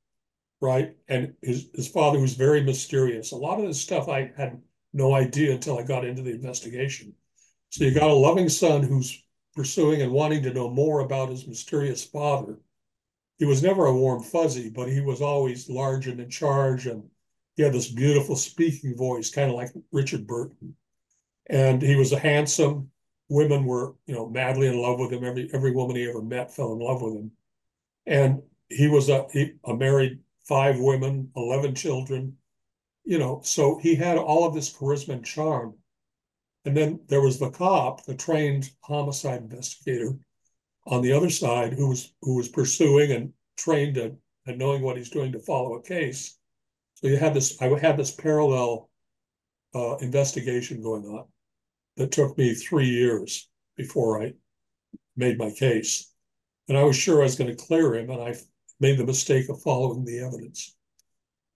right, 0.60 0.96
and 1.08 1.34
his 1.42 1.68
his 1.74 1.88
father 1.88 2.18
who's 2.18 2.34
very 2.34 2.62
mysterious. 2.62 3.32
A 3.32 3.36
lot 3.36 3.58
of 3.58 3.66
this 3.66 3.80
stuff 3.80 4.08
I 4.08 4.32
had 4.36 4.62
no 4.92 5.14
idea 5.14 5.52
until 5.52 5.78
I 5.78 5.82
got 5.82 6.04
into 6.04 6.22
the 6.22 6.30
investigation. 6.30 7.14
So 7.74 7.82
you 7.82 7.90
got 7.90 8.08
a 8.08 8.14
loving 8.14 8.48
son 8.48 8.84
who's 8.84 9.20
pursuing 9.56 10.00
and 10.00 10.12
wanting 10.12 10.44
to 10.44 10.54
know 10.54 10.70
more 10.70 11.00
about 11.00 11.30
his 11.30 11.48
mysterious 11.48 12.04
father. 12.04 12.60
He 13.40 13.46
was 13.46 13.64
never 13.64 13.86
a 13.86 13.92
warm 13.92 14.22
fuzzy, 14.22 14.70
but 14.70 14.88
he 14.88 15.00
was 15.00 15.20
always 15.20 15.68
large 15.68 16.06
and 16.06 16.20
in 16.20 16.30
charge 16.30 16.86
and 16.86 17.02
he 17.56 17.64
had 17.64 17.72
this 17.72 17.90
beautiful 17.90 18.36
speaking 18.36 18.96
voice, 18.96 19.28
kind 19.28 19.50
of 19.50 19.56
like 19.56 19.72
Richard 19.90 20.24
Burton. 20.24 20.76
And 21.50 21.82
he 21.82 21.96
was 21.96 22.12
a 22.12 22.18
handsome. 22.20 22.92
Women 23.28 23.64
were, 23.64 23.96
you 24.06 24.14
know, 24.14 24.28
madly 24.28 24.68
in 24.68 24.80
love 24.80 25.00
with 25.00 25.12
him. 25.12 25.24
Every 25.24 25.50
every 25.52 25.72
woman 25.72 25.96
he 25.96 26.08
ever 26.08 26.22
met 26.22 26.54
fell 26.54 26.74
in 26.74 26.78
love 26.78 27.02
with 27.02 27.14
him. 27.14 27.32
And 28.06 28.40
he 28.68 28.86
was 28.86 29.08
a 29.08 29.26
he 29.32 29.54
a 29.64 29.74
married 29.74 30.20
five 30.44 30.78
women, 30.78 31.32
eleven 31.34 31.74
children, 31.74 32.36
you 33.04 33.18
know. 33.18 33.40
So 33.42 33.78
he 33.82 33.96
had 33.96 34.16
all 34.16 34.46
of 34.46 34.54
this 34.54 34.72
charisma 34.72 35.14
and 35.14 35.24
charm. 35.24 35.74
And 36.64 36.76
then 36.76 37.00
there 37.08 37.20
was 37.20 37.38
the 37.38 37.50
cop, 37.50 38.04
the 38.04 38.14
trained 38.14 38.70
homicide 38.80 39.42
investigator, 39.42 40.16
on 40.86 41.02
the 41.02 41.12
other 41.12 41.30
side, 41.30 41.72
who 41.72 41.88
was 41.88 42.12
who 42.22 42.36
was 42.36 42.48
pursuing 42.48 43.12
and 43.12 43.32
trained 43.56 43.96
and, 43.96 44.18
and 44.46 44.58
knowing 44.58 44.82
what 44.82 44.96
he's 44.96 45.10
doing 45.10 45.32
to 45.32 45.38
follow 45.38 45.74
a 45.74 45.82
case. 45.82 46.38
So 46.94 47.08
you 47.08 47.16
had 47.16 47.34
this, 47.34 47.60
I 47.60 47.66
had 47.78 47.96
this 47.96 48.10
parallel 48.10 48.90
uh, 49.74 49.96
investigation 49.96 50.82
going 50.82 51.04
on 51.04 51.26
that 51.96 52.12
took 52.12 52.36
me 52.38 52.54
three 52.54 52.88
years 52.88 53.48
before 53.76 54.22
I 54.22 54.32
made 55.16 55.38
my 55.38 55.50
case. 55.50 56.12
And 56.68 56.78
I 56.78 56.82
was 56.82 56.96
sure 56.96 57.20
I 57.20 57.24
was 57.24 57.36
going 57.36 57.54
to 57.54 57.66
clear 57.66 57.94
him, 57.94 58.10
and 58.10 58.22
I 58.22 58.34
made 58.80 58.98
the 58.98 59.06
mistake 59.06 59.48
of 59.48 59.60
following 59.62 60.04
the 60.04 60.20
evidence. 60.20 60.74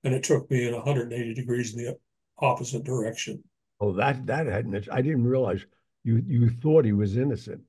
And 0.04 0.14
it 0.14 0.22
took 0.22 0.50
me 0.50 0.66
in 0.66 0.74
180 0.74 1.34
degrees 1.34 1.74
in 1.74 1.84
the 1.84 1.98
opposite 2.38 2.84
direction. 2.84 3.42
Oh, 3.80 3.92
that 3.92 4.26
that 4.26 4.46
hadn't. 4.46 4.88
I 4.90 5.02
didn't 5.02 5.24
realize 5.24 5.64
you 6.04 6.22
you 6.26 6.50
thought 6.50 6.84
he 6.84 6.92
was 6.92 7.16
innocent. 7.16 7.62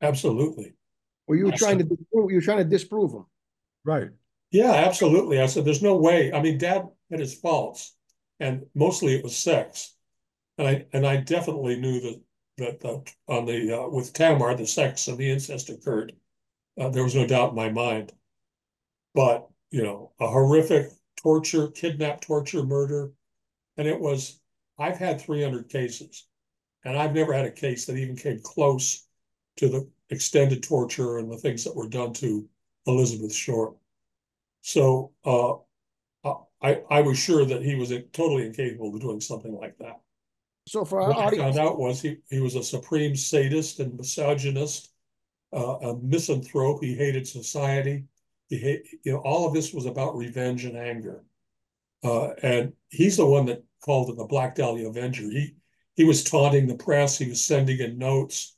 Absolutely. 0.00 0.74
Well, 1.26 1.38
you 1.38 1.46
were 1.46 1.52
trying 1.52 1.78
to 1.78 1.84
disprove, 1.84 2.30
you 2.30 2.36
were 2.36 2.42
trying 2.42 2.58
to 2.58 2.64
disprove 2.64 3.12
him. 3.12 3.26
Right. 3.84 4.10
Yeah, 4.52 4.72
absolutely. 4.72 5.40
I 5.40 5.46
said, 5.46 5.64
there's 5.64 5.82
no 5.82 5.96
way. 5.96 6.32
I 6.32 6.40
mean, 6.40 6.58
dad 6.58 6.86
had 7.10 7.20
his 7.20 7.34
faults, 7.34 7.94
and 8.38 8.66
mostly 8.74 9.14
it 9.14 9.24
was 9.24 9.36
sex. 9.36 9.94
And 10.58 10.68
I 10.68 10.86
and 10.92 11.06
I 11.06 11.16
definitely 11.16 11.80
knew 11.80 12.00
that 12.00 12.22
that, 12.58 12.80
that 12.80 13.12
on 13.28 13.44
the 13.46 13.80
uh, 13.80 13.88
with 13.88 14.12
Tamar, 14.12 14.54
the 14.54 14.66
sex 14.66 15.08
and 15.08 15.18
the 15.18 15.30
incest 15.30 15.68
occurred. 15.68 16.14
Uh, 16.78 16.90
there 16.90 17.04
was 17.04 17.14
no 17.14 17.26
doubt 17.26 17.50
in 17.50 17.56
my 17.56 17.70
mind. 17.70 18.12
But 19.14 19.48
you 19.70 19.82
know, 19.82 20.12
a 20.20 20.28
horrific 20.28 20.92
torture, 21.16 21.68
kidnap, 21.68 22.20
torture, 22.20 22.62
murder, 22.62 23.12
and 23.76 23.88
it 23.88 23.98
was. 24.00 24.38
I've 24.78 24.98
had 24.98 25.20
300 25.20 25.68
cases, 25.68 26.26
and 26.84 26.96
I've 26.96 27.14
never 27.14 27.32
had 27.32 27.46
a 27.46 27.52
case 27.52 27.86
that 27.86 27.96
even 27.96 28.16
came 28.16 28.40
close 28.42 29.06
to 29.56 29.68
the 29.68 29.88
extended 30.10 30.62
torture 30.62 31.18
and 31.18 31.30
the 31.30 31.38
things 31.38 31.64
that 31.64 31.74
were 31.74 31.88
done 31.88 32.12
to 32.14 32.48
Elizabeth 32.86 33.34
Short. 33.34 33.74
So 34.62 35.12
uh, 35.24 35.54
I, 36.62 36.82
I 36.90 37.00
was 37.02 37.18
sure 37.18 37.44
that 37.44 37.62
he 37.62 37.74
was 37.74 37.92
totally 38.12 38.46
incapable 38.46 38.94
of 38.94 39.00
doing 39.00 39.20
something 39.20 39.54
like 39.54 39.76
that. 39.78 40.00
So 40.66 40.84
for 40.84 41.00
our 41.00 41.08
what 41.08 41.18
audience, 41.18 41.42
I 41.42 41.58
found 41.58 41.58
out 41.58 41.78
was 41.78 42.00
he, 42.00 42.16
he 42.28 42.40
was 42.40 42.56
a 42.56 42.62
supreme 42.62 43.14
sadist 43.14 43.78
and 43.78 43.96
misogynist, 43.96 44.90
uh, 45.52 45.76
a 45.78 45.96
misanthrope. 45.98 46.82
He 46.82 46.94
hated 46.94 47.28
society. 47.28 48.04
He 48.48 48.58
hate, 48.58 48.86
you 49.04 49.12
know, 49.12 49.18
all 49.18 49.46
of 49.46 49.54
this 49.54 49.72
was 49.72 49.86
about 49.86 50.16
revenge 50.16 50.64
and 50.64 50.76
anger. 50.76 51.24
Uh, 52.02 52.30
and 52.42 52.72
he's 52.88 53.16
the 53.16 53.26
one 53.26 53.46
that 53.46 53.62
called 53.86 54.10
it 54.10 54.16
the 54.16 54.24
Black 54.24 54.54
Dahlia 54.56 54.88
Avenger. 54.88 55.30
He 55.30 55.54
he 55.94 56.04
was 56.04 56.22
taunting 56.22 56.66
the 56.66 56.74
press. 56.74 57.16
He 57.16 57.28
was 57.28 57.42
sending 57.42 57.78
in 57.80 57.96
notes, 57.96 58.54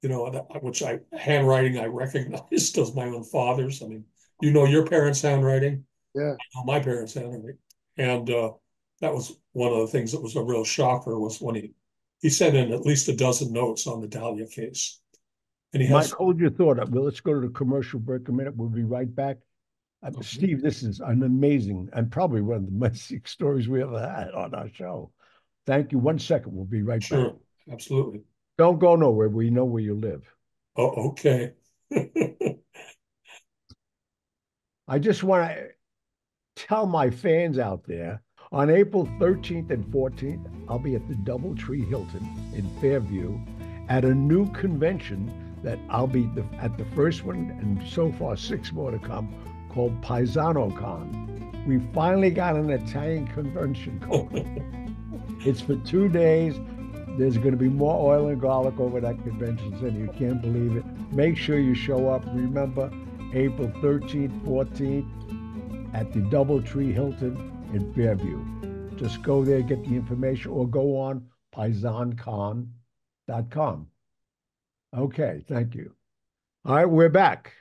you 0.00 0.08
know, 0.08 0.26
which 0.62 0.82
I 0.82 0.98
handwriting 1.16 1.78
I 1.78 1.86
recognized 1.86 2.78
as 2.78 2.94
my 2.94 3.04
own 3.04 3.22
father's. 3.22 3.82
I 3.82 3.86
mean, 3.86 4.04
you 4.40 4.50
know 4.50 4.64
your 4.64 4.86
parents' 4.86 5.22
handwriting. 5.22 5.84
Yeah. 6.14 6.32
I 6.32 6.58
know 6.58 6.64
my 6.64 6.80
parents' 6.80 7.14
handwriting. 7.14 7.58
And 7.96 8.28
uh, 8.28 8.52
that 9.00 9.14
was 9.14 9.36
one 9.52 9.72
of 9.72 9.78
the 9.78 9.86
things 9.86 10.10
that 10.12 10.22
was 10.22 10.34
a 10.34 10.42
real 10.42 10.64
shocker 10.64 11.20
was 11.20 11.40
when 11.40 11.54
he 11.54 11.74
he 12.20 12.30
sent 12.30 12.56
in 12.56 12.72
at 12.72 12.86
least 12.86 13.08
a 13.08 13.16
dozen 13.16 13.52
notes 13.52 13.86
on 13.86 14.00
the 14.00 14.08
Dahlia 14.08 14.46
case. 14.46 15.00
And 15.72 15.82
he 15.82 15.88
has 15.88 16.10
Mike, 16.10 16.18
hold 16.18 16.38
your 16.38 16.50
thought 16.50 16.78
up. 16.78 16.88
Well, 16.90 17.04
let's 17.04 17.20
go 17.20 17.34
to 17.34 17.40
the 17.40 17.52
commercial 17.52 17.98
break 17.98 18.28
a 18.28 18.32
minute. 18.32 18.56
We'll 18.56 18.68
be 18.68 18.84
right 18.84 19.12
back. 19.12 19.38
Uh, 20.02 20.08
okay. 20.08 20.22
Steve, 20.22 20.62
this 20.62 20.82
is 20.82 21.00
an 21.00 21.22
amazing 21.22 21.88
and 21.92 22.10
probably 22.10 22.40
one 22.40 22.56
of 22.58 22.66
the 22.66 22.72
most 22.78 23.12
stories 23.26 23.68
we 23.68 23.82
ever 23.82 24.00
had 24.00 24.32
on 24.32 24.54
our 24.54 24.68
show. 24.68 25.12
Thank 25.66 25.92
you. 25.92 25.98
One 25.98 26.18
second. 26.18 26.54
We'll 26.54 26.64
be 26.64 26.82
right 26.82 27.02
sure. 27.02 27.24
back. 27.24 27.32
Sure. 27.32 27.40
Absolutely. 27.74 28.22
Don't 28.58 28.78
go 28.78 28.96
nowhere. 28.96 29.28
We 29.28 29.50
know 29.50 29.64
where 29.64 29.82
you 29.82 29.94
live. 29.94 30.22
Oh, 30.76 31.10
okay. 31.10 31.52
I 34.88 34.98
just 34.98 35.22
want 35.22 35.48
to 35.50 35.68
tell 36.56 36.86
my 36.86 37.10
fans 37.10 37.58
out 37.58 37.84
there 37.86 38.22
on 38.50 38.68
April 38.68 39.06
13th 39.18 39.70
and 39.70 39.84
14th, 39.86 40.46
I'll 40.68 40.78
be 40.78 40.94
at 40.94 41.08
the 41.08 41.14
Doubletree 41.14 41.88
Hilton 41.88 42.28
in 42.54 42.68
Fairview 42.80 43.38
at 43.88 44.04
a 44.04 44.14
new 44.14 44.50
convention 44.52 45.32
that 45.62 45.78
I'll 45.88 46.06
be 46.06 46.26
the, 46.34 46.44
at 46.60 46.76
the 46.76 46.84
first 46.96 47.24
one, 47.24 47.56
and 47.60 47.88
so 47.88 48.12
far 48.12 48.36
six 48.36 48.72
more 48.72 48.90
to 48.90 48.98
come, 48.98 49.34
called 49.72 50.00
Paisano 50.02 50.70
Con. 50.76 51.64
We 51.66 51.80
finally 51.92 52.30
got 52.30 52.56
an 52.56 52.70
Italian 52.70 53.26
convention 53.28 54.00
called. 54.00 54.30
it's 55.46 55.60
for 55.60 55.76
two 55.76 56.08
days. 56.08 56.54
There's 57.18 57.36
going 57.36 57.52
to 57.52 57.58
be 57.58 57.68
more 57.68 58.14
oil 58.14 58.28
and 58.28 58.40
garlic 58.40 58.80
over 58.80 59.00
that 59.00 59.22
convention 59.22 59.78
center. 59.78 59.98
You 59.98 60.12
can't 60.18 60.40
believe 60.40 60.76
it. 60.76 60.84
Make 61.12 61.36
sure 61.36 61.58
you 61.58 61.74
show 61.74 62.08
up. 62.08 62.24
Remember, 62.26 62.90
April 63.34 63.68
13th, 63.82 64.44
14th 64.44 65.94
at 65.94 66.12
the 66.12 66.20
Doubletree 66.20 66.92
Hilton 66.92 67.52
in 67.74 67.92
Fairview. 67.94 68.42
Just 68.96 69.22
go 69.22 69.44
there, 69.44 69.62
get 69.62 69.84
the 69.84 69.94
information, 69.94 70.50
or 70.52 70.66
go 70.66 70.98
on 70.98 71.26
paisancon.com. 71.54 72.66
Okay, 74.96 75.44
thank 75.48 75.74
you. 75.74 75.92
All 76.64 76.76
right, 76.76 76.86
we're 76.86 77.08
back. 77.08 77.52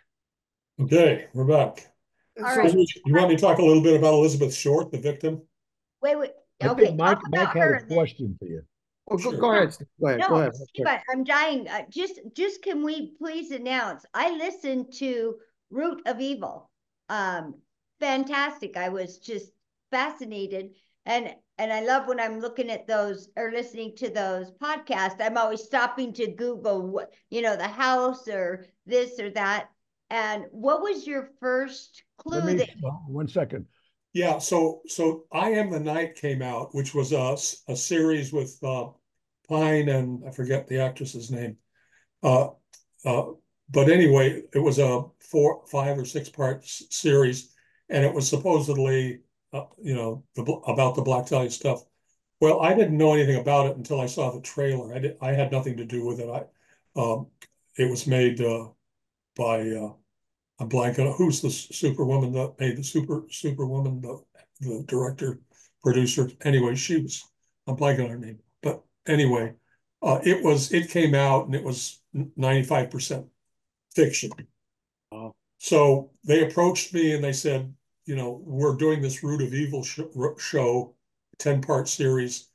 Okay, 0.79 1.27
we're 1.33 1.45
back. 1.45 1.90
All 2.37 2.55
right. 2.55 2.73
You 2.73 3.13
want 3.13 3.29
me 3.29 3.35
to 3.35 3.41
talk 3.41 3.59
a 3.59 3.63
little 3.63 3.83
bit 3.83 3.95
about 3.95 4.13
Elizabeth 4.13 4.53
Short, 4.53 4.91
the 4.91 4.97
victim? 4.97 5.41
Wait, 6.01 6.17
wait. 6.17 6.31
Okay, 6.63 6.93
Mike, 6.93 7.17
Mike 7.29 7.55
had 7.55 7.71
a 7.71 7.85
question 7.85 8.35
for 8.39 8.45
you. 8.45 8.61
Oh, 9.09 9.17
go, 9.17 9.31
go, 9.31 9.51
ahead. 9.51 9.75
Go 9.99 10.07
ahead. 10.07 10.19
No, 10.19 10.27
go 10.29 10.35
ahead. 10.35 10.55
Steve, 10.55 10.85
I'm 11.09 11.23
dying. 11.23 11.67
Uh, 11.67 11.81
just, 11.89 12.19
just 12.33 12.61
can 12.61 12.83
we 12.83 13.13
please 13.17 13.51
announce? 13.51 14.05
I 14.13 14.35
listened 14.37 14.93
to 14.99 15.35
Root 15.69 16.01
of 16.05 16.21
Evil. 16.21 16.69
Um, 17.09 17.55
fantastic. 17.99 18.77
I 18.77 18.89
was 18.89 19.17
just 19.17 19.51
fascinated. 19.91 20.71
And 21.05 21.33
and 21.57 21.71
I 21.71 21.81
love 21.81 22.07
when 22.07 22.19
I'm 22.19 22.39
looking 22.39 22.71
at 22.71 22.87
those 22.87 23.29
or 23.35 23.51
listening 23.51 23.95
to 23.97 24.09
those 24.09 24.51
podcasts, 24.51 25.17
I'm 25.19 25.37
always 25.37 25.61
stopping 25.61 26.13
to 26.13 26.31
Google 26.31 26.87
what, 26.87 27.11
you 27.29 27.41
know, 27.41 27.55
the 27.55 27.67
house 27.67 28.27
or 28.27 28.65
this 28.85 29.19
or 29.19 29.29
that. 29.31 29.69
And 30.11 30.43
what 30.51 30.81
was 30.81 31.07
your 31.07 31.29
first 31.39 32.03
clue 32.17 32.41
me, 32.41 32.55
that 32.55 32.69
well, 32.83 33.01
one 33.07 33.29
second. 33.29 33.65
Yeah, 34.11 34.39
so 34.39 34.81
so 34.85 35.23
I 35.31 35.51
Am 35.51 35.69
the 35.69 35.79
Night 35.79 36.15
came 36.15 36.41
out, 36.41 36.75
which 36.75 36.93
was 36.93 37.13
a, 37.13 37.37
a 37.71 37.77
series 37.77 38.33
with 38.33 38.59
uh, 38.61 38.89
Pine 39.47 39.87
and 39.87 40.23
I 40.27 40.31
forget 40.31 40.67
the 40.67 40.81
actress's 40.81 41.31
name. 41.31 41.55
Uh, 42.21 42.49
uh, 43.05 43.23
but 43.69 43.89
anyway, 43.89 44.43
it 44.53 44.59
was 44.59 44.79
a 44.79 45.05
four, 45.21 45.65
five 45.67 45.97
or 45.97 46.03
six 46.03 46.27
part 46.27 46.65
series, 46.65 47.55
and 47.87 48.03
it 48.03 48.13
was 48.13 48.27
supposedly, 48.27 49.21
uh, 49.53 49.63
you 49.81 49.95
know, 49.95 50.25
the, 50.35 50.43
about 50.43 50.95
the 50.95 51.03
Black 51.03 51.27
Dahlia 51.27 51.49
stuff. 51.49 51.83
Well, 52.41 52.59
I 52.59 52.73
didn't 52.73 52.97
know 52.97 53.13
anything 53.13 53.37
about 53.37 53.67
it 53.67 53.77
until 53.77 54.01
I 54.01 54.07
saw 54.07 54.29
the 54.31 54.41
trailer. 54.41 54.93
I 54.93 54.99
did, 54.99 55.17
I 55.21 55.31
had 55.31 55.53
nothing 55.53 55.77
to 55.77 55.85
do 55.85 56.05
with 56.05 56.19
it. 56.19 56.29
I, 56.29 56.43
um, 56.99 57.27
it 57.77 57.89
was 57.89 58.07
made 58.07 58.41
uh, 58.41 58.67
by 59.37 59.61
uh, 60.61 60.65
a 60.65 60.67
blank. 60.67 60.97
Who's 60.97 61.41
the 61.41 61.49
superwoman 61.49 62.33
that 62.33 62.59
made 62.59 62.77
the 62.77 62.83
super 62.83 63.23
superwoman? 63.29 64.01
The 64.01 64.21
the 64.61 64.83
director, 64.87 65.39
producer. 65.83 66.29
Anyway, 66.41 66.75
she 66.75 67.01
was 67.01 67.23
I'm 67.67 67.75
blanking 67.75 68.05
on 68.05 68.09
her 68.09 68.17
name, 68.17 68.39
but 68.61 68.83
anyway, 69.07 69.53
uh, 70.01 70.19
it 70.23 70.43
was 70.43 70.71
it 70.71 70.89
came 70.89 71.15
out 71.15 71.45
and 71.45 71.55
it 71.55 71.63
was 71.63 72.01
95% 72.15 73.27
fiction. 73.95 74.31
So 75.59 76.09
they 76.23 76.43
approached 76.43 76.91
me 76.91 77.13
and 77.13 77.23
they 77.23 77.33
said, 77.33 77.71
you 78.05 78.15
know, 78.15 78.41
we're 78.43 78.75
doing 78.75 78.99
this 78.99 79.23
Root 79.23 79.43
of 79.43 79.53
Evil 79.53 79.83
sh 79.83 79.99
show, 80.39 80.95
10 81.37 81.61
part 81.61 81.87
series. 81.87 82.47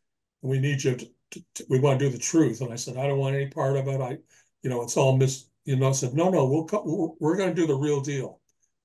And 0.43 0.51
we 0.51 0.59
need 0.59 0.83
you 0.83 0.97
to, 0.97 1.07
to, 1.31 1.45
to, 1.55 1.67
we 1.69 1.79
want 1.79 2.01
to 2.01 2.05
do 2.05 2.11
the 2.11 2.19
truth. 2.19 2.61
And 2.61 2.73
I 2.73 2.77
said, 2.77 2.97
I 2.97 3.07
don't 3.07 3.19
want 3.21 3.37
any 3.37 3.47
part 3.47 3.77
of 3.77 3.87
it. 3.87 4.01
I, 4.01 4.19
you 4.63 4.71
know, 4.71 4.83
it's 4.83 4.97
all 4.97 5.17
mis, 5.17 5.47
you 5.67 5.77
know, 5.77 5.93
said, 5.93 6.15
no, 6.15 6.31
no, 6.31 6.47
we'll, 6.47 6.67
we're, 6.85 7.09
we're 7.19 7.37
going 7.37 7.55
to 7.55 7.61
do 7.61 7.67
the 7.67 7.75
real 7.75 8.01
deal. 8.01 8.41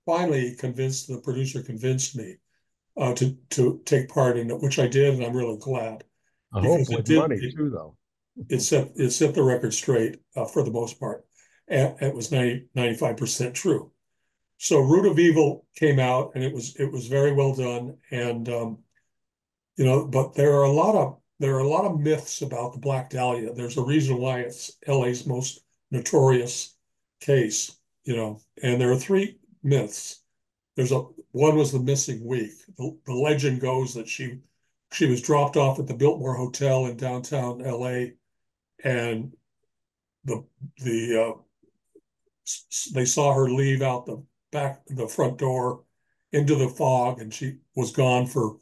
Finally, 0.05 0.55
convinced 0.55 1.07
the 1.07 1.19
producer 1.19 1.61
convinced 1.61 2.17
me 2.17 2.35
uh, 2.97 3.13
to 3.13 3.37
to 3.51 3.79
take 3.85 4.09
part 4.09 4.35
in 4.37 4.49
it, 4.49 4.59
which 4.59 4.79
I 4.79 4.87
did, 4.87 5.13
and 5.13 5.23
I'm 5.23 5.35
really 5.35 5.59
glad. 5.59 6.03
I 6.53 6.59
hope 6.59 6.89
with 6.89 7.05
did, 7.05 7.19
money 7.19 7.35
it, 7.35 7.55
too, 7.55 7.69
though. 7.69 7.95
It 8.49 8.61
set 8.61 8.91
it 8.95 9.11
set 9.11 9.35
the 9.35 9.43
record 9.43 9.73
straight 9.73 10.19
uh, 10.35 10.45
for 10.45 10.63
the 10.63 10.71
most 10.71 10.99
part, 10.99 11.23
and 11.67 11.95
it 12.01 12.15
was 12.15 12.31
95 12.31 13.15
percent 13.15 13.55
true. 13.55 13.91
So 14.57 14.79
Root 14.79 15.09
of 15.09 15.19
Evil 15.19 15.65
came 15.75 15.99
out, 15.99 16.31
and 16.33 16.43
it 16.43 16.51
was 16.51 16.75
it 16.77 16.91
was 16.91 17.07
very 17.07 17.31
well 17.31 17.53
done, 17.53 17.97
and 18.09 18.49
um, 18.49 18.79
you 19.77 19.85
know, 19.85 20.07
but 20.07 20.33
there 20.33 20.55
are 20.55 20.63
a 20.63 20.71
lot 20.71 20.95
of 20.95 21.17
there 21.39 21.55
are 21.55 21.59
a 21.59 21.67
lot 21.67 21.85
of 21.85 21.99
myths 21.99 22.41
about 22.41 22.73
the 22.73 22.79
Black 22.79 23.11
Dahlia. 23.11 23.53
There's 23.53 23.77
a 23.77 23.83
reason 23.83 24.17
why 24.17 24.41
it's 24.41 24.77
LA's 24.87 25.25
most 25.25 25.63
notorious 25.91 26.75
case, 27.19 27.77
you 28.03 28.15
know, 28.15 28.39
and 28.63 28.81
there 28.81 28.91
are 28.91 28.97
three 28.97 29.37
myths. 29.63 30.23
There's 30.75 30.91
a 30.91 31.03
one 31.31 31.55
was 31.57 31.71
the 31.71 31.79
missing 31.79 32.25
week. 32.25 32.51
The, 32.77 32.97
the 33.05 33.13
legend 33.13 33.61
goes 33.61 33.93
that 33.93 34.07
she 34.07 34.39
she 34.93 35.05
was 35.05 35.21
dropped 35.21 35.57
off 35.57 35.79
at 35.79 35.87
the 35.87 35.93
Biltmore 35.93 36.35
Hotel 36.35 36.85
in 36.87 36.97
downtown 36.97 37.59
LA, 37.59 38.13
and 38.83 39.33
the 40.25 40.43
the 40.77 41.35
uh, 41.35 41.41
they 42.93 43.05
saw 43.05 43.33
her 43.33 43.49
leave 43.49 43.81
out 43.81 44.05
the 44.05 44.23
back 44.51 44.81
the 44.87 45.07
front 45.07 45.37
door 45.37 45.83
into 46.31 46.55
the 46.55 46.69
fog, 46.69 47.21
and 47.21 47.33
she 47.33 47.57
was 47.75 47.91
gone 47.91 48.25
for 48.25 48.57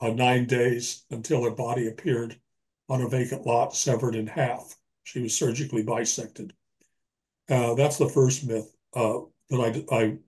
uh, 0.00 0.10
nine 0.10 0.46
days 0.46 1.04
until 1.10 1.42
her 1.44 1.50
body 1.50 1.88
appeared 1.88 2.38
on 2.88 3.02
a 3.02 3.08
vacant 3.08 3.46
lot, 3.46 3.74
severed 3.74 4.14
in 4.14 4.26
half. 4.26 4.76
She 5.06 5.20
was 5.20 5.34
surgically 5.34 5.84
bisected. 5.84 6.52
Uh, 7.48 7.74
that's 7.74 7.96
the 7.96 8.08
first 8.08 8.44
myth 8.44 8.74
uh, 8.92 9.20
that 9.50 9.86
I 9.90 9.96
I 9.96 10.18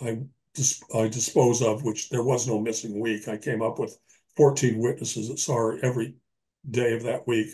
I, 0.00 0.18
dis 0.54 0.80
I 0.94 1.08
dispose 1.08 1.62
of, 1.62 1.82
which 1.82 2.10
there 2.10 2.22
was 2.22 2.46
no 2.46 2.60
missing 2.60 3.00
week. 3.00 3.26
I 3.26 3.36
came 3.36 3.60
up 3.60 3.80
with 3.80 3.98
14 4.36 4.78
witnesses 4.78 5.28
that 5.28 5.40
saw 5.40 5.56
her 5.56 5.84
every 5.84 6.14
day 6.70 6.94
of 6.94 7.02
that 7.02 7.26
week 7.26 7.48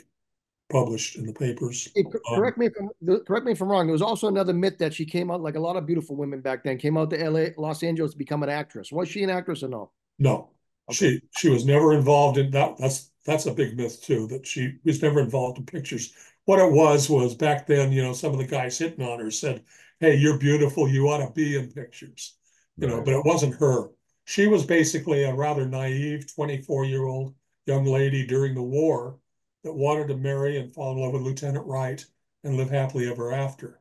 published 0.69 1.17
in 1.17 1.25
the 1.25 1.33
papers. 1.33 1.89
Hey, 1.95 2.05
correct 2.35 2.59
um, 2.59 2.61
me 2.61 2.67
if 2.67 2.75
I'm, 2.79 3.25
correct 3.25 3.47
me 3.47 3.53
if 3.53 3.62
I'm 3.62 3.71
wrong. 3.71 3.87
There 3.87 3.93
was 3.93 4.03
also 4.03 4.29
another 4.29 4.53
myth 4.53 4.77
that 4.77 4.93
she 4.93 5.07
came 5.07 5.31
out 5.31 5.41
like 5.41 5.57
a 5.57 5.61
lot 5.61 5.77
of 5.77 5.87
beautiful 5.87 6.15
women 6.15 6.43
back 6.43 6.62
then 6.62 6.77
came 6.77 6.99
out 6.99 7.09
to 7.09 7.31
LA, 7.31 7.47
Los 7.57 7.83
Angeles 7.83 8.12
to 8.12 8.19
become 8.19 8.43
an 8.43 8.51
actress. 8.51 8.93
Was 8.93 9.09
she 9.09 9.23
an 9.23 9.31
actress 9.31 9.62
or 9.62 9.69
no? 9.69 9.93
No, 10.19 10.51
okay. 10.91 10.95
she 10.95 11.21
she 11.39 11.49
was 11.49 11.65
never 11.65 11.95
involved 11.95 12.37
in 12.37 12.51
that. 12.51 12.77
That's 12.77 13.12
that's 13.25 13.47
a 13.47 13.55
big 13.55 13.79
myth 13.79 14.03
too. 14.03 14.27
That 14.27 14.47
she 14.47 14.75
was 14.85 15.01
never 15.01 15.21
involved 15.21 15.57
in 15.57 15.65
pictures. 15.65 16.12
What 16.46 16.61
it 16.61 16.72
was 16.72 17.11
was 17.11 17.35
back 17.35 17.66
then, 17.66 17.92
you 17.92 18.02
know, 18.02 18.14
some 18.14 18.32
of 18.32 18.38
the 18.38 18.46
guys 18.46 18.78
hitting 18.78 19.04
on 19.04 19.20
her 19.20 19.30
said, 19.30 19.64
"Hey, 20.00 20.16
you're 20.16 20.38
beautiful. 20.38 20.88
You 20.88 21.09
ought 21.09 21.18
to 21.26 21.32
be 21.32 21.56
in 21.56 21.70
pictures." 21.72 22.38
You 22.78 22.87
right. 22.88 22.96
know, 22.96 23.02
but 23.02 23.14
it 23.14 23.24
wasn't 23.24 23.56
her. 23.56 23.90
She 24.24 24.46
was 24.46 24.64
basically 24.64 25.24
a 25.24 25.35
rather 25.35 25.66
naive 25.68 26.32
24 26.35 26.87
year 26.87 27.04
old 27.04 27.35
young 27.66 27.85
lady 27.85 28.26
during 28.26 28.54
the 28.54 28.62
war 28.62 29.18
that 29.64 29.74
wanted 29.74 30.09
to 30.09 30.16
marry 30.16 30.56
and 30.59 30.72
fall 30.72 30.92
in 30.92 30.98
love 30.98 31.12
with 31.12 31.22
Lieutenant 31.22 31.66
Wright 31.66 32.04
and 32.44 32.56
live 32.56 32.70
happily 32.70 33.11
ever 33.11 33.32
after. 33.32 33.80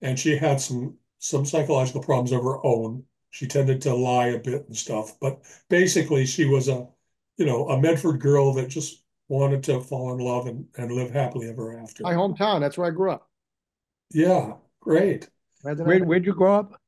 And 0.00 0.18
she 0.18 0.36
had 0.36 0.60
some 0.60 0.98
some 1.18 1.44
psychological 1.44 2.02
problems 2.02 2.32
of 2.32 2.42
her 2.42 2.64
own. 2.64 3.04
She 3.30 3.46
tended 3.46 3.82
to 3.82 3.94
lie 3.94 4.28
a 4.28 4.38
bit 4.38 4.66
and 4.68 4.76
stuff, 4.76 5.18
but 5.20 5.42
basically 5.68 6.26
she 6.26 6.44
was 6.44 6.68
a, 6.68 6.88
you 7.36 7.46
know, 7.46 7.68
a 7.68 7.80
Medford 7.80 8.20
girl 8.20 8.52
that 8.54 8.68
just 8.68 9.01
wanted 9.32 9.62
to 9.64 9.80
fall 9.80 10.12
in 10.12 10.18
love 10.18 10.46
and, 10.46 10.66
and 10.76 10.92
live 10.92 11.10
happily 11.10 11.48
ever 11.48 11.78
after. 11.78 12.02
My 12.02 12.12
hometown. 12.12 12.60
That's 12.60 12.76
where 12.76 12.86
I 12.86 12.90
grew 12.90 13.10
up. 13.10 13.28
Yeah, 14.12 14.54
great. 14.80 15.28
Where, 15.62 16.04
where'd 16.04 16.26
you 16.26 16.34
grow 16.34 16.54
up? 16.54 16.80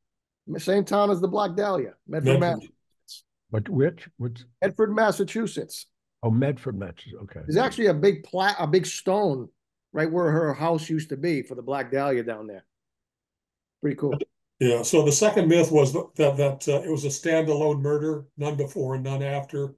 Same 0.58 0.84
town 0.84 1.10
as 1.10 1.22
the 1.22 1.28
Black 1.28 1.56
Dahlia, 1.56 1.94
Medford, 2.06 2.40
Medford. 2.40 2.70
But 3.50 3.68
which? 3.68 4.08
Which? 4.18 4.44
Medford, 4.60 4.94
Massachusetts. 4.94 5.86
Oh, 6.22 6.30
Medford, 6.30 6.78
Massachusetts. 6.78 7.22
Okay. 7.22 7.40
There's 7.46 7.56
actually 7.56 7.86
a 7.86 7.94
big 7.94 8.24
plat, 8.24 8.56
a 8.58 8.66
big 8.66 8.84
stone 8.84 9.48
right 9.94 10.10
where 10.10 10.30
her 10.30 10.52
house 10.52 10.90
used 10.90 11.08
to 11.10 11.16
be 11.16 11.40
for 11.42 11.54
the 11.54 11.62
Black 11.62 11.90
Dahlia 11.90 12.24
down 12.24 12.46
there. 12.46 12.66
Pretty 13.80 13.96
cool. 13.96 14.18
Yeah. 14.60 14.82
So 14.82 15.02
the 15.02 15.12
second 15.12 15.48
myth 15.48 15.72
was 15.72 15.94
that 15.94 16.36
that 16.36 16.68
uh, 16.68 16.82
it 16.82 16.90
was 16.90 17.06
a 17.06 17.08
standalone 17.08 17.80
murder, 17.80 18.26
none 18.36 18.56
before 18.56 18.96
and 18.96 19.04
none 19.04 19.22
after. 19.22 19.74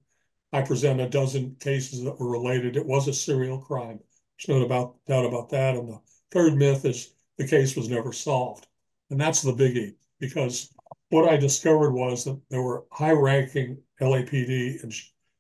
I 0.53 0.63
present 0.63 1.01
a 1.01 1.09
dozen 1.09 1.57
cases 1.61 2.05
that 2.05 2.19
were 2.19 2.31
related. 2.31 2.77
It 2.77 2.87
was 2.87 3.09
a 3.09 3.13
serial 3.13 3.59
crime. 3.59 4.01
There's 4.39 4.61
no 4.61 4.65
about, 4.65 4.97
doubt 5.07 5.27
about 5.27 5.51
that. 5.51 5.77
And 5.77 5.89
the 5.89 6.01
third 6.31 6.55
myth 6.55 6.85
is 6.85 7.13
the 7.37 7.47
case 7.47 7.77
was 7.77 7.89
never 7.89 8.13
solved. 8.13 8.67
And 9.11 9.21
that's 9.21 9.43
the 9.43 9.53
biggie 9.53 9.95
because 10.19 10.73
what 11.11 11.29
I 11.29 11.37
discovered 11.37 11.93
was 11.93 12.25
that 12.25 12.41
there 12.51 12.63
were 12.63 12.87
high-ranking 12.91 13.79
LAPD 14.01 14.83
and 14.83 14.93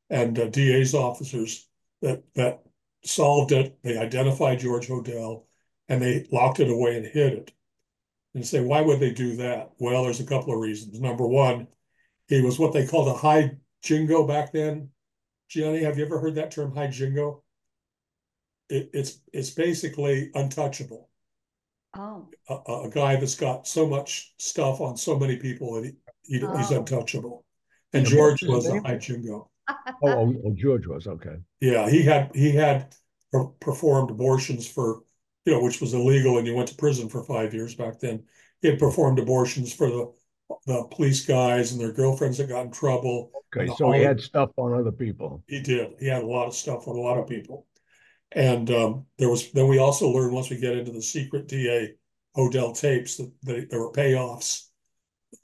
and 0.09 0.39
uh, 0.39 0.47
DA's 0.47 0.95
officers 0.95 1.69
that 2.03 2.23
that 2.35 2.63
solved 3.05 3.53
it. 3.53 3.77
They 3.83 3.99
identified 3.99 4.61
George 4.61 4.89
Hodel, 4.89 5.45
and 5.89 6.01
they 6.01 6.27
locked 6.31 6.61
it 6.61 6.71
away 6.71 6.97
and 6.97 7.07
hid 7.07 7.33
it. 7.33 7.53
And 8.35 8.47
say, 8.47 8.61
why 8.61 8.83
would 8.83 9.01
they 9.01 9.13
do 9.13 9.37
that? 9.37 9.71
Well, 9.79 10.05
there's 10.05 10.21
a 10.21 10.27
couple 10.27 10.53
of 10.53 10.61
reasons. 10.61 11.01
Number 11.01 11.27
one, 11.27 11.69
he 12.29 12.43
was 12.43 12.59
what 12.59 12.73
they 12.73 12.87
called 12.87 13.09
a 13.09 13.15
high 13.15 13.57
jingo 13.83 14.27
back 14.27 14.53
then. 14.53 14.91
Gianni, 15.49 15.83
have 15.83 15.99
you 15.99 16.05
ever 16.05 16.19
heard 16.19 16.35
that 16.37 16.51
term, 16.51 16.75
high 16.75 16.89
jingo? 16.89 17.43
It, 18.69 18.91
it's 18.93 19.21
it's 19.33 19.51
basically 19.51 20.31
untouchable. 20.35 21.09
Oh. 21.95 22.29
A, 22.49 22.87
a, 22.87 22.91
guy 22.91 23.17
that's 23.17 23.37
got 23.37 23.67
so 23.67 23.87
much 23.87 24.35
stuff 24.39 24.81
on 24.81 24.97
so 24.97 25.19
many 25.19 25.37
people 25.37 25.75
that 25.75 25.85
he, 25.85 25.93
he 26.39 26.45
oh. 26.45 26.57
he's 26.57 26.71
untouchable. 26.71 27.45
And 27.93 28.05
George 28.05 28.43
was 28.43 28.69
a 28.69 28.81
high 28.81 28.97
jingo. 28.97 29.51
oh, 29.71 29.75
oh, 30.03 30.35
oh, 30.45 30.53
George 30.55 30.87
was 30.87 31.07
okay. 31.07 31.37
Yeah, 31.61 31.89
he 31.89 32.03
had 32.03 32.33
he 32.35 32.51
had 32.51 32.95
performed 33.61 34.11
abortions 34.11 34.67
for 34.67 35.03
you 35.47 35.53
know, 35.53 35.63
which 35.63 35.81
was 35.81 35.95
illegal, 35.95 36.39
and 36.39 36.47
he 36.47 36.53
went 36.53 36.69
to 36.69 36.75
prison 36.75 37.09
for 37.09 37.23
five 37.23 37.55
years 37.55 37.75
back 37.75 38.01
then. 38.01 38.25
He 38.61 38.69
had 38.69 38.79
performed 38.79 39.19
abortions 39.19 39.73
for 39.73 39.89
the 39.89 40.13
the 40.67 40.85
police 40.91 41.25
guys 41.25 41.73
and 41.73 41.81
their 41.81 41.93
girlfriends 41.93 42.39
that 42.39 42.49
got 42.49 42.67
in 42.67 42.73
trouble. 42.73 43.31
Okay, 43.57 43.73
so 43.77 43.93
he 43.93 44.03
had 44.03 44.21
stuff 44.21 44.51
on 44.57 44.79
other 44.79 44.93
people. 44.93 45.43
He 45.47 45.61
did. 45.61 45.95
He 45.99 46.07
had 46.07 46.23
a 46.23 46.27
lot 46.27 46.47
of 46.47 46.55
stuff 46.55 46.89
on 46.89 46.97
a 46.97 47.01
lot 47.01 47.19
of 47.19 47.29
people. 47.29 47.67
And 48.33 48.71
um, 48.71 49.07
there 49.19 49.31
was 49.31 49.53
then 49.53 49.69
we 49.69 49.79
also 49.79 50.09
learned 50.09 50.33
once 50.33 50.51
we 50.51 50.59
get 50.59 50.77
into 50.77 50.93
the 50.93 51.03
secret 51.03 51.47
DA 51.47 51.95
Hodel 52.37 52.79
tapes 52.79 53.17
that 53.17 53.33
they, 53.43 53.65
there 53.65 53.81
were 53.81 53.93
payoffs, 53.93 54.69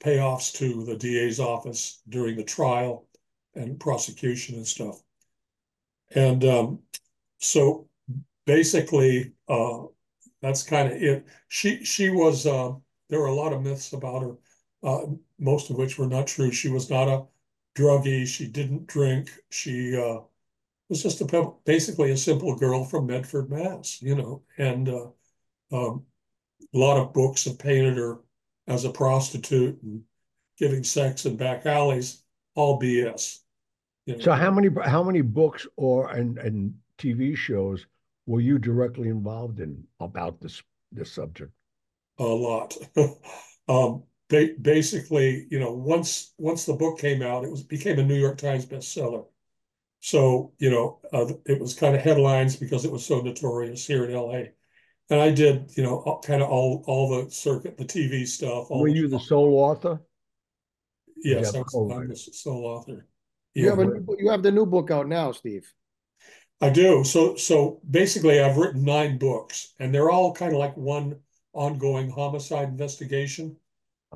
payoffs 0.03 0.53
to 0.55 0.83
the 0.85 0.95
DA's 0.95 1.39
office 1.39 2.01
during 2.09 2.35
the 2.35 2.43
trial 2.43 3.07
and 3.55 3.79
prosecution 3.79 4.55
and 4.55 4.67
stuff. 4.67 5.01
And 6.13 6.43
um, 6.45 6.79
so 7.39 7.87
basically, 8.45 9.33
uh, 9.47 9.83
that's 10.41 10.63
kind 10.63 10.91
of 10.91 11.01
it. 11.01 11.25
She 11.47 11.83
she 11.85 12.09
was 12.09 12.45
uh, 12.45 12.73
there 13.09 13.19
were 13.19 13.27
a 13.27 13.33
lot 13.33 13.53
of 13.53 13.63
myths 13.63 13.93
about 13.93 14.21
her, 14.21 14.35
uh, 14.83 15.05
most 15.39 15.69
of 15.69 15.77
which 15.77 15.97
were 15.97 16.07
not 16.07 16.27
true. 16.27 16.51
She 16.51 16.69
was 16.69 16.89
not 16.89 17.07
a 17.07 17.25
druggie. 17.75 18.27
She 18.27 18.47
didn't 18.47 18.87
drink. 18.87 19.29
She 19.49 19.95
uh, 19.95 20.19
was 20.89 21.03
just 21.03 21.21
a, 21.21 21.51
basically 21.65 22.11
a 22.11 22.17
simple 22.17 22.55
girl 22.55 22.83
from 22.83 23.07
Medford, 23.07 23.49
Mass. 23.49 24.01
You 24.01 24.15
know, 24.15 24.43
and 24.57 24.89
uh, 24.89 25.07
um, 25.71 26.05
a 26.73 26.77
lot 26.77 26.97
of 26.97 27.13
books 27.13 27.45
have 27.45 27.59
painted 27.59 27.97
her 27.97 28.19
as 28.67 28.85
a 28.85 28.91
prostitute 28.91 29.81
and 29.83 30.03
giving 30.57 30.83
sex 30.83 31.25
in 31.25 31.37
back 31.37 31.65
alleys. 31.65 32.21
All 32.55 32.79
BS. 32.79 33.39
You 34.05 34.17
know? 34.17 34.19
So 34.19 34.33
how 34.33 34.51
many 34.51 34.69
how 34.85 35.03
many 35.03 35.21
books 35.21 35.65
or 35.75 36.11
and 36.11 36.37
and 36.37 36.75
TV 36.99 37.35
shows 37.35 37.85
were 38.25 38.41
you 38.41 38.59
directly 38.59 39.09
involved 39.09 39.59
in 39.59 39.83
about 39.99 40.39
this 40.39 40.61
this 40.91 41.11
subject? 41.11 41.51
A 42.19 42.23
lot. 42.23 42.77
um, 43.67 44.03
ba- 44.33 44.55
basically, 44.61 45.47
you 45.49 45.59
know, 45.59 45.71
once 45.71 46.33
once 46.37 46.65
the 46.65 46.73
book 46.73 46.99
came 46.99 47.21
out, 47.21 47.43
it 47.43 47.51
was 47.51 47.63
became 47.63 47.99
a 47.99 48.03
New 48.03 48.15
York 48.15 48.37
Times 48.37 48.65
bestseller. 48.65 49.25
So, 50.01 50.51
you 50.57 50.69
know, 50.69 50.99
uh, 51.13 51.33
it 51.45 51.59
was 51.59 51.75
kind 51.75 51.95
of 51.95 52.01
headlines 52.01 52.55
because 52.55 52.83
it 52.83 52.91
was 52.91 53.05
so 53.05 53.21
notorious 53.21 53.85
here 53.85 54.05
in 54.05 54.11
LA. 54.11 54.43
And 55.09 55.21
I 55.21 55.31
did, 55.31 55.71
you 55.77 55.83
know, 55.83 56.19
kind 56.25 56.41
of 56.41 56.49
all 56.49 56.83
all 56.87 57.05
the 57.09 57.31
circuit, 57.31 57.77
the 57.77 57.85
TV 57.85 58.25
stuff. 58.27 58.69
Were 58.69 58.87
you 58.87 59.07
the 59.07 59.19
sole 59.19 59.55
author? 59.59 60.01
Yes, 61.23 61.55
I 61.55 61.59
was, 61.59 61.91
I 61.91 62.05
was 62.05 62.25
the 62.25 62.33
sole 62.33 62.65
author. 62.65 63.07
Yeah, 63.53 63.63
you 63.63 63.69
have 63.69 63.79
a 63.79 63.85
new, 63.85 64.17
you 64.19 64.31
have 64.31 64.43
the 64.43 64.51
new 64.51 64.65
book 64.65 64.91
out 64.91 65.07
now, 65.07 65.31
Steve. 65.31 65.71
I 66.59 66.69
do. 66.69 67.03
So 67.03 67.35
so 67.35 67.81
basically 67.89 68.39
I've 68.39 68.57
written 68.57 68.83
nine 68.83 69.17
books 69.17 69.73
and 69.79 69.93
they're 69.93 70.09
all 70.09 70.33
kind 70.33 70.53
of 70.53 70.59
like 70.59 70.75
one 70.75 71.19
ongoing 71.53 72.09
homicide 72.09 72.69
investigation. 72.69 73.57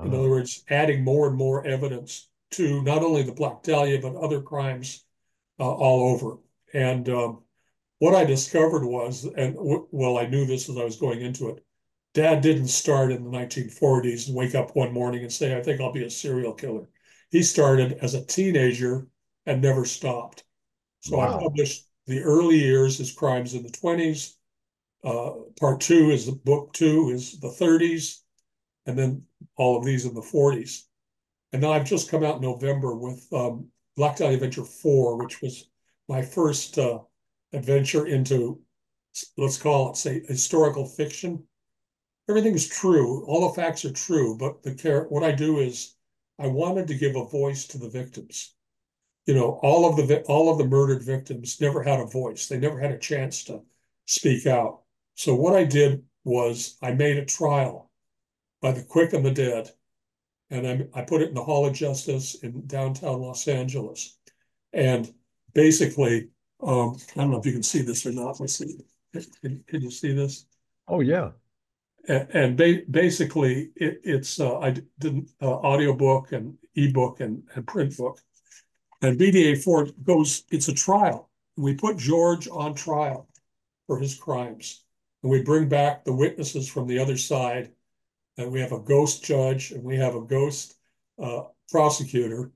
In 0.03 0.13
other 0.13 0.29
words, 0.29 0.63
adding 0.69 1.03
more 1.03 1.27
and 1.27 1.35
more 1.35 1.65
evidence 1.65 2.29
to 2.51 2.81
not 2.83 3.03
only 3.03 3.23
the 3.23 3.33
Black 3.33 3.63
Dahlia 3.63 4.01
but 4.01 4.15
other 4.15 4.41
crimes 4.41 5.05
uh, 5.59 5.71
all 5.71 6.13
over. 6.13 6.37
And 6.73 7.09
um, 7.09 7.43
what 7.99 8.15
I 8.15 8.25
discovered 8.25 8.85
was, 8.85 9.25
and 9.25 9.55
w- 9.55 9.87
well, 9.91 10.17
I 10.17 10.27
knew 10.27 10.45
this 10.45 10.69
as 10.69 10.77
I 10.77 10.83
was 10.83 10.97
going 10.97 11.21
into 11.21 11.49
it. 11.49 11.63
Dad 12.13 12.41
didn't 12.41 12.67
start 12.67 13.11
in 13.11 13.23
the 13.23 13.29
1940s 13.29 14.27
and 14.27 14.35
wake 14.35 14.55
up 14.55 14.75
one 14.75 14.93
morning 14.93 15.21
and 15.23 15.31
say, 15.31 15.55
"I 15.55 15.61
think 15.61 15.81
I'll 15.81 15.91
be 15.91 16.05
a 16.05 16.09
serial 16.09 16.53
killer." 16.53 16.89
He 17.31 17.43
started 17.43 17.93
as 18.01 18.13
a 18.13 18.25
teenager 18.25 19.07
and 19.45 19.61
never 19.61 19.85
stopped. 19.85 20.43
So 21.01 21.19
I 21.19 21.27
published 21.37 21.87
the 22.05 22.21
early 22.21 22.57
years, 22.57 22.97
his 22.97 23.11
crimes 23.11 23.53
in 23.53 23.63
the 23.63 23.69
20s. 23.71 24.37
Uh, 25.03 25.31
part 25.59 25.81
two 25.81 26.09
is 26.09 26.25
the 26.25 26.31
book 26.33 26.73
two 26.73 27.11
is 27.11 27.39
the 27.39 27.51
30s, 27.51 28.23
and 28.85 28.97
then 28.97 29.23
all 29.57 29.77
of 29.77 29.85
these 29.85 30.05
in 30.05 30.13
the 30.13 30.21
40s. 30.21 30.83
And 31.51 31.61
then 31.61 31.71
I've 31.71 31.85
just 31.85 32.09
come 32.09 32.23
out 32.23 32.37
in 32.37 32.41
November 32.41 32.95
with 32.95 33.25
um, 33.33 33.67
Black 33.95 34.17
Dahlia 34.17 34.37
Avenger 34.37 34.63
4, 34.63 35.17
which 35.17 35.41
was 35.41 35.69
my 36.07 36.21
first 36.21 36.77
uh, 36.77 36.99
adventure 37.53 38.05
into, 38.05 38.61
let's 39.37 39.57
call 39.57 39.91
it, 39.91 39.97
say, 39.97 40.21
historical 40.27 40.85
fiction. 40.85 41.43
Everything's 42.29 42.67
true. 42.67 43.25
All 43.25 43.47
the 43.47 43.61
facts 43.61 43.85
are 43.85 43.91
true, 43.91 44.37
but 44.37 44.61
the 44.63 44.75
care, 44.75 45.05
what 45.05 45.23
I 45.23 45.31
do 45.31 45.59
is 45.59 45.95
I 46.39 46.47
wanted 46.47 46.87
to 46.87 46.95
give 46.95 47.15
a 47.15 47.25
voice 47.25 47.65
to 47.67 47.77
the 47.77 47.89
victims. 47.89 48.53
You 49.25 49.33
know, 49.33 49.59
all 49.63 49.89
of 49.89 50.07
the 50.07 50.21
all 50.23 50.49
of 50.49 50.57
the 50.57 50.65
murdered 50.65 51.03
victims 51.03 51.59
never 51.59 51.83
had 51.83 51.99
a 51.99 52.05
voice. 52.05 52.47
They 52.47 52.57
never 52.57 52.79
had 52.79 52.91
a 52.91 52.97
chance 52.97 53.43
to 53.45 53.61
speak 54.05 54.45
out. 54.45 54.83
So 55.15 55.35
what 55.35 55.53
I 55.53 55.65
did 55.65 56.03
was 56.23 56.77
I 56.81 56.91
made 56.93 57.17
a 57.17 57.25
trial 57.25 57.86
by 58.61 58.71
the 58.71 58.83
quick 58.83 59.13
and 59.13 59.25
the 59.25 59.31
dead, 59.31 59.69
and 60.49 60.67
I, 60.67 60.99
I 60.99 61.01
put 61.03 61.21
it 61.21 61.29
in 61.29 61.35
the 61.35 61.43
Hall 61.43 61.65
of 61.65 61.73
Justice 61.73 62.35
in 62.35 62.65
downtown 62.67 63.21
Los 63.21 63.47
Angeles. 63.47 64.17
And 64.73 65.11
basically, 65.53 66.29
um, 66.61 66.97
I 67.15 67.21
don't 67.21 67.31
know 67.31 67.39
if 67.39 67.45
you 67.45 67.51
can 67.51 67.63
see 67.63 67.81
this 67.81 68.05
or 68.05 68.11
not. 68.11 68.39
Let's 68.39 68.55
see. 68.55 68.77
Can, 69.41 69.63
can 69.67 69.81
you 69.81 69.91
see 69.91 70.13
this? 70.13 70.45
Oh, 70.87 71.01
yeah. 71.01 71.31
And, 72.07 72.27
and 72.31 72.57
ba- 72.57 72.83
basically, 72.89 73.71
it, 73.75 74.01
it's 74.03 74.39
uh, 74.39 74.59
I 74.59 74.75
did 74.99 75.29
uh, 75.41 75.45
audiobook 75.45 76.31
and 76.31 76.57
ebook 76.75 77.19
and, 77.19 77.43
and 77.55 77.67
print 77.67 77.97
book. 77.97 78.19
And 79.01 79.19
BDA 79.19 79.63
four 79.63 79.87
goes. 80.03 80.43
It's 80.51 80.69
a 80.69 80.73
trial. 80.73 81.29
We 81.55 81.75
put 81.75 81.97
George 81.97 82.47
on 82.47 82.73
trial 82.73 83.27
for 83.85 83.99
his 83.99 84.15
crimes, 84.15 84.83
and 85.21 85.31
we 85.31 85.43
bring 85.43 85.69
back 85.69 86.03
the 86.03 86.13
witnesses 86.13 86.67
from 86.67 86.87
the 86.87 86.99
other 86.99 87.17
side. 87.17 87.71
And 88.37 88.51
we 88.51 88.59
have 88.61 88.71
a 88.71 88.79
ghost 88.79 89.23
judge, 89.23 89.71
and 89.71 89.83
we 89.83 89.97
have 89.97 90.15
a 90.15 90.21
ghost 90.21 90.75
uh, 91.21 91.43
prosecutor, 91.69 92.51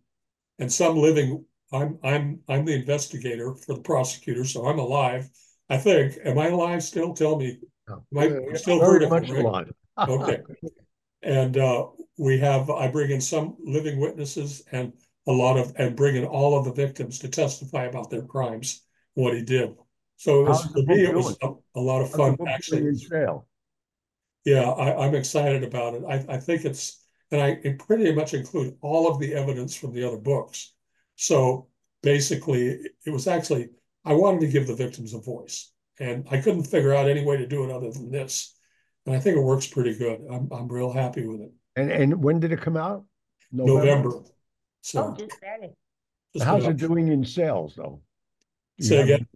and 0.59 0.71
some 0.71 0.97
living. 0.97 1.45
I'm 1.73 1.97
I'm 2.03 2.39
I'm 2.47 2.65
the 2.65 2.75
investigator 2.75 3.55
for 3.55 3.75
the 3.75 3.81
prosecutor, 3.81 4.45
so 4.45 4.67
I'm 4.67 4.79
alive. 4.79 5.29
I 5.69 5.77
think. 5.77 6.17
Am 6.25 6.37
I 6.37 6.47
alive 6.49 6.83
still? 6.83 7.13
Tell 7.13 7.37
me. 7.37 7.57
Am 7.89 8.03
I 8.17 8.25
I'm 8.25 8.55
still 8.57 8.79
Very 8.79 9.05
vertical, 9.05 9.19
much 9.19 9.29
right? 9.29 9.45
alive. 9.45 9.71
Okay. 9.97 10.41
And 11.23 11.57
uh, 11.57 11.87
we 12.17 12.39
have, 12.39 12.69
I 12.69 12.87
bring 12.87 13.11
in 13.11 13.21
some 13.21 13.55
living 13.63 13.99
witnesses 13.99 14.63
and 14.71 14.91
a 15.27 15.31
lot 15.31 15.57
of, 15.57 15.71
and 15.77 15.95
bring 15.95 16.15
in 16.15 16.25
all 16.25 16.57
of 16.57 16.65
the 16.65 16.73
victims 16.73 17.19
to 17.19 17.29
testify 17.29 17.85
about 17.85 18.09
their 18.09 18.23
crimes, 18.23 18.81
what 19.13 19.35
he 19.35 19.43
did. 19.43 19.75
So 20.17 20.45
it 20.45 20.49
was, 20.49 20.65
for 20.65 20.83
me, 20.83 21.05
it 21.05 21.13
was 21.13 21.37
a, 21.43 21.51
a 21.75 21.79
lot 21.79 22.01
of 22.01 22.11
fun, 22.11 22.37
actually. 22.47 22.87
in 22.87 22.95
sale? 22.95 23.47
Yeah, 24.45 24.69
I, 24.69 25.05
I'm 25.05 25.15
excited 25.15 25.63
about 25.63 25.93
it. 25.95 26.03
I, 26.07 26.35
I 26.35 26.37
think 26.39 26.65
it's, 26.65 27.03
and 27.31 27.39
I 27.41 27.59
it 27.63 27.79
pretty 27.79 28.11
much 28.13 28.33
include 28.33 28.75
all 28.81 29.07
of 29.09 29.19
the 29.19 29.33
evidence 29.35 29.75
from 29.75 29.93
the 29.93 30.05
other 30.07 30.17
books. 30.17 30.73
So 31.15 31.67
basically, 32.01 32.67
it- 32.69 32.91
it 33.05 33.11
was 33.11 33.27
actually, 33.27 33.69
I 34.05 34.13
wanted 34.13 34.41
to 34.41 34.47
give 34.47 34.67
the 34.67 34.75
victims 34.75 35.13
a 35.13 35.19
voice. 35.19 35.71
And 35.99 36.25
I 36.31 36.41
couldn't 36.41 36.63
figure 36.63 36.95
out 36.95 37.07
any 37.07 37.23
way 37.23 37.37
to 37.37 37.45
do 37.45 37.63
it 37.63 37.71
other 37.71 37.91
than 37.91 38.09
this. 38.09 38.55
And 39.05 39.15
I 39.15 39.19
think 39.19 39.37
it 39.37 39.41
works 39.41 39.67
pretty 39.67 39.95
good. 39.95 40.21
I'm, 40.31 40.49
I'm 40.51 40.67
real 40.67 40.91
happy 40.91 41.25
with 41.27 41.41
it. 41.41 41.51
And 41.75 41.91
and 41.91 42.23
when 42.23 42.39
did 42.39 42.51
it 42.51 42.61
come 42.61 42.75
out? 42.77 43.05
November. 43.51 44.09
Oh, 44.15 44.25
So. 44.81 45.15
just 45.17 45.33
started. 45.37 45.75
just 46.33 46.45
How's 46.45 46.63
about- 46.63 46.71
it 46.71 46.77
doing 46.77 47.09
in 47.09 47.23
sales, 47.23 47.75
though? 47.75 48.01
Do 48.79 48.83
you 48.83 48.89
Say 48.89 48.95
have- 48.97 49.05
again? 49.05 49.27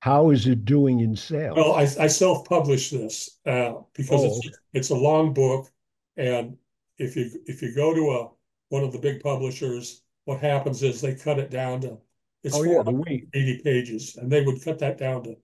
How 0.00 0.30
is 0.30 0.46
it 0.46 0.64
doing 0.64 1.00
in 1.00 1.14
sales? 1.14 1.56
Well, 1.56 1.74
I, 1.74 1.82
I 1.82 2.06
self-published 2.06 2.90
this, 2.92 3.38
uh, 3.46 3.74
because 3.94 4.22
Oh, 4.22 4.26
it's, 4.26 4.58
it's 4.72 4.90
a 4.90 4.94
long 4.94 5.34
book. 5.34 5.70
And 6.16 6.56
if 6.98 7.16
you, 7.16 7.30
if 7.46 7.62
you 7.62 7.74
go 7.74 7.94
to 7.94 8.10
a, 8.10 8.30
one 8.70 8.84
of 8.84 8.92
the 8.92 8.98
big 8.98 9.22
publishers, 9.22 10.02
what 10.24 10.40
happens 10.40 10.82
is 10.82 11.00
they 11.00 11.14
cut 11.14 11.38
it 11.38 11.50
down 11.50 11.80
to, 11.82 11.98
it's 12.42 12.56
Oh, 12.56 12.62
yeah, 12.62 12.74
four 12.74 12.84
the 12.84 12.90
hundred 12.92 13.08
weight. 13.08 13.22
and 13.22 13.42
eighty 13.42 13.62
pages, 13.62 14.16
and 14.16 14.30
they 14.30 14.42
would 14.42 14.64
cut 14.64 14.78
that 14.78 14.96
down 14.96 15.22
to 15.24 15.36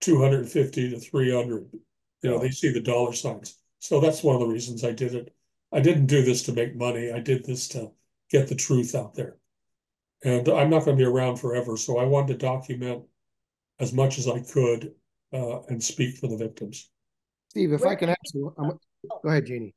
two 0.00 0.20
hundred 0.20 0.40
and 0.40 0.50
fifty 0.50 0.90
to 0.90 0.98
three 0.98 1.32
hundred. 1.34 1.68
You 2.22 2.30
know, 2.30 2.38
they 2.38 2.50
see 2.50 2.72
the 2.72 2.80
dollar 2.80 3.12
signs. 3.12 3.58
So 3.80 4.00
that's 4.00 4.22
one 4.22 4.34
of 4.36 4.40
the 4.40 4.46
reasons 4.46 4.84
I 4.84 4.92
did 4.92 5.14
it. 5.14 5.34
I 5.72 5.80
didn't 5.80 6.06
do 6.06 6.22
this 6.22 6.42
to 6.44 6.52
make 6.52 6.76
money. 6.76 7.10
I 7.10 7.18
did 7.18 7.44
this 7.44 7.68
to 7.68 7.90
get 8.30 8.48
the 8.48 8.54
truth 8.54 8.94
out 8.94 9.14
there. 9.14 9.36
And 10.22 10.48
I'm 10.48 10.70
not 10.70 10.84
gonna 10.84 10.96
be 10.96 11.04
around 11.04 11.36
forever, 11.36 11.76
so 11.76 11.98
I 11.98 12.04
wanted 12.04 12.38
to 12.38 12.46
document 12.46 13.02
as 13.80 13.92
much 13.92 14.18
as 14.18 14.28
I 14.28 14.40
could, 14.40 14.94
uh, 15.32 15.62
and 15.68 15.82
speak 15.82 16.16
for 16.16 16.28
the 16.28 16.36
victims. 16.36 16.90
Steve, 17.48 17.72
if 17.72 17.84
I 17.84 17.94
can 17.94 18.10
ask 18.10 18.34
you, 18.34 18.54
I'm- 18.58 18.78
go 19.22 19.28
ahead, 19.28 19.46
Jeannie. 19.46 19.74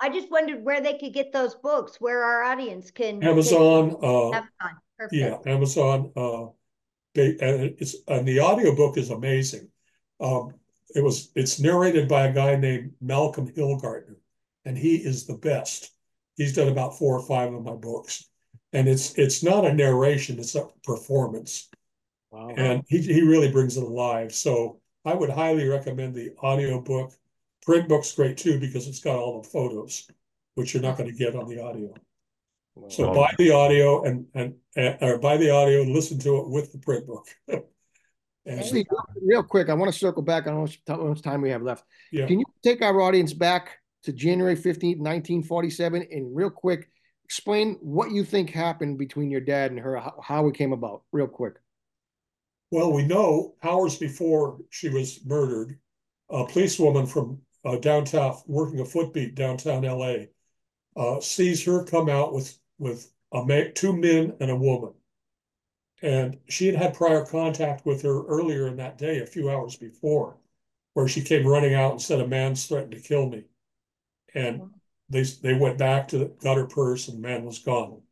I 0.00 0.08
just 0.08 0.30
wondered 0.30 0.64
where 0.64 0.80
they 0.80 0.98
could 0.98 1.12
get 1.12 1.32
those 1.32 1.54
books, 1.56 2.00
where 2.00 2.22
our 2.24 2.42
audience 2.42 2.90
can. 2.90 3.22
Amazon, 3.22 3.96
uh, 4.02 4.30
Amazon, 4.30 4.50
perfect. 4.98 5.12
Yeah, 5.14 5.38
Amazon, 5.46 6.12
uh, 6.16 6.46
they, 7.14 7.36
and 7.38 7.74
it's, 7.78 7.96
and 8.08 8.26
the 8.26 8.40
audiobook 8.40 8.96
is 8.96 9.10
amazing. 9.10 9.68
Um, 10.20 10.54
it 10.94 11.04
was, 11.04 11.30
it's 11.34 11.60
narrated 11.60 12.08
by 12.08 12.26
a 12.26 12.32
guy 12.32 12.56
named 12.56 12.94
Malcolm 13.00 13.52
Hillgartner, 13.52 14.16
and 14.64 14.76
he 14.76 14.96
is 14.96 15.26
the 15.26 15.36
best. 15.36 15.92
He's 16.36 16.54
done 16.54 16.68
about 16.68 16.98
four 16.98 17.18
or 17.18 17.26
five 17.26 17.52
of 17.52 17.62
my 17.62 17.74
books. 17.74 18.26
And 18.72 18.88
it's, 18.88 19.18
it's 19.18 19.42
not 19.42 19.66
a 19.66 19.74
narration, 19.74 20.38
it's 20.38 20.54
a 20.54 20.68
performance. 20.84 21.68
Wow. 22.30 22.50
And 22.56 22.82
he, 22.88 22.98
he 23.02 23.22
really 23.22 23.50
brings 23.50 23.76
it 23.76 23.82
alive. 23.82 24.32
So 24.34 24.80
I 25.04 25.14
would 25.14 25.30
highly 25.30 25.66
recommend 25.68 26.14
the 26.14 26.30
audiobook. 26.42 27.12
Print 27.62 27.88
book's 27.88 28.12
great 28.14 28.36
too, 28.36 28.58
because 28.60 28.86
it's 28.86 29.00
got 29.00 29.16
all 29.16 29.42
the 29.42 29.48
photos, 29.48 30.06
which 30.54 30.72
you're 30.74 30.82
not 30.82 30.96
gonna 30.96 31.12
get 31.12 31.34
on 31.36 31.48
the 31.48 31.62
audio. 31.62 31.92
So 32.88 33.10
Oh. 33.10 33.14
buy 33.14 33.34
the 33.36 33.50
audio 33.50 34.04
and, 34.04 34.26
and, 34.34 34.54
and- 34.76 34.96
or 35.02 35.18
buy 35.18 35.36
the 35.36 35.50
audio 35.50 35.82
and 35.82 35.92
listen 35.92 36.18
to 36.20 36.38
it 36.38 36.48
with 36.48 36.72
the 36.72 36.78
print 36.78 37.06
book. 37.06 37.26
And, 38.46 38.64
Steve, 38.64 38.86
real 39.22 39.42
quick, 39.42 39.68
I 39.68 39.74
want 39.74 39.92
to 39.92 39.98
circle 39.98 40.22
back 40.22 40.46
on 40.46 40.54
how 40.54 40.60
much, 40.62 40.80
how 40.88 40.96
much 40.96 41.20
time 41.20 41.42
we 41.42 41.50
have 41.50 41.60
left. 41.62 41.84
yeah, 42.10 42.26
Can 42.26 42.38
you 42.38 42.46
take 42.64 42.80
our 42.80 42.98
audience 43.02 43.34
back 43.34 43.76
to 44.04 44.14
January 44.14 44.56
fifteenth, 44.56 44.98
nineteen 44.98 45.42
forty-seven, 45.42 46.06
and 46.10 46.34
real 46.34 46.48
quick, 46.48 46.88
explain 47.26 47.76
what 47.82 48.10
you 48.12 48.24
think 48.24 48.48
happened 48.48 48.96
between 48.96 49.30
your 49.30 49.42
dad 49.42 49.72
and 49.72 49.78
her, 49.80 49.96
how, 49.96 50.18
how 50.22 50.48
it 50.48 50.54
came 50.54 50.72
about, 50.72 51.02
real 51.12 51.26
quick. 51.26 51.52
Well, 52.70 52.92
we 52.92 53.04
know 53.04 53.54
hours 53.62 53.98
before 53.98 54.58
she 54.70 54.88
was 54.88 55.24
murdered, 55.24 55.78
a 56.30 56.46
policewoman 56.46 57.06
from 57.06 57.40
uh, 57.64 57.76
downtown, 57.76 58.36
working 58.46 58.80
a 58.80 58.84
footbeat 58.84 59.34
downtown 59.34 59.84
LA, 59.84 60.26
uh, 60.96 61.20
sees 61.20 61.64
her 61.64 61.84
come 61.84 62.08
out 62.08 62.32
with, 62.32 62.58
with 62.78 63.12
a 63.32 63.44
ma- 63.44 63.70
two 63.74 63.92
men 63.96 64.36
and 64.40 64.50
a 64.50 64.56
woman. 64.56 64.92
And 66.02 66.38
she 66.48 66.66
had 66.66 66.76
had 66.76 66.94
prior 66.94 67.24
contact 67.24 67.84
with 67.86 68.02
her 68.02 68.24
earlier 68.26 68.68
in 68.68 68.76
that 68.76 68.98
day, 68.98 69.18
a 69.20 69.26
few 69.26 69.50
hours 69.50 69.76
before, 69.76 70.36
where 70.94 71.08
she 71.08 71.22
came 71.22 71.46
running 71.46 71.74
out 71.74 71.92
and 71.92 72.02
said, 72.02 72.20
a 72.20 72.26
man's 72.26 72.66
threatened 72.66 72.92
to 72.92 73.00
kill 73.00 73.28
me. 73.28 73.44
And 74.34 74.70
they, 75.08 75.22
they 75.24 75.54
went 75.54 75.78
back 75.78 76.08
to, 76.08 76.18
the- 76.18 76.26
got 76.26 76.56
her 76.56 76.66
purse 76.66 77.08
and 77.08 77.18
the 77.18 77.28
man 77.28 77.44
was 77.44 77.58
gone. 77.58 78.02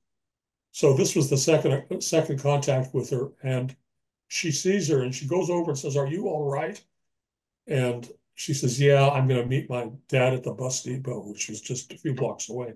So 0.72 0.94
this 0.94 1.16
was 1.16 1.30
the 1.30 1.38
second, 1.38 2.02
second 2.02 2.40
contact 2.40 2.94
with 2.94 3.10
her 3.10 3.32
and 3.42 3.74
she 4.28 4.52
sees 4.52 4.88
her 4.88 5.02
and 5.02 5.14
she 5.14 5.26
goes 5.26 5.50
over 5.50 5.70
and 5.70 5.78
says, 5.78 5.96
are 5.96 6.06
you 6.06 6.28
all 6.28 6.50
right? 6.50 6.82
And 7.66 8.08
she 8.34 8.54
says, 8.54 8.80
yeah, 8.80 9.08
I'm 9.08 9.26
gonna 9.26 9.46
meet 9.46 9.68
my 9.68 9.90
dad 10.08 10.34
at 10.34 10.44
the 10.44 10.52
bus 10.52 10.82
depot, 10.82 11.26
which 11.26 11.50
is 11.50 11.60
just 11.60 11.92
a 11.92 11.98
few 11.98 12.14
blocks 12.14 12.48
away. 12.48 12.74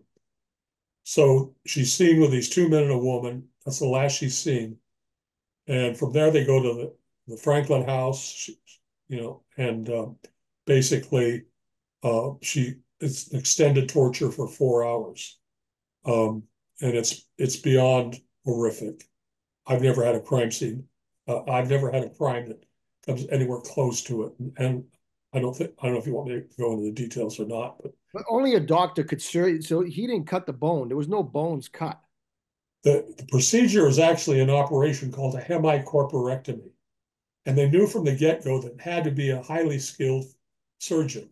So 1.05 1.55
she's 1.67 1.93
seen 1.93 2.21
with 2.21 2.31
these 2.31 2.49
two 2.49 2.69
men 2.69 2.85
and 2.85 2.93
a 2.93 2.99
woman. 2.99 3.49
That's 3.65 3.79
the 3.79 3.87
last 3.87 4.17
she's 4.17 4.37
seen. 4.37 4.79
And 5.67 5.97
from 5.97 6.13
there, 6.13 6.31
they 6.31 6.45
go 6.45 6.63
to 6.63 6.75
the, 6.75 6.95
the 7.29 7.37
Franklin 7.37 7.85
house, 7.85 8.21
she, 8.21 8.59
you 9.09 9.21
know, 9.21 9.43
and 9.57 9.89
um, 9.91 10.17
basically, 10.67 11.45
uh, 12.03 12.31
she 12.41 12.77
it's 13.01 13.33
extended 13.33 13.89
torture 13.89 14.31
for 14.31 14.49
four 14.49 14.87
hours, 14.87 15.39
um, 16.05 16.45
and 16.81 16.97
it's 16.97 17.27
it's 17.39 17.57
beyond 17.57 18.21
horrific. 18.45 19.05
I've 19.67 19.83
never 19.83 20.05
had 20.05 20.15
a 20.15 20.21
crime 20.21 20.51
scene 20.51 20.85
Uh, 21.29 21.43
I've 21.51 21.71
never 21.71 21.91
had 21.91 22.05
a 22.05 22.11
crime 22.11 22.49
that 22.49 22.65
comes 23.07 23.27
anywhere 23.31 23.61
close 23.61 24.03
to 24.05 24.25
it, 24.25 24.33
and, 24.59 24.85
I 25.35 25.41
don't 25.41 25.57
think 25.57 25.73
I 25.81 25.87
don't 25.87 25.95
know 25.95 26.01
if 26.01 26.07
you 26.07 26.13
want 26.15 26.29
me 26.29 26.35
to 26.35 26.47
go 26.59 26.73
into 26.73 26.85
the 26.85 26.93
details 26.93 27.41
or 27.41 27.47
not, 27.47 27.83
but 27.83 27.95
But 28.13 28.25
only 28.29 28.55
a 28.55 28.61
doctor 28.61 29.05
could 29.05 29.21
sur 29.23 29.61
so 29.63 29.81
he 29.83 30.07
didn't 30.07 30.27
cut 30.27 30.47
the 30.47 30.53
bone. 30.53 30.89
There 30.89 30.97
was 30.97 31.09
no 31.09 31.23
bones 31.23 31.69
cut. 31.69 32.01
the, 32.85 33.15
the 33.17 33.25
procedure 33.27 33.87
is 33.89 33.99
actually 33.99 34.41
an 34.41 34.51
operation 34.51 35.13
called 35.13 35.35
a 35.37 35.41
hemicorporectomy. 35.43 36.71
And 37.47 37.59
they 37.59 37.69
knew 37.69 37.87
from 37.87 38.05
the 38.05 38.15
get-go 38.15 38.61
that 38.61 38.75
it 38.75 38.81
had 38.81 39.05
to 39.05 39.11
be 39.11 39.31
a 39.31 39.43
highly 39.43 39.79
skilled 39.79 40.27
surgeon 40.81 41.31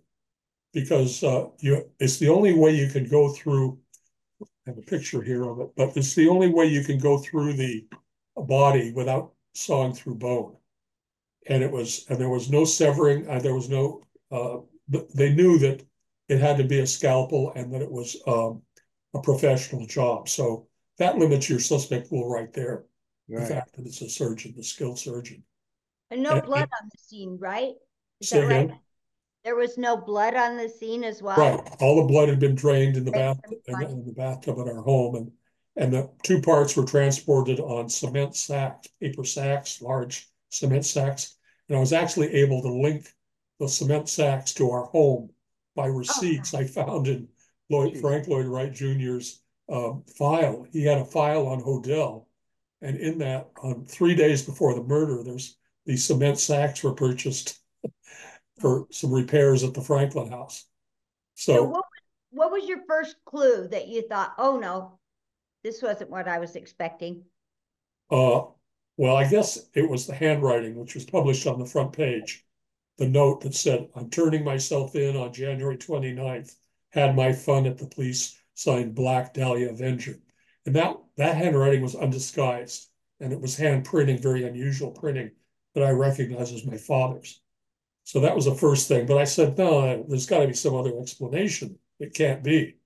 because 0.72 1.22
uh, 1.24 1.48
you 1.60 1.88
it's 2.00 2.18
the 2.18 2.28
only 2.28 2.54
way 2.54 2.72
you 2.74 2.88
can 2.88 3.08
go 3.08 3.30
through. 3.32 3.78
I 4.42 4.70
have 4.70 4.78
a 4.78 4.82
picture 4.82 5.22
here 5.22 5.44
of 5.44 5.60
it, 5.60 5.70
but 5.76 5.96
it's 5.96 6.14
the 6.14 6.28
only 6.28 6.48
way 6.48 6.66
you 6.66 6.84
can 6.84 6.98
go 6.98 7.18
through 7.18 7.54
the 7.54 7.86
body 8.36 8.92
without 8.92 9.32
sawing 9.54 9.92
through 9.92 10.16
bone. 10.16 10.56
And 11.46 11.62
it 11.62 11.70
was, 11.70 12.06
and 12.08 12.18
there 12.20 12.28
was 12.28 12.50
no 12.50 12.64
severing, 12.64 13.28
uh, 13.28 13.38
there 13.40 13.54
was 13.54 13.68
no, 13.68 14.02
uh, 14.30 14.58
they 15.14 15.32
knew 15.32 15.58
that 15.58 15.82
it 16.28 16.40
had 16.40 16.58
to 16.58 16.64
be 16.64 16.80
a 16.80 16.86
scalpel 16.86 17.52
and 17.56 17.72
that 17.72 17.82
it 17.82 17.90
was 17.90 18.16
um, 18.26 18.62
a 19.14 19.20
professional 19.20 19.86
job. 19.86 20.28
So 20.28 20.68
that 20.98 21.18
limits 21.18 21.48
your 21.48 21.58
suspect 21.60 22.10
pool 22.10 22.28
right 22.28 22.52
there. 22.52 22.84
The 23.28 23.46
fact 23.46 23.76
that 23.76 23.86
it's 23.86 24.02
a 24.02 24.08
surgeon, 24.08 24.54
a 24.58 24.62
skilled 24.62 24.98
surgeon. 24.98 25.44
And 26.10 26.22
no 26.22 26.32
And- 26.32 26.42
blood 26.44 26.62
and- 26.62 26.70
on 26.82 26.88
the 26.92 26.98
scene, 26.98 27.38
right? 27.40 27.74
Is 28.20 28.30
that 28.30 28.40
right? 28.46 28.64
again? 28.64 28.78
There 29.44 29.56
was 29.56 29.78
no 29.78 29.96
blood 29.96 30.34
on 30.34 30.56
the 30.56 30.68
scene 30.68 31.04
as 31.04 31.22
well? 31.22 31.38
Right, 31.38 31.76
all 31.80 31.96
the 32.02 32.08
blood 32.08 32.28
had 32.28 32.38
been 32.40 32.54
drained 32.56 32.96
in 32.96 33.04
the 33.04 33.10
Drained 33.12 33.36
bath, 33.40 33.52
in 33.52 33.58
the, 33.64 33.72
front. 33.72 33.90
in 33.90 34.04
the 34.04 34.12
bathtub 34.12 34.58
at 34.58 34.68
our 34.68 34.82
home 34.82 35.14
and. 35.14 35.32
And 35.76 35.92
the 35.92 36.10
two 36.22 36.40
parts 36.42 36.76
were 36.76 36.84
transported 36.84 37.60
on 37.60 37.88
cement 37.88 38.34
sacks, 38.36 38.88
paper 39.00 39.24
sacks, 39.24 39.80
large 39.80 40.28
cement 40.50 40.84
sacks. 40.84 41.36
And 41.68 41.76
I 41.76 41.80
was 41.80 41.92
actually 41.92 42.34
able 42.34 42.60
to 42.62 42.68
link 42.68 43.12
the 43.58 43.68
cement 43.68 44.08
sacks 44.08 44.52
to 44.54 44.70
our 44.70 44.84
home 44.86 45.30
by 45.76 45.86
receipts 45.86 46.54
I 46.54 46.64
found 46.64 47.06
in 47.08 47.28
Lloyd, 47.70 47.98
Frank 47.98 48.26
Lloyd 48.26 48.46
Wright 48.46 48.72
Jr.'s 48.72 49.40
um, 49.68 50.02
file. 50.18 50.66
He 50.72 50.84
had 50.84 50.98
a 50.98 51.04
file 51.04 51.46
on 51.46 51.60
Hodel. 51.62 52.26
And 52.82 52.96
in 52.96 53.18
that, 53.18 53.50
on 53.62 53.84
three 53.84 54.14
days 54.14 54.42
before 54.42 54.74
the 54.74 54.82
murder, 54.82 55.22
there's, 55.22 55.56
these 55.86 56.04
cement 56.04 56.38
sacks 56.38 56.82
were 56.82 56.94
purchased 56.94 57.60
for 58.60 58.86
some 58.90 59.12
repairs 59.12 59.62
at 59.62 59.74
the 59.74 59.82
Franklin 59.82 60.30
House. 60.32 60.66
So 61.34 61.54
So, 61.54 61.62
what, 61.64 61.72
was- 61.72 61.84
what 62.30 62.52
was 62.52 62.68
your 62.68 62.80
first 62.88 63.16
clue 63.24 63.68
that 63.68 63.88
you 63.88 64.06
thought, 64.08 64.34
oh 64.38 64.58
no, 64.58 64.99
this 65.62 65.82
wasn't 65.82 66.10
what 66.10 66.28
I 66.28 66.38
was 66.38 66.56
expecting? 66.56 67.24
uh, 68.10 68.42
well, 68.96 69.16
I 69.16 69.26
guess 69.28 69.58
it 69.74 69.88
was 69.88 70.06
the 70.06 70.14
handwriting, 70.14 70.76
which 70.76 70.94
was 70.94 71.04
published 71.04 71.46
on 71.46 71.58
the 71.58 71.66
front 71.66 71.92
page. 71.92 72.44
The 72.98 73.08
note 73.08 73.40
that 73.42 73.54
said, 73.54 73.88
I'm 73.94 74.10
turning 74.10 74.44
myself 74.44 74.94
in 74.94 75.16
on 75.16 75.32
January 75.32 75.78
29th, 75.78 76.54
had 76.90 77.16
my 77.16 77.32
fun 77.32 77.66
at 77.66 77.78
the 77.78 77.86
police, 77.86 78.38
signed 78.54 78.94
Black 78.94 79.32
Dahlia 79.32 79.70
Avenger. 79.70 80.16
And 80.66 80.76
that, 80.76 80.96
that 81.16 81.36
handwriting 81.36 81.82
was 81.82 81.94
undisguised, 81.94 82.88
and 83.20 83.32
it 83.32 83.40
was 83.40 83.56
hand 83.56 83.84
printing, 83.86 84.18
very 84.18 84.44
unusual 84.44 84.90
printing 84.90 85.30
that 85.74 85.84
I 85.84 85.90
recognize 85.90 86.52
as 86.52 86.66
my 86.66 86.76
father's. 86.76 87.40
So 88.04 88.20
that 88.20 88.34
was 88.36 88.44
the 88.46 88.54
first 88.54 88.88
thing, 88.88 89.06
but 89.06 89.18
I 89.18 89.24
said, 89.24 89.56
no, 89.56 90.04
there's 90.08 90.26
gotta 90.26 90.48
be 90.48 90.52
some 90.54 90.74
other 90.74 90.98
explanation. 91.00 91.78
It 92.00 92.12
can't 92.14 92.42
be. 92.42 92.76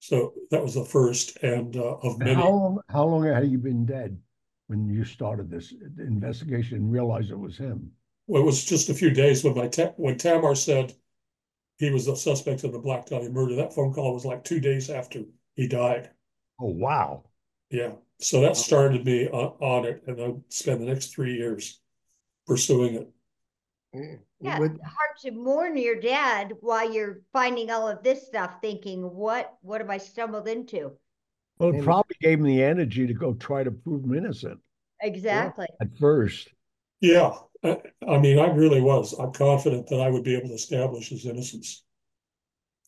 So 0.00 0.34
that 0.50 0.62
was 0.62 0.74
the 0.74 0.84
first 0.84 1.38
and 1.42 1.76
uh, 1.76 1.96
of 2.02 2.18
many. 2.18 2.34
How 2.34 2.50
long, 2.50 2.80
how 2.88 3.04
long 3.04 3.24
had 3.24 3.50
you 3.50 3.58
been 3.58 3.84
dead 3.84 4.18
when 4.68 4.88
you 4.88 5.04
started 5.04 5.50
this 5.50 5.72
investigation 5.98 6.78
and 6.78 6.92
realized 6.92 7.30
it 7.30 7.38
was 7.38 7.56
him? 7.56 7.90
Well, 8.26 8.42
it 8.42 8.46
was 8.46 8.64
just 8.64 8.90
a 8.90 8.94
few 8.94 9.10
days 9.10 9.42
when 9.42 9.56
my 9.56 9.68
ta- 9.68 9.94
when 9.96 10.16
Tamar 10.16 10.54
said 10.54 10.94
he 11.78 11.90
was 11.90 12.06
the 12.06 12.16
suspect 12.16 12.64
in 12.64 12.72
the 12.72 12.78
Black 12.78 13.06
Dahlia 13.06 13.30
murder. 13.30 13.56
That 13.56 13.74
phone 13.74 13.92
call 13.92 14.14
was 14.14 14.24
like 14.24 14.44
two 14.44 14.60
days 14.60 14.90
after 14.90 15.22
he 15.54 15.66
died. 15.66 16.10
Oh, 16.60 16.66
wow. 16.66 17.24
Yeah, 17.70 17.92
so 18.18 18.40
that 18.40 18.56
started 18.56 19.04
me 19.04 19.28
on, 19.28 19.56
on 19.60 19.84
it, 19.84 20.02
and 20.06 20.20
I 20.20 20.34
spent 20.48 20.80
the 20.80 20.86
next 20.86 21.14
three 21.14 21.36
years 21.36 21.80
pursuing 22.46 22.94
it. 23.92 24.20
Yeah, 24.40 24.58
With- 24.60 24.80
hard 24.82 25.16
to 25.22 25.32
mourn 25.32 25.76
your 25.76 25.96
dad 26.00 26.52
while 26.60 26.92
you're 26.92 27.20
finding 27.32 27.70
all 27.70 27.88
of 27.88 28.02
this 28.04 28.26
stuff, 28.26 28.60
thinking, 28.60 29.02
what, 29.02 29.56
what 29.62 29.80
have 29.80 29.90
I 29.90 29.98
stumbled 29.98 30.46
into? 30.46 30.92
Well, 31.58 31.70
it 31.70 31.76
And- 31.76 31.84
probably 31.84 32.16
gave 32.20 32.38
him 32.38 32.44
the 32.46 32.62
energy 32.62 33.06
to 33.06 33.14
go 33.14 33.34
try 33.34 33.64
to 33.64 33.70
prove 33.70 34.04
him 34.04 34.14
innocent 34.14 34.60
Exactly. 35.02 35.66
at 35.80 35.88
first. 35.98 36.48
Yeah, 37.00 37.32
I, 37.64 37.80
I 38.06 38.18
mean, 38.18 38.38
I 38.38 38.46
really 38.52 38.80
was. 38.80 39.12
I'm 39.12 39.32
confident 39.32 39.88
that 39.88 40.00
I 40.00 40.08
would 40.08 40.22
be 40.24 40.36
able 40.36 40.48
to 40.48 40.54
establish 40.54 41.08
his 41.08 41.26
innocence. 41.26 41.84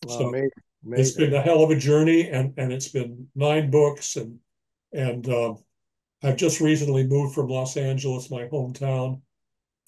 Well, 0.07 0.19
So, 0.19 0.29
amazing, 0.29 0.51
It's 0.53 0.87
amazing. 1.17 1.31
been 1.31 1.35
a 1.35 1.43
hell 1.43 1.63
of 1.65 1.71
a 1.71 1.77
journey, 1.77 2.29
and 2.31 2.55
and 2.57 2.73
it's 2.73 2.89
been 2.89 3.29
nine 3.35 3.71
books, 3.71 4.17
and 4.17 4.39
and 4.93 5.29
um, 5.29 5.59
I've 6.23 6.37
just 6.37 6.61
recently 6.61 7.07
moved 7.07 7.35
from 7.35 7.49
Los 7.49 7.77
Angeles, 7.77 8.31
my 8.31 8.47
hometown, 8.49 9.21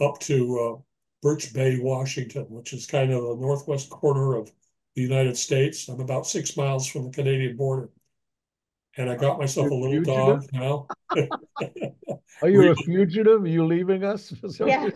up 0.00 0.18
to 0.20 0.58
uh, 0.58 0.82
Birch 1.22 1.54
Bay, 1.54 1.78
Washington, 1.78 2.46
which 2.48 2.72
is 2.72 2.84
kind 2.86 3.12
of 3.12 3.22
the 3.22 3.36
northwest 3.36 3.88
corner 3.90 4.36
of 4.36 4.50
the 4.96 5.02
United 5.02 5.36
States. 5.36 5.88
I'm 5.88 6.00
about 6.00 6.26
six 6.26 6.56
miles 6.56 6.86
from 6.86 7.04
the 7.04 7.10
Canadian 7.10 7.56
border, 7.56 7.88
and 8.96 9.08
I 9.08 9.16
got 9.16 9.38
myself 9.38 9.70
a 9.70 9.74
little 9.74 10.02
dog 10.02 10.44
now. 10.52 10.88
Are 12.42 12.48
you 12.48 12.70
a 12.70 12.74
fugitive? 12.74 13.42
Are 13.42 13.48
you 13.48 13.64
leaving 13.64 14.04
us? 14.04 14.34
Yeah. 14.60 14.90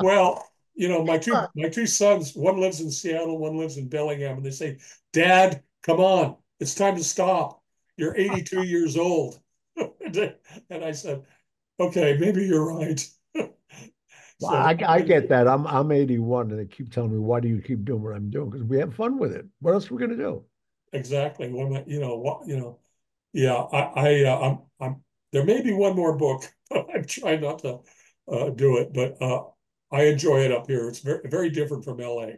Well, 0.00 0.48
you 0.74 0.88
know, 0.88 1.04
my 1.04 1.18
two 1.18 1.34
my 1.54 1.68
two 1.68 1.86
sons, 1.86 2.34
one 2.34 2.58
lives 2.58 2.80
in 2.80 2.90
Seattle, 2.90 3.38
one 3.38 3.58
lives 3.58 3.76
in 3.76 3.88
Bellingham, 3.88 4.38
and 4.38 4.46
they 4.46 4.50
say, 4.50 4.78
"Dad, 5.12 5.62
come 5.82 6.00
on, 6.00 6.36
it's 6.60 6.74
time 6.74 6.96
to 6.96 7.04
stop. 7.04 7.62
You're 7.96 8.16
82 8.16 8.62
years 8.62 8.96
old." 8.96 9.38
and 9.76 10.84
I 10.84 10.92
said, 10.92 11.24
"Okay, 11.78 12.16
maybe 12.18 12.46
you're 12.46 12.74
right." 12.74 13.06
Well, 14.40 14.52
I, 14.52 14.76
I 14.86 15.00
get 15.00 15.28
that. 15.30 15.48
I'm 15.48 15.66
I'm 15.66 15.90
81, 15.90 16.50
and 16.50 16.60
they 16.60 16.66
keep 16.66 16.92
telling 16.92 17.12
me, 17.12 17.18
"Why 17.18 17.40
do 17.40 17.48
you 17.48 17.60
keep 17.60 17.84
doing 17.84 18.02
what 18.02 18.14
I'm 18.14 18.30
doing?" 18.30 18.50
Because 18.50 18.64
we 18.64 18.78
have 18.78 18.94
fun 18.94 19.18
with 19.18 19.32
it. 19.32 19.46
What 19.60 19.74
else 19.74 19.90
are 19.90 19.94
we 19.94 20.00
gonna 20.00 20.16
do? 20.16 20.44
exactly. 20.92 21.48
When 21.52 21.76
I, 21.76 21.84
you 21.86 22.00
know, 22.00 22.16
what 22.16 22.46
you 22.46 22.56
know, 22.58 22.78
yeah, 23.32 23.54
I, 23.54 23.78
I, 23.78 24.24
uh, 24.24 24.38
I'm, 24.38 24.58
I'm. 24.80 25.02
There 25.32 25.44
may 25.44 25.60
be 25.62 25.72
one 25.72 25.94
more 25.94 26.16
book. 26.16 26.44
I'm 26.72 27.04
trying 27.04 27.40
not 27.40 27.60
to 27.60 27.80
uh, 28.30 28.50
do 28.50 28.78
it, 28.78 28.92
but 28.92 29.20
uh, 29.20 29.44
I 29.90 30.04
enjoy 30.04 30.40
it 30.40 30.52
up 30.52 30.66
here. 30.66 30.88
It's 30.88 31.00
very, 31.00 31.28
very 31.28 31.50
different 31.50 31.84
from 31.84 31.98
LA. 31.98 32.28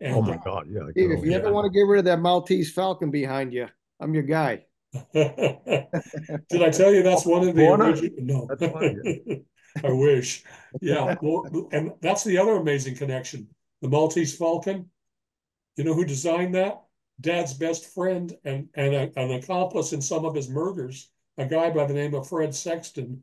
And 0.00 0.16
Oh 0.16 0.22
my 0.22 0.38
God! 0.44 0.66
Yeah. 0.68 0.80
Steve, 0.90 1.12
if 1.12 1.24
you 1.24 1.32
ever 1.32 1.52
want 1.52 1.66
to 1.66 1.70
get 1.70 1.86
rid 1.86 2.00
of 2.00 2.04
that 2.06 2.20
Maltese 2.20 2.72
Falcon 2.72 3.10
behind 3.10 3.52
you, 3.52 3.68
I'm 4.00 4.14
your 4.14 4.22
guy. 4.22 4.64
Did 5.14 6.62
I 6.62 6.70
tell 6.70 6.92
you 6.92 7.02
that's 7.02 7.24
one 7.26 7.48
of 7.48 7.54
the 7.54 7.68
original? 7.68 8.48
No. 8.50 9.44
I 9.82 9.90
wish. 9.90 10.44
Yeah, 10.80 11.14
well, 11.22 11.68
and 11.72 11.92
that's 12.00 12.24
the 12.24 12.38
other 12.38 12.56
amazing 12.56 12.96
connection. 12.96 13.48
The 13.82 13.88
Maltese 13.88 14.36
Falcon. 14.36 14.90
You 15.76 15.84
know 15.84 15.94
who 15.94 16.04
designed 16.04 16.54
that? 16.54 16.82
Dad's 17.20 17.54
best 17.54 17.92
friend 17.94 18.36
and 18.44 18.68
and 18.74 18.94
a, 18.94 19.10
an 19.16 19.32
accomplice 19.32 19.92
in 19.92 20.00
some 20.00 20.24
of 20.24 20.34
his 20.34 20.48
murders, 20.48 21.10
a 21.38 21.46
guy 21.46 21.70
by 21.70 21.86
the 21.86 21.94
name 21.94 22.14
of 22.14 22.28
Fred 22.28 22.54
Sexton, 22.54 23.22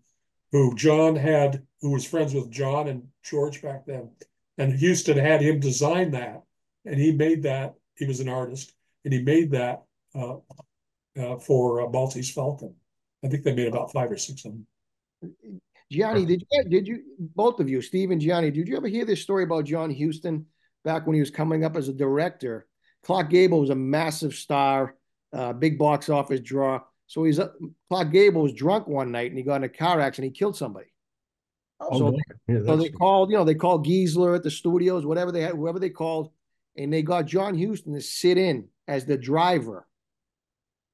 who 0.52 0.76
John 0.76 1.16
had, 1.16 1.66
who 1.82 1.92
was 1.92 2.06
friends 2.06 2.34
with 2.34 2.52
John 2.52 2.88
and 2.88 3.08
George 3.24 3.62
back 3.62 3.86
then. 3.86 4.12
And 4.58 4.80
Huston 4.80 5.18
had 5.18 5.42
him 5.42 5.60
design 5.60 6.12
that, 6.12 6.44
and 6.86 7.00
he 7.00 7.12
made 7.12 7.44
that. 7.44 7.76
He 7.96 8.06
was 8.06 8.20
an 8.20 8.30
artist, 8.30 8.74
and 9.04 9.14
he 9.14 9.22
made 9.22 9.52
that 9.52 9.84
uh, 10.16 10.38
uh, 11.18 11.38
for 11.38 11.82
uh, 11.82 11.90
Maltese 11.90 12.32
Falcon. 12.32 12.76
I 13.24 13.28
think 13.28 13.44
they 13.44 13.54
made 13.54 13.68
about 13.68 13.92
five 13.92 14.12
or 14.12 14.18
six 14.18 14.46
of 14.46 14.54
them. 14.54 14.68
Gianni, 15.92 16.26
did 16.26 16.44
you 16.52 16.64
did 16.70 16.88
you 16.88 17.04
both 17.20 17.60
of 17.60 17.70
you, 17.70 17.82
Steve 17.82 18.12
and 18.12 18.20
Gianni, 18.22 18.52
did 18.52 18.68
you 18.68 18.76
ever 18.76 18.88
hear 18.88 19.06
this 19.06 19.22
story 19.22 19.44
about 19.44 19.66
John 19.66 19.94
Huston 19.94 20.46
back 20.84 21.08
when 21.08 21.14
he 21.14 21.20
was 21.22 21.32
coming 21.32 21.64
up 21.64 21.76
as 21.78 21.88
a 21.88 21.94
director? 21.94 22.68
Clark 23.04 23.30
Gable 23.30 23.62
was 23.62 23.70
a 23.70 23.76
massive 23.76 24.34
star, 24.34 24.96
uh, 25.34 25.54
big 25.54 25.78
box 25.80 26.10
office 26.10 26.42
draw. 26.42 26.82
So 27.08 27.24
he's 27.24 27.40
uh, 27.40 27.50
Clark 27.90 28.12
Gable 28.12 28.42
was 28.42 28.54
drunk 28.54 28.88
one 28.88 29.12
night 29.12 29.30
and 29.32 29.38
he 29.38 29.44
got 29.44 29.58
in 29.58 29.64
a 29.64 29.70
car 29.70 30.02
accident. 30.02 30.34
He 30.34 30.38
killed 30.40 30.58
somebody. 30.58 30.88
Oh, 31.80 31.98
So- 32.00 32.18
Yeah, 32.50 32.60
So 32.66 32.76
they 32.76 32.90
called, 32.90 33.32
you 33.32 33.38
know, 33.38 33.46
they 33.46 33.56
called 33.56 33.86
Giesler 33.86 34.36
at 34.36 34.44
the 34.44 34.52
studios, 34.52 35.06
whatever 35.06 35.32
they 35.32 35.42
had, 35.42 35.54
whoever 35.54 35.80
they 35.80 35.90
called, 35.92 36.32
and 36.76 36.92
they 36.92 37.02
got 37.02 37.26
John 37.28 37.58
Huston 37.58 37.94
to 37.94 38.02
sit 38.02 38.38
in 38.38 38.68
as 38.90 39.06
the 39.06 39.18
driver. 39.18 39.88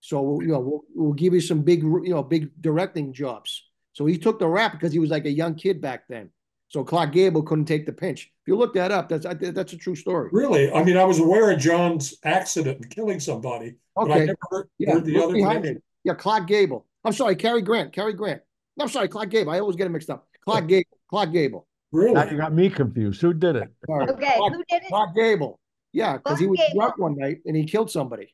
So 0.02 0.40
you 0.42 0.50
know, 0.50 0.60
we'll, 0.60 0.82
we'll 0.94 1.14
give 1.14 1.34
you 1.34 1.42
some 1.42 1.62
big, 1.64 1.82
you 1.82 2.10
know, 2.10 2.22
big 2.22 2.52
directing 2.62 3.14
jobs. 3.14 3.64
So 3.94 4.06
he 4.06 4.18
took 4.18 4.40
the 4.40 4.48
rap 4.48 4.72
because 4.74 4.92
he 4.92 5.00
was 5.00 5.10
like 5.10 5.26
a 5.26 5.32
young 5.32 5.56
kid 5.56 5.80
back 5.82 6.04
then. 6.10 6.30
So 6.68 6.84
Clark 6.84 7.12
Gable 7.12 7.44
couldn't 7.44 7.66
take 7.66 7.86
the 7.86 7.94
pinch. 7.94 8.24
If 8.42 8.48
you 8.48 8.56
look 8.56 8.74
that 8.74 8.92
up, 8.92 9.08
that's 9.08 9.26
I- 9.28 9.36
that's 9.36 9.74
a 9.74 9.78
true 9.78 9.96
story. 9.96 10.30
Really? 10.34 10.72
I 10.72 10.84
mean, 10.84 10.98
I 10.98 11.04
was 11.04 11.20
aware 11.20 11.52
of 11.52 11.60
John's 11.60 12.16
accident 12.24 12.78
and 12.80 12.90
killing 12.90 13.20
somebody, 13.20 13.76
but 13.96 14.10
I 14.10 14.16
Okay, 14.16 14.26
never 14.26 14.38
heard, 14.50 14.70
yeah, 14.80 14.94
heard 14.94 15.06
the 15.06 15.14
look 15.14 15.24
other 15.26 15.34
behind 15.36 15.64
name. 15.64 15.76
it. 15.78 15.84
Yeah, 16.04 16.16
Clark 16.16 16.48
Gable. 16.48 16.88
I'm 17.06 17.14
sorry, 17.14 17.36
Cary 17.36 17.62
Grant. 17.62 17.94
Cary 17.94 18.14
Grant. 18.14 18.42
No, 18.76 18.86
I'm 18.86 18.90
sorry, 18.90 19.08
Clark 19.08 19.30
Gable. 19.30 19.52
I 19.52 19.60
always 19.60 19.76
get 19.76 19.86
him 19.86 19.92
mixed 19.94 20.10
up. 20.10 20.28
Clark 20.44 20.68
Gable. 20.68 20.98
Clark 21.10 21.32
Gable. 21.32 21.68
Really? 21.92 22.14
Now 22.16 22.30
you 22.30 22.38
got 22.38 22.54
me 22.54 22.70
confused. 22.72 23.22
Who 23.22 23.34
did 23.36 23.56
it? 23.56 23.70
Sorry. 23.86 24.10
Okay, 24.10 24.34
Clark, 24.38 24.54
who 24.54 24.64
did 24.68 24.82
it? 24.82 24.88
Clark 24.90 25.16
Gable. 25.16 25.60
Yeah, 25.92 26.18
because 26.18 26.40
he 26.40 26.48
was 26.48 26.58
Gable. 26.58 26.80
drunk 26.80 26.98
one 26.98 27.16
night 27.16 27.42
and 27.46 27.56
he 27.56 27.66
killed 27.66 27.92
somebody, 27.92 28.34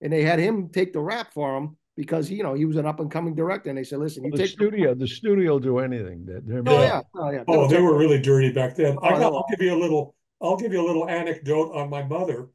and 0.00 0.12
they 0.12 0.24
had 0.24 0.40
him 0.40 0.68
take 0.70 0.92
the 0.92 1.00
rap 1.00 1.32
for 1.32 1.56
him 1.56 1.76
because 1.98 2.30
you 2.30 2.44
know 2.44 2.54
he 2.54 2.64
was 2.64 2.76
an 2.76 2.86
up 2.86 3.00
and 3.00 3.10
coming 3.10 3.34
director, 3.34 3.68
and 3.68 3.76
they 3.76 3.82
said, 3.84 3.98
"Listen, 3.98 4.24
you 4.24 4.30
The 4.30 4.38
take." 4.38 4.50
studio, 4.50 4.94
the 4.94 5.06
studio 5.08 5.52
will 5.52 5.58
do 5.58 5.78
anything. 5.80 6.24
They're, 6.24 6.40
they're 6.40 6.62
Oh 6.64 6.80
Yeah. 6.80 6.86
yeah, 6.86 7.00
oh 7.16 7.30
yeah. 7.30 7.44
Oh, 7.48 7.66
they 7.66 7.80
were 7.82 7.98
really 7.98 8.20
dirty 8.20 8.52
back 8.52 8.76
then. 8.76 8.96
Oh, 9.02 9.04
I 9.06 9.14
Oh, 9.14 9.18
got, 9.18 9.30
they 9.30 9.36
I'll 9.36 9.46
give 9.50 9.62
you 9.62 9.74
a 9.74 9.80
little, 9.84 10.14
I'll 10.40 10.56
give 10.56 10.72
you 10.72 10.80
a 10.80 10.86
little 10.86 11.08
anecdote 11.08 11.72
on 11.74 11.90
my 11.90 12.04
mother. 12.04 12.48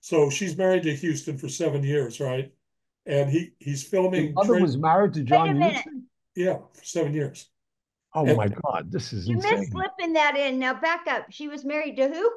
So 0.00 0.30
she's 0.30 0.56
married 0.56 0.82
to 0.84 0.96
Huston 0.96 1.36
for 1.36 1.48
seven 1.48 1.82
years, 1.84 2.18
right? 2.20 2.50
And 3.04 3.28
he, 3.30 3.50
he's 3.58 3.82
His 3.82 3.90
filming, 3.90 4.32
mother 4.34 4.54
Tra- 4.54 4.62
was 4.62 4.76
married 4.78 5.12
to 5.14 5.22
John 5.24 5.58
minute. 5.58 5.74
Huston? 5.74 6.06
yeah, 6.34 6.58
for 6.72 6.84
seven 6.84 7.12
years. 7.12 7.50
Oh 8.14 8.24
And- 8.26 8.36
my 8.36 8.48
God, 8.48 8.90
this 8.90 9.12
is 9.12 9.28
You 9.28 9.36
missed 9.36 9.72
slipping 9.72 10.14
that 10.14 10.36
in. 10.38 10.58
Now 10.58 10.74
back 10.74 11.06
up. 11.06 11.26
She 11.30 11.48
was 11.48 11.64
married 11.64 11.96
to 11.98 12.08
who? 12.08 12.32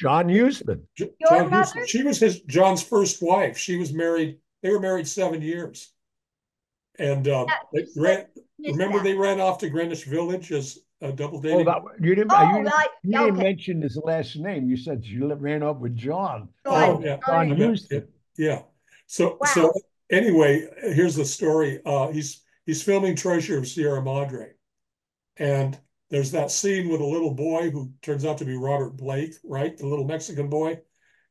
John 0.00 0.28
Huston. 0.28 0.82
J- 0.96 1.10
Your 1.20 1.30
John 1.30 1.50
Huston- 1.50 1.80
mother? 1.82 1.86
She 1.86 2.02
was 2.02 2.18
his, 2.18 2.40
John's 2.42 2.82
first 2.82 3.22
wife. 3.22 3.56
She 3.56 3.76
was 3.76 3.92
married, 3.92 4.38
they 4.62 4.70
were 4.70 4.80
married 4.80 5.06
seven 5.08 5.42
years. 5.42 5.92
And, 6.98 7.26
uh, 7.28 7.46
Yeah, 7.48 7.56
they 7.72 8.00
ran, 8.00 8.26
remember 8.58 8.98
that. 8.98 9.04
they 9.04 9.14
ran 9.14 9.40
off 9.40 9.58
to 9.58 9.70
Greenwich 9.70 10.04
Village 10.04 10.52
as 10.52 10.78
a 11.00 11.10
double 11.12 11.38
Oh, 11.38 11.42
dating? 11.42 11.64
that 11.64 11.82
you 12.00 12.14
didn't. 12.14 12.32
Oh, 12.32 12.42
you 12.42 12.52
didn't, 12.58 12.66
right. 12.66 12.88
you 13.02 13.18
didn't 13.18 13.36
mention 13.38 13.82
his 13.82 13.96
last 14.02 14.36
name. 14.36 14.68
You 14.68 14.76
said 14.76 15.04
you 15.04 15.32
ran 15.34 15.62
up 15.62 15.80
with 15.80 15.96
John. 15.96 16.48
Oh, 16.64 16.94
John, 16.94 17.02
yeah. 17.02 17.16
John 17.26 17.48
John. 17.48 17.58
Yeah, 17.58 17.66
Huston. 17.68 18.08
Yeah. 18.36 18.62
So, 19.06 19.38
Wow. 19.40 19.46
so 19.52 19.72
anyway, 20.10 20.68
here's 20.94 21.16
the 21.16 21.24
story. 21.24 21.80
Uh, 21.84 22.08
he's, 22.12 22.42
he's 22.66 22.82
filming 22.82 23.16
Treasure 23.16 23.58
of 23.58 23.66
Sierra 23.66 24.02
Madre. 24.02 24.52
And 25.38 25.78
there's 26.10 26.30
that 26.32 26.50
scene 26.50 26.88
with 26.90 27.00
a 27.00 27.06
little 27.06 27.32
boy 27.34 27.70
who 27.70 27.90
turns 28.02 28.24
out 28.26 28.38
to 28.38 28.44
be 28.44 28.54
Robert 28.54 28.96
Blake, 28.98 29.32
right? 29.44 29.76
The 29.76 29.86
little 29.86 30.04
Mexican 30.04 30.48
boy. 30.50 30.68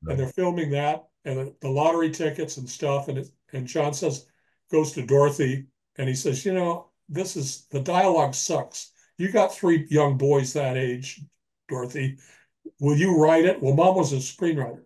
Right. 0.02 0.10
And 0.10 0.20
they're 0.20 0.28
filming 0.28 0.72
that 0.72 1.04
and 1.26 1.54
the- 1.62 1.70
lottery 1.70 2.12
tickets 2.12 2.58
and 2.58 2.70
stuff. 2.70 3.08
And 3.08 3.20
it, 3.20 3.30
and 3.54 3.68
John 3.68 3.94
says, 3.94 4.26
goes 4.72 4.94
to 4.94 5.06
Dorothy 5.06 5.68
and 5.98 6.08
he 6.08 6.16
says, 6.16 6.46
you 6.46 6.54
know, 6.54 6.90
this 7.10 7.36
is, 7.36 7.68
the 7.72 7.82
dialogue 7.82 8.34
sucks. 8.34 8.92
You 9.18 9.32
got 9.32 9.54
three 9.54 9.86
young 9.90 10.18
boys 10.18 10.54
that 10.54 10.78
age, 10.78 11.22
Dorothy. 11.68 12.18
Will 12.80 12.98
you 12.98 13.18
write 13.18 13.46
it? 13.46 13.62
Well, 13.62 13.76
mom 13.76 13.96
was 13.96 14.14
a 14.14 14.18
screenwriter. 14.18 14.84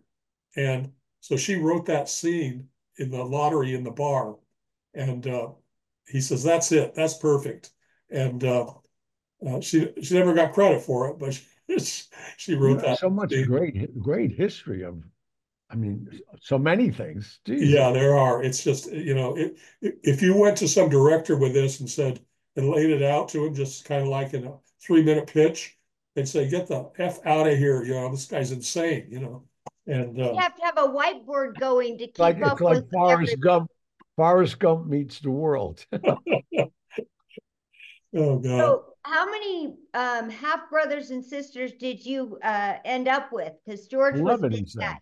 And 0.56 0.92
so 1.22 1.38
she 1.38 1.56
wrote 1.56 1.86
that 1.86 2.10
scene 2.10 2.68
in 2.98 3.12
the 3.12 3.24
lottery 3.24 3.76
in 3.76 3.84
the 3.84 3.92
bar. 3.92 4.38
And 4.94 5.26
uh, 5.28 5.50
he 6.08 6.22
says, 6.22 6.44
that's 6.44 6.72
it. 6.72 6.96
That's 6.96 7.16
perfect. 7.16 7.72
And 8.10 8.44
uh, 8.44 8.74
uh, 9.46 9.62
she 9.62 9.92
she 10.02 10.14
never 10.16 10.34
got 10.34 10.54
credit 10.54 10.82
for 10.82 11.10
it, 11.10 11.20
but 11.20 11.34
she, 11.80 12.04
she 12.38 12.56
wrote 12.56 12.82
that. 12.82 13.00
so 13.00 13.10
much 13.10 13.32
scene. 13.32 13.46
great, 13.46 14.00
great 14.00 14.32
history 14.32 14.84
of. 14.84 15.04
I 15.70 15.76
mean, 15.76 16.08
so 16.42 16.58
many 16.58 16.92
things. 16.92 17.40
Jeez. 17.46 17.70
Yeah, 17.70 17.92
there 17.92 18.16
are. 18.16 18.44
It's 18.44 18.64
just, 18.64 18.92
you 18.92 19.16
know, 19.16 19.36
it, 19.36 19.58
if 19.82 20.22
you 20.22 20.38
went 20.38 20.58
to 20.58 20.68
some 20.68 20.90
director 20.90 21.38
with 21.38 21.54
this 21.54 21.80
and 21.80 21.90
said, 21.90 22.20
and 22.56 22.70
laid 22.70 22.90
it 22.90 23.04
out 23.04 23.30
to 23.30 23.46
him, 23.46 23.54
just 23.54 23.86
kind 23.86 24.02
of 24.02 24.08
like 24.08 24.34
in 24.34 24.46
a 24.46 24.54
three 24.82 25.04
minute 25.04 25.28
pitch, 25.28 25.78
they'd 26.16 26.28
say, 26.28 26.48
get 26.50 26.68
the 26.68 26.90
F 26.98 27.20
out 27.26 27.48
of 27.48 27.58
here. 27.58 27.84
You 27.84 27.96
know, 27.96 28.12
this 28.12 28.26
guy's 28.26 28.52
insane, 28.52 29.08
you 29.10 29.20
know. 29.20 29.44
And 29.88 30.18
You 30.18 30.24
uh, 30.24 30.36
have 30.38 30.56
to 30.56 30.64
have 30.64 30.78
a 30.78 30.88
whiteboard 30.88 31.60
going 31.60 31.98
to 31.98 32.08
keep 32.08 32.20
like 32.20 32.42
up 32.42 32.54
it's 32.54 32.62
like 32.62 32.76
with 32.78 32.92
Forrest 32.92 33.14
everything. 33.14 33.40
Gump. 33.40 33.72
Forrest 34.16 34.60
Gump 34.60 34.88
meets 34.88 35.20
the 35.20 35.30
world. 35.30 35.86
oh 35.94 36.70
God. 38.14 38.44
So 38.44 38.86
how 39.04 39.26
many 39.30 39.76
um 39.94 40.30
half 40.30 40.70
brothers 40.70 41.12
and 41.12 41.24
sisters 41.24 41.74
did 41.74 42.04
you 42.06 42.40
uh 42.44 42.76
end 42.86 43.08
up 43.08 43.32
with? 43.32 43.54
Because 43.66 43.88
George 43.88 44.16
was 44.16 44.22
11, 44.22 44.52
he 44.52 44.58
big 44.60 44.70
said. 44.70 44.82
that. 44.82 45.00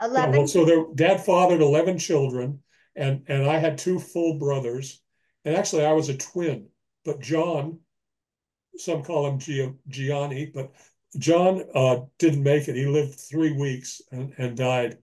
Yeah, 0.00 0.06
Eleven? 0.08 0.36
well, 0.36 0.46
so 0.46 0.64
their 0.64 0.84
dad 0.94 1.24
fathered 1.24 1.60
11 1.60 1.98
children, 1.98 2.62
and, 2.94 3.22
and 3.28 3.46
I 3.46 3.58
had 3.58 3.78
two 3.78 3.98
full 3.98 4.38
brothers. 4.38 5.00
And 5.44 5.54
actually, 5.56 5.84
I 5.84 5.92
was 5.92 6.08
a 6.08 6.16
twin, 6.16 6.68
but 7.04 7.20
John, 7.20 7.80
some 8.76 9.02
call 9.02 9.26
him 9.26 9.38
Gia, 9.38 9.72
Gianni, 9.88 10.46
but 10.46 10.72
John 11.18 11.62
uh, 11.74 12.00
didn't 12.18 12.42
make 12.42 12.68
it. 12.68 12.74
He 12.76 12.86
lived 12.86 13.18
three 13.18 13.52
weeks 13.52 14.02
and, 14.10 14.34
and 14.38 14.56
died. 14.56 14.98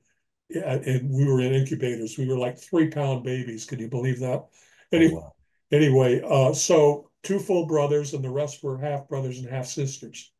Yeah, 0.49 0.73
and 0.73 1.09
we 1.09 1.25
were 1.25 1.41
in 1.41 1.53
incubators. 1.53 2.17
We 2.17 2.27
were 2.27 2.37
like 2.37 2.57
three 2.59 2.89
pound 2.89 3.23
babies. 3.23 3.65
Can 3.65 3.79
you 3.79 3.87
believe 3.87 4.19
that? 4.19 4.45
Anyway, 4.91 5.13
Wow. 5.15 5.33
anyway, 5.71 6.21
uh, 6.23 6.53
so 6.53 7.09
two 7.23 7.39
full 7.39 7.65
brothers, 7.65 8.13
and 8.13 8.23
the 8.23 8.29
rest 8.29 8.61
were 8.63 8.77
half 8.77 9.07
brothers 9.07 9.39
and 9.39 9.49
half 9.49 9.65
sisters. 9.65 10.31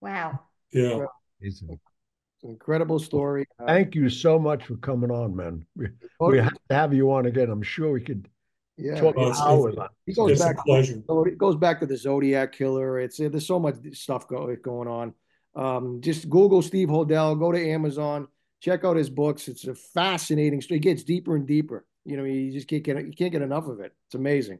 Wow. 0.00 0.40
Yeah. 0.70 1.06
It's- 2.46 2.48
It's 2.48 2.48
an 2.48 2.50
incredible 2.50 2.98
story. 2.98 3.46
Uh, 3.58 3.66
Thank 3.66 3.94
you 3.94 4.08
so 4.08 4.38
much 4.38 4.64
for 4.64 4.76
coming 4.76 5.10
on, 5.10 5.34
man. 5.36 5.66
We, 5.76 5.86
oh, 6.20 6.30
we 6.30 6.38
have 6.38 6.52
to 6.70 6.74
have 6.74 6.94
you 6.94 7.12
on 7.12 7.26
again. 7.26 7.50
I'm 7.50 7.62
sure 7.62 7.92
we 7.92 8.00
could 8.00 8.28
yeah, 8.76 9.00
talk 9.00 9.16
hours 9.18 9.38
on. 9.40 9.88
he 10.06 10.12
goes 10.12 10.32
It's 10.32 10.42
back. 10.42 10.58
pleasure. 10.64 11.02
It 11.26 11.38
goes 11.38 11.56
back 11.56 11.80
to 11.80 11.86
the 11.86 11.96
Zodiac 11.96 12.52
killer. 12.52 13.00
It's 13.00 13.16
there's 13.18 13.46
so 13.46 13.58
much 13.58 13.76
stuff 13.92 14.28
go, 14.28 14.54
going 14.56 14.88
on. 14.88 15.14
Um, 15.54 16.00
just 16.02 16.28
Google 16.28 16.60
Steve 16.62 16.88
Hodel, 16.88 17.38
go 17.38 17.50
to 17.52 17.70
Amazon, 17.70 18.28
check 18.60 18.84
out 18.84 18.96
his 18.96 19.08
books. 19.08 19.48
It's 19.48 19.66
a 19.66 19.74
fascinating 19.74 20.60
story. 20.60 20.78
It 20.78 20.82
gets 20.82 21.02
deeper 21.04 21.34
and 21.36 21.46
deeper. 21.46 21.86
You 22.04 22.16
know, 22.18 22.24
you 22.24 22.52
just 22.52 22.68
can't 22.68 22.82
get 22.82 22.96
you 23.04 23.12
can't 23.12 23.32
get 23.32 23.42
enough 23.42 23.66
of 23.66 23.80
it. 23.80 23.92
It's 24.06 24.14
amazing. 24.14 24.58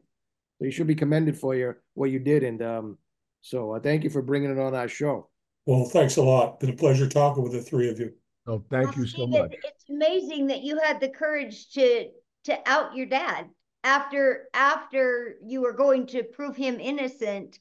So 0.57 0.65
you 0.65 0.71
should 0.71 0.87
be 0.87 0.95
commended 0.95 1.37
for 1.37 1.53
your 1.55 1.81
what 1.93 2.09
you 2.09 2.17
did, 2.19 2.43
and 2.43 2.61
um, 2.63 2.97
so 3.41 3.73
uh, 3.73 3.79
thank 3.79 4.03
you 4.03 4.09
for 4.09 4.23
bringing 4.23 4.49
it 4.49 4.57
on 4.59 4.73
our 4.73 4.87
show. 4.87 5.29
Well, 5.67 5.83
thanks 5.83 6.15
a 6.15 6.21
lot. 6.23 6.61
Been 6.61 6.69
a 6.69 6.73
pleasure 6.73 7.09
talking 7.09 7.43
with 7.43 7.51
the 7.51 7.61
three 7.61 7.89
of 7.89 7.99
you. 7.99 8.13
Oh, 8.47 8.63
thank 8.69 8.91
Well, 8.91 8.99
you 8.99 9.05
so 9.05 9.27
much. 9.27 9.51
It's 9.51 9.83
amazing 9.89 10.47
that 10.47 10.63
you 10.63 10.79
had 10.79 11.01
the 11.01 11.09
courage 11.09 11.69
to 11.71 12.07
to 12.45 12.57
out 12.65 12.95
your 12.95 13.05
dad 13.05 13.49
after 13.83 14.47
after 14.53 15.35
you 15.45 15.59
were 15.61 15.73
going 15.73 16.07
to 16.07 16.23
prove 16.23 16.55
him 16.55 16.79
innocent. 16.79 17.59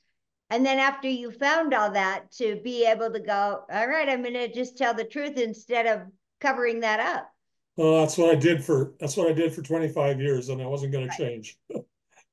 And 0.50 0.64
then 0.64 0.78
after 0.78 1.08
you 1.08 1.32
found 1.32 1.74
all 1.74 1.90
that, 1.90 2.30
to 2.38 2.60
be 2.62 2.86
able 2.86 3.12
to 3.12 3.18
go, 3.18 3.64
all 3.68 3.88
right, 3.88 4.08
I'm 4.08 4.22
gonna 4.22 4.46
just 4.46 4.78
tell 4.78 4.94
the 4.94 5.02
truth 5.04 5.36
instead 5.36 5.86
of 5.86 6.02
covering 6.40 6.78
that 6.80 7.00
up. 7.00 7.28
Well, 7.76 8.02
that's 8.02 8.16
what 8.16 8.30
I 8.30 8.36
did 8.36 8.64
for 8.64 8.94
that's 9.00 9.16
what 9.16 9.28
I 9.28 9.32
did 9.32 9.52
for 9.52 9.62
25 9.62 10.20
years, 10.20 10.48
and 10.48 10.62
I 10.62 10.66
wasn't 10.66 10.92
going 10.92 11.10
to 11.10 11.16
change. 11.16 11.58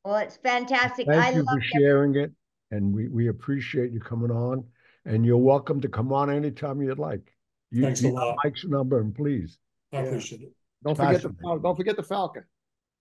Well, 0.05 0.17
it's 0.17 0.35
fantastic. 0.35 1.07
I 1.07 1.13
Thank 1.21 1.37
you 1.37 1.43
love 1.43 1.55
for 1.55 1.79
sharing 1.79 2.17
it. 2.17 2.29
And 2.71 2.93
we, 2.93 3.07
we 3.07 3.29
appreciate 3.29 3.93
you 3.93 4.01
coming 4.01 4.31
on. 4.31 4.65
And 5.05 5.25
you're 5.25 5.37
welcome 5.37 5.81
to 5.81 5.89
come 5.89 6.13
on 6.13 6.29
anytime 6.29 6.81
you'd 6.81 6.99
like. 6.99 7.33
You, 7.71 7.83
Thanks 7.83 8.01
a 8.01 8.03
you 8.03 8.15
have 8.15 8.23
lot. 8.23 8.37
Mike's 8.43 8.63
number 8.65 8.99
and 8.99 9.13
please 9.13 9.59
I 9.91 9.97
Yeah. 9.97 10.03
appreciate 10.07 10.41
it. 10.41 10.53
Don't 10.83 10.95
forget 10.95 11.21
the 11.21 11.29
don't 11.61 11.75
forget 11.75 11.95
the 11.95 12.03
Falcon. 12.03 12.43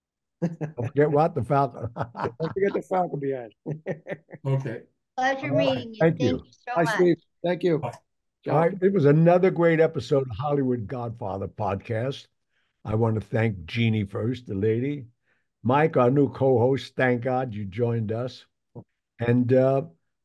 don't 0.43 0.87
forget 0.89 1.11
what 1.11 1.35
the 1.35 1.43
Falcon. 1.43 1.89
Don't 1.97 2.53
forget 2.53 2.73
the 2.73 2.83
Falcon 2.83 3.21
behind. 3.21 3.53
Okay. 4.47 4.83
pleasure 5.17 5.51
All 5.51 5.57
right. 5.57 5.75
meeting 5.77 5.95
you. 5.95 5.99
Thank 6.01 6.19
Thank 6.19 6.21
you. 6.21 6.29
you 6.39 6.45
so 6.51 6.73
Hi, 6.75 6.83
much. 6.83 6.95
Steve. 6.97 7.17
Thank 7.45 7.63
you. 7.63 7.79
Bye. 7.79 7.93
All 8.51 8.57
right, 8.59 8.73
it 8.83 8.93
was 8.93 9.05
another 9.05 9.53
great 9.53 9.79
episode 9.79 10.23
of 10.29 10.37
Hollywood 10.37 10.89
Godfather 10.89 11.47
podcast. 11.47 12.27
I 12.85 12.97
want 12.97 13.15
to 13.15 13.21
thank 13.21 13.65
Jeannie 13.67 14.05
first, 14.05 14.47
the 14.49 14.55
lady. 14.55 15.07
Mike, 15.63 15.97
our 15.97 16.11
new 16.11 16.29
co-host, 16.29 16.97
thank 16.97 17.23
God 17.23 17.55
you 17.55 17.65
joined 17.65 18.11
us. 18.11 18.45
And 19.21 19.53
uh, 19.53 19.83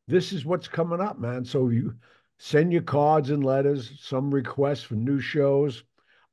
this 0.08 0.32
is 0.32 0.46
what's 0.46 0.68
coming 0.68 1.02
up, 1.02 1.20
man. 1.20 1.44
So 1.44 1.70
you 1.70 1.96
send 2.38 2.72
your 2.72 2.84
cards 2.84 3.30
and 3.30 3.44
letters, 3.44 3.92
some 4.02 4.34
requests 4.34 4.84
for 4.84 4.96
new 4.96 5.20
shows. 5.20 5.84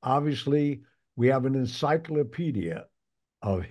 Obviously, 0.02 0.82
we 1.16 1.28
have 1.28 1.46
an 1.46 1.54
encyclopedia 1.54 2.86
of 3.42 3.64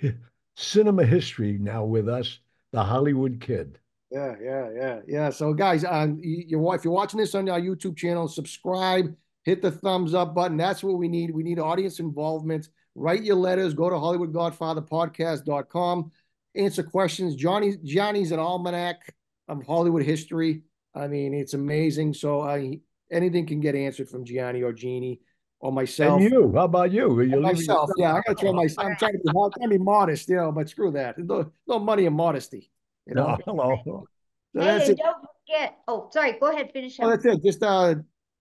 cinema 0.55 1.05
history 1.05 1.57
now 1.59 1.85
with 1.85 2.09
us, 2.09 2.39
the 2.71 2.83
Hollywood 2.83 3.39
Kid. 3.39 3.79
Yeah, 4.11 4.35
yeah, 4.41 4.69
yeah, 4.75 4.99
yeah. 5.07 5.29
So, 5.31 5.53
guys, 5.53 5.83
um, 5.83 6.19
you 6.21 6.71
if 6.73 6.83
you're 6.83 6.93
watching 6.93 7.19
this 7.19 7.33
on 7.33 7.49
our 7.49 7.59
YouTube 7.59 7.97
channel, 7.97 8.27
subscribe, 8.27 9.15
hit 9.43 9.63
the 9.63 9.71
thumbs 9.71 10.13
up 10.13 10.35
button. 10.35 10.57
That's 10.57 10.83
what 10.83 10.97
we 10.97 11.07
need. 11.07 11.31
We 11.31 11.41
need 11.41 11.57
audience 11.59 11.99
involvement. 11.99 12.69
Write 12.93 13.23
your 13.23 13.37
letters. 13.37 13.73
Go 13.73 13.89
to 13.89 13.95
HollywoodGodfatherPodcast.com. 13.95 16.11
Answer 16.55 16.83
questions. 16.83 17.35
Gianni 17.35 17.77
Gianni's 17.83 18.31
an 18.31 18.37
almanac 18.37 19.11
of 19.47 19.65
Hollywood 19.65 20.03
history. 20.03 20.63
I 20.95 21.07
mean, 21.07 21.33
it's 21.33 21.53
amazing. 21.53 22.13
So, 22.13 22.41
I 22.41 22.79
anything 23.11 23.45
can 23.45 23.59
get 23.59 23.75
answered 23.75 24.09
from 24.09 24.25
Gianni 24.25 24.61
or 24.63 24.73
Jeannie 24.73 25.19
or 25.59 25.71
myself. 25.71 26.21
And 26.21 26.31
you, 26.31 26.51
how 26.55 26.65
about 26.65 26.91
you? 26.91 27.05
Are 27.11 27.23
you 27.23 27.29
leaving 27.37 27.41
myself, 27.41 27.89
yourself 27.89 27.89
yeah, 27.97 28.13
I 28.13 28.17
out? 28.17 28.23
gotta 28.27 28.39
try 28.41 28.51
my. 28.51 28.67
I'm 28.79 28.95
trying 28.97 29.13
to 29.13 29.19
be, 29.19 29.29
I'm 29.29 29.51
trying 29.51 29.69
to 29.69 29.69
be 29.69 29.77
modest, 29.77 30.29
you 30.29 30.35
know, 30.35 30.51
but 30.51 30.69
screw 30.69 30.91
that. 30.91 31.17
No, 31.17 31.51
no 31.67 31.79
money 31.79 32.05
and 32.05 32.15
modesty. 32.15 32.69
You 33.05 33.15
know, 33.15 33.27
No, 33.27 33.37
hello. 33.45 33.77
So 33.85 34.07
Hey, 34.55 34.65
that's 34.65 34.89
it. 34.89 34.97
don't 34.99 35.17
forget. 35.47 35.77
Oh, 35.87 36.09
sorry. 36.11 36.33
Go 36.39 36.51
ahead. 36.51 36.71
Finish 36.71 36.99
Oh, 36.99 37.05
up. 37.09 37.21
that's 37.21 37.25
it. 37.25 37.43
Just 37.43 37.63
uh, 37.63 37.95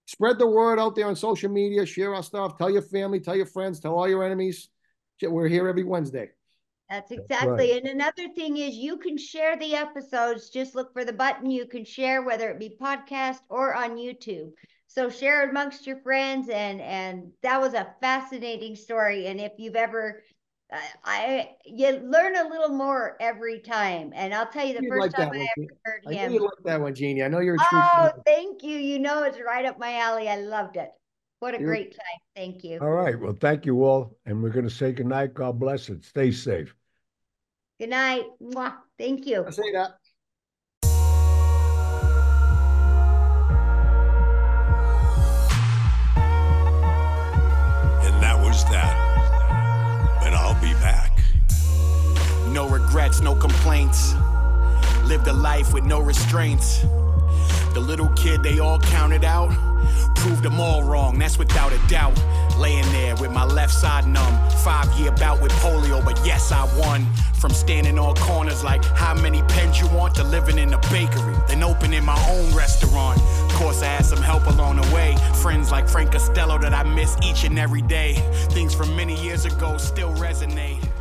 spread 0.06 0.38
the 0.38 0.46
word 0.46 0.78
out 0.78 0.94
there 0.94 1.06
on 1.06 1.16
social 1.16 1.50
media. 1.50 1.86
Share 1.86 2.14
our 2.14 2.22
stuff. 2.22 2.58
Tell 2.58 2.70
your 2.70 2.82
family. 2.82 3.18
Tell 3.20 3.34
your 3.36 3.46
friends. 3.46 3.80
Tell 3.80 3.94
all 3.94 4.08
your 4.08 4.22
enemies. 4.24 4.68
We're 5.22 5.48
here 5.48 5.68
every 5.68 5.84
Wednesday. 5.84 6.30
That's 6.92 7.10
exactly. 7.10 7.72
Right. 7.72 7.82
And 7.82 7.86
another 7.86 8.28
thing 8.36 8.58
is 8.58 8.74
you 8.74 8.98
can 8.98 9.16
share 9.16 9.56
the 9.56 9.74
episodes. 9.74 10.50
Just 10.50 10.74
look 10.74 10.92
for 10.92 11.06
the 11.06 11.12
button 11.12 11.50
you 11.50 11.64
can 11.64 11.86
share, 11.86 12.20
whether 12.20 12.50
it 12.50 12.58
be 12.58 12.76
podcast 12.78 13.38
or 13.48 13.74
on 13.74 13.96
YouTube. 13.96 14.50
So 14.88 15.08
share 15.08 15.42
it 15.42 15.50
amongst 15.50 15.86
your 15.86 16.02
friends 16.02 16.50
and 16.50 16.82
and 16.82 17.32
that 17.42 17.58
was 17.58 17.72
a 17.72 17.94
fascinating 18.02 18.76
story. 18.76 19.28
And 19.28 19.40
if 19.40 19.52
you've 19.56 19.74
ever 19.74 20.22
uh, 20.70 20.76
I 21.02 21.52
you 21.64 21.92
learn 21.92 22.36
a 22.36 22.46
little 22.46 22.76
more 22.76 23.16
every 23.20 23.60
time. 23.60 24.12
And 24.14 24.34
I'll 24.34 24.50
tell 24.50 24.66
you 24.66 24.78
the 24.78 24.86
first 24.86 25.00
like 25.00 25.12
time 25.12 25.30
I 25.32 25.38
one, 25.38 25.46
ever 25.56 25.68
heard 25.86 26.02
I 26.08 26.12
him. 26.12 26.30
I 26.30 26.34
you 26.34 26.40
like 26.40 26.64
that 26.64 26.80
one, 26.82 26.94
Jeannie. 26.94 27.22
I 27.22 27.28
know 27.28 27.40
you're 27.40 27.54
a 27.54 27.68
true 27.70 27.80
Oh, 27.80 28.10
thank 28.26 28.62
you. 28.62 28.76
You 28.76 28.98
know 28.98 29.22
it's 29.22 29.38
right 29.40 29.64
up 29.64 29.78
my 29.78 29.96
alley. 29.96 30.28
I 30.28 30.36
loved 30.36 30.76
it. 30.76 30.90
What 31.40 31.54
a 31.54 31.58
you're... 31.58 31.68
great 31.70 31.92
time. 31.92 32.20
Thank 32.36 32.64
you. 32.64 32.80
All 32.80 32.90
right. 32.90 33.18
Well, 33.18 33.36
thank 33.40 33.64
you 33.64 33.82
all. 33.82 34.18
And 34.26 34.42
we're 34.42 34.50
going 34.50 34.68
to 34.68 34.74
say 34.74 34.92
goodnight. 34.92 35.32
God 35.32 35.58
bless 35.58 35.88
it. 35.88 36.04
Stay 36.04 36.32
safe. 36.32 36.74
Good 37.82 37.90
night. 37.90 38.26
Mwah. 38.40 38.74
Thank 38.96 39.26
you. 39.26 39.44
I 39.44 39.50
say 39.50 39.72
that. 39.72 39.98
And 48.04 48.22
that 48.22 48.38
was 48.40 48.62
that. 48.66 48.94
But 50.22 50.32
I'll 50.32 50.54
be 50.62 50.72
back. 50.74 51.18
No 52.52 52.68
regrets, 52.68 53.20
no 53.20 53.34
complaints. 53.34 54.14
Lived 55.02 55.26
a 55.26 55.32
life 55.32 55.74
with 55.74 55.82
no 55.82 55.98
restraints. 55.98 56.84
The 57.74 57.80
little 57.80 58.08
kid 58.10 58.42
they 58.42 58.58
all 58.58 58.78
counted 58.78 59.24
out 59.24 59.50
proved 60.22 60.44
them 60.44 60.60
all 60.60 60.84
wrong, 60.84 61.18
that's 61.18 61.36
without 61.36 61.72
a 61.72 61.88
doubt. 61.88 62.16
Laying 62.56 62.90
there 62.92 63.16
with 63.16 63.32
my 63.32 63.44
left 63.44 63.72
side 63.72 64.06
numb. 64.06 64.38
Five 64.62 64.86
year 64.98 65.10
bout 65.10 65.42
with 65.42 65.50
polio, 65.52 66.04
but 66.04 66.20
yes, 66.24 66.52
I 66.52 66.64
won. 66.78 67.06
From 67.34 67.50
standing 67.50 67.98
on 67.98 68.14
corners 68.14 68.62
like 68.62 68.84
how 68.84 69.14
many 69.14 69.42
pens 69.42 69.80
you 69.80 69.88
want 69.88 70.14
to 70.14 70.22
living 70.22 70.58
in 70.58 70.72
a 70.72 70.78
bakery, 70.90 71.34
then 71.48 71.64
opening 71.64 72.04
my 72.04 72.18
own 72.30 72.54
restaurant. 72.54 73.20
Of 73.20 73.52
course, 73.54 73.82
I 73.82 73.86
had 73.86 74.04
some 74.04 74.22
help 74.22 74.46
along 74.46 74.76
the 74.76 74.94
way. 74.94 75.16
Friends 75.42 75.72
like 75.72 75.88
Frank 75.88 76.12
Costello 76.12 76.58
that 76.58 76.72
I 76.72 76.84
miss 76.84 77.16
each 77.24 77.42
and 77.42 77.58
every 77.58 77.82
day. 77.82 78.14
Things 78.50 78.74
from 78.74 78.94
many 78.94 79.20
years 79.20 79.44
ago 79.44 79.76
still 79.76 80.12
resonate. 80.14 80.91